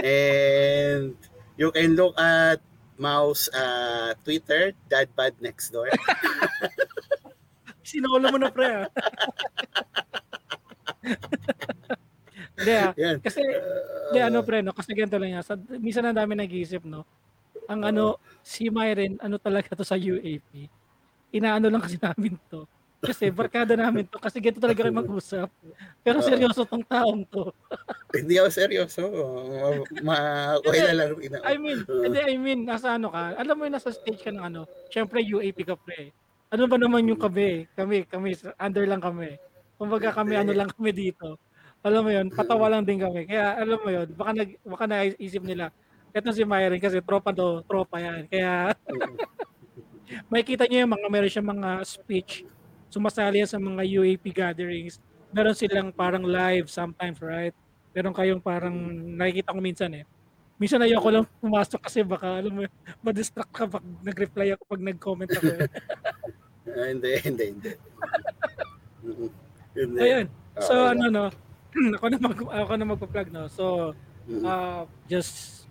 [0.00, 1.16] and
[1.60, 2.64] you can look at
[2.96, 5.92] Mouse uh, Twitter, Dad Bad Next Door.
[7.88, 8.68] Sinolo mo na, pre.
[8.84, 8.88] ah.
[12.58, 12.92] Hindi ah.
[12.96, 13.16] Yan.
[13.20, 14.72] Kasi, hindi ano, pre, no?
[14.72, 15.44] Kasi ganito lang yan.
[15.44, 17.04] Sa, minsan ang dami nag-iisip, no?
[17.68, 20.72] Ang ano, si Myren, ano talaga to sa UAP.
[21.28, 22.64] Inaano lang kasi namin to.
[22.98, 24.18] Kasi barkada namin to.
[24.18, 25.52] Kasi ganito talaga kayo mag-usap.
[26.02, 27.52] Pero seryoso tong taong to.
[28.18, 29.02] Hindi ako seryoso.
[30.02, 30.16] Ma,
[30.58, 31.10] okay na lang.
[31.22, 34.32] ina- I mean, hindi, I mean, nasa ano ka, alam mo yung nasa stage ka
[34.32, 36.10] ng ano, syempre UAP ka pre.
[36.48, 37.68] Ano ba naman yung kami?
[37.76, 39.36] Kami, kami, under lang kami.
[39.76, 41.36] Kumbaga kami, ano lang kami dito.
[41.84, 43.28] Alam mo yun, patawa lang din kami.
[43.28, 45.70] Kaya alam mo yun, baka, nag, baka naisip nila,
[46.18, 48.26] eto si Myron kasi tropa to, tropa yan.
[48.26, 48.74] Kaya
[50.32, 52.42] makikita niyo yung mga, meron siyang mga speech,
[52.90, 54.98] sumasali yan sa mga UAP gatherings.
[55.30, 57.52] Meron silang parang live sometimes, right?
[57.92, 58.74] Meron kayong parang
[59.14, 60.04] nakikita ko minsan eh.
[60.58, 62.60] Minsan ayoko lang pumasok kasi baka alam mo,
[62.98, 65.46] ma-distract ka pag nag-reply ako pag nag-comment ako.
[65.54, 65.70] eh.
[66.68, 67.70] Ah, hindi, hindi, hindi.
[69.78, 69.98] Hindi.
[70.04, 70.26] Ayun.
[70.60, 70.90] So Oo.
[70.92, 71.24] ano no,
[71.96, 73.46] ako na mag ako na magpa-plug no.
[73.48, 73.94] So
[74.28, 74.44] Mm-mm.
[74.44, 75.64] uh, just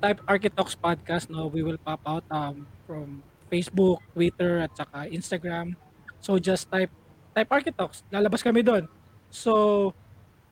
[0.00, 1.52] type Architox podcast no.
[1.52, 3.20] We will pop out um from
[3.52, 5.76] Facebook, Twitter at saka Instagram.
[6.24, 6.90] So just type
[7.36, 8.02] type Architox.
[8.08, 8.88] Lalabas kami doon.
[9.28, 9.92] So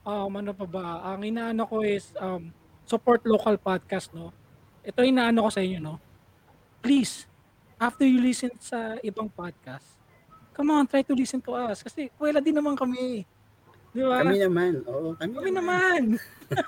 [0.05, 0.85] um ano pa ba?
[1.11, 2.53] Ang inaano ko is um
[2.85, 4.29] support local podcast no.
[4.85, 5.97] Ito inaano ko sa inyo no.
[6.79, 7.25] Please
[7.79, 9.95] after you listen sa ibang podcast,
[10.51, 13.23] come on, try to listen to us kasi wala din naman kami.
[13.89, 14.21] Di ba?
[14.21, 14.71] Kami naman.
[14.85, 16.01] Oo, kami, Kami naman.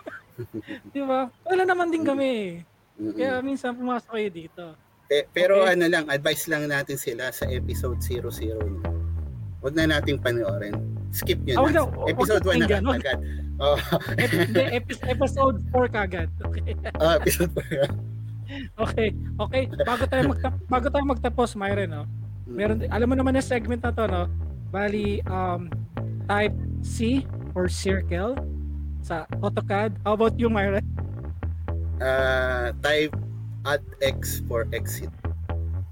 [0.96, 1.30] Di ba?
[1.46, 2.66] Wala naman din kami.
[3.02, 3.18] Mm-mm.
[3.18, 4.64] Kaya minsan pumasok kayo dito.
[5.08, 5.74] Pe- pero Okay.
[5.74, 8.30] ano lang, advice lang natin sila sa episode 00
[8.62, 8.90] na.
[9.60, 10.78] Huwag na nating panoorin.
[11.12, 11.82] Skip nyo Ah, wag na.
[11.84, 13.02] wag Episode na 1 na pakinggan, wag.
[13.02, 13.20] agad.
[13.58, 13.78] Oh,
[14.78, 16.30] Ep- episode 4 kagad.
[16.46, 16.74] Okay.
[16.96, 17.90] oh, episode 4.
[18.80, 19.10] Okay.
[19.40, 19.64] Okay.
[19.82, 22.04] Bago tayo magta- bago tayo magtapos, Myron, no.
[22.46, 24.30] Meron alam mo naman yung segment na to, no.
[24.70, 25.68] Bali um
[26.26, 27.24] type C
[27.54, 28.36] or circle
[29.00, 30.00] sa AutoCAD.
[30.02, 30.84] How about you, Myron?
[32.02, 33.14] Uh, type
[33.66, 35.10] at X for exit.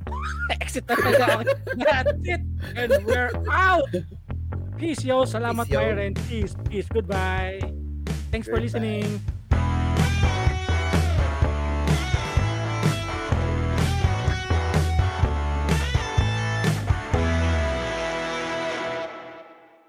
[0.49, 1.45] Exit talaga.
[1.77, 2.41] That's it.
[2.73, 3.85] And we're out.
[4.81, 5.21] Peace, yo.
[5.29, 5.79] Salamat, Peace, yo.
[5.85, 6.13] Myron.
[6.25, 6.53] Peace.
[6.65, 6.89] Peace.
[6.89, 7.61] Goodbye.
[8.33, 8.65] Thanks for Goodbye.
[8.65, 9.21] listening.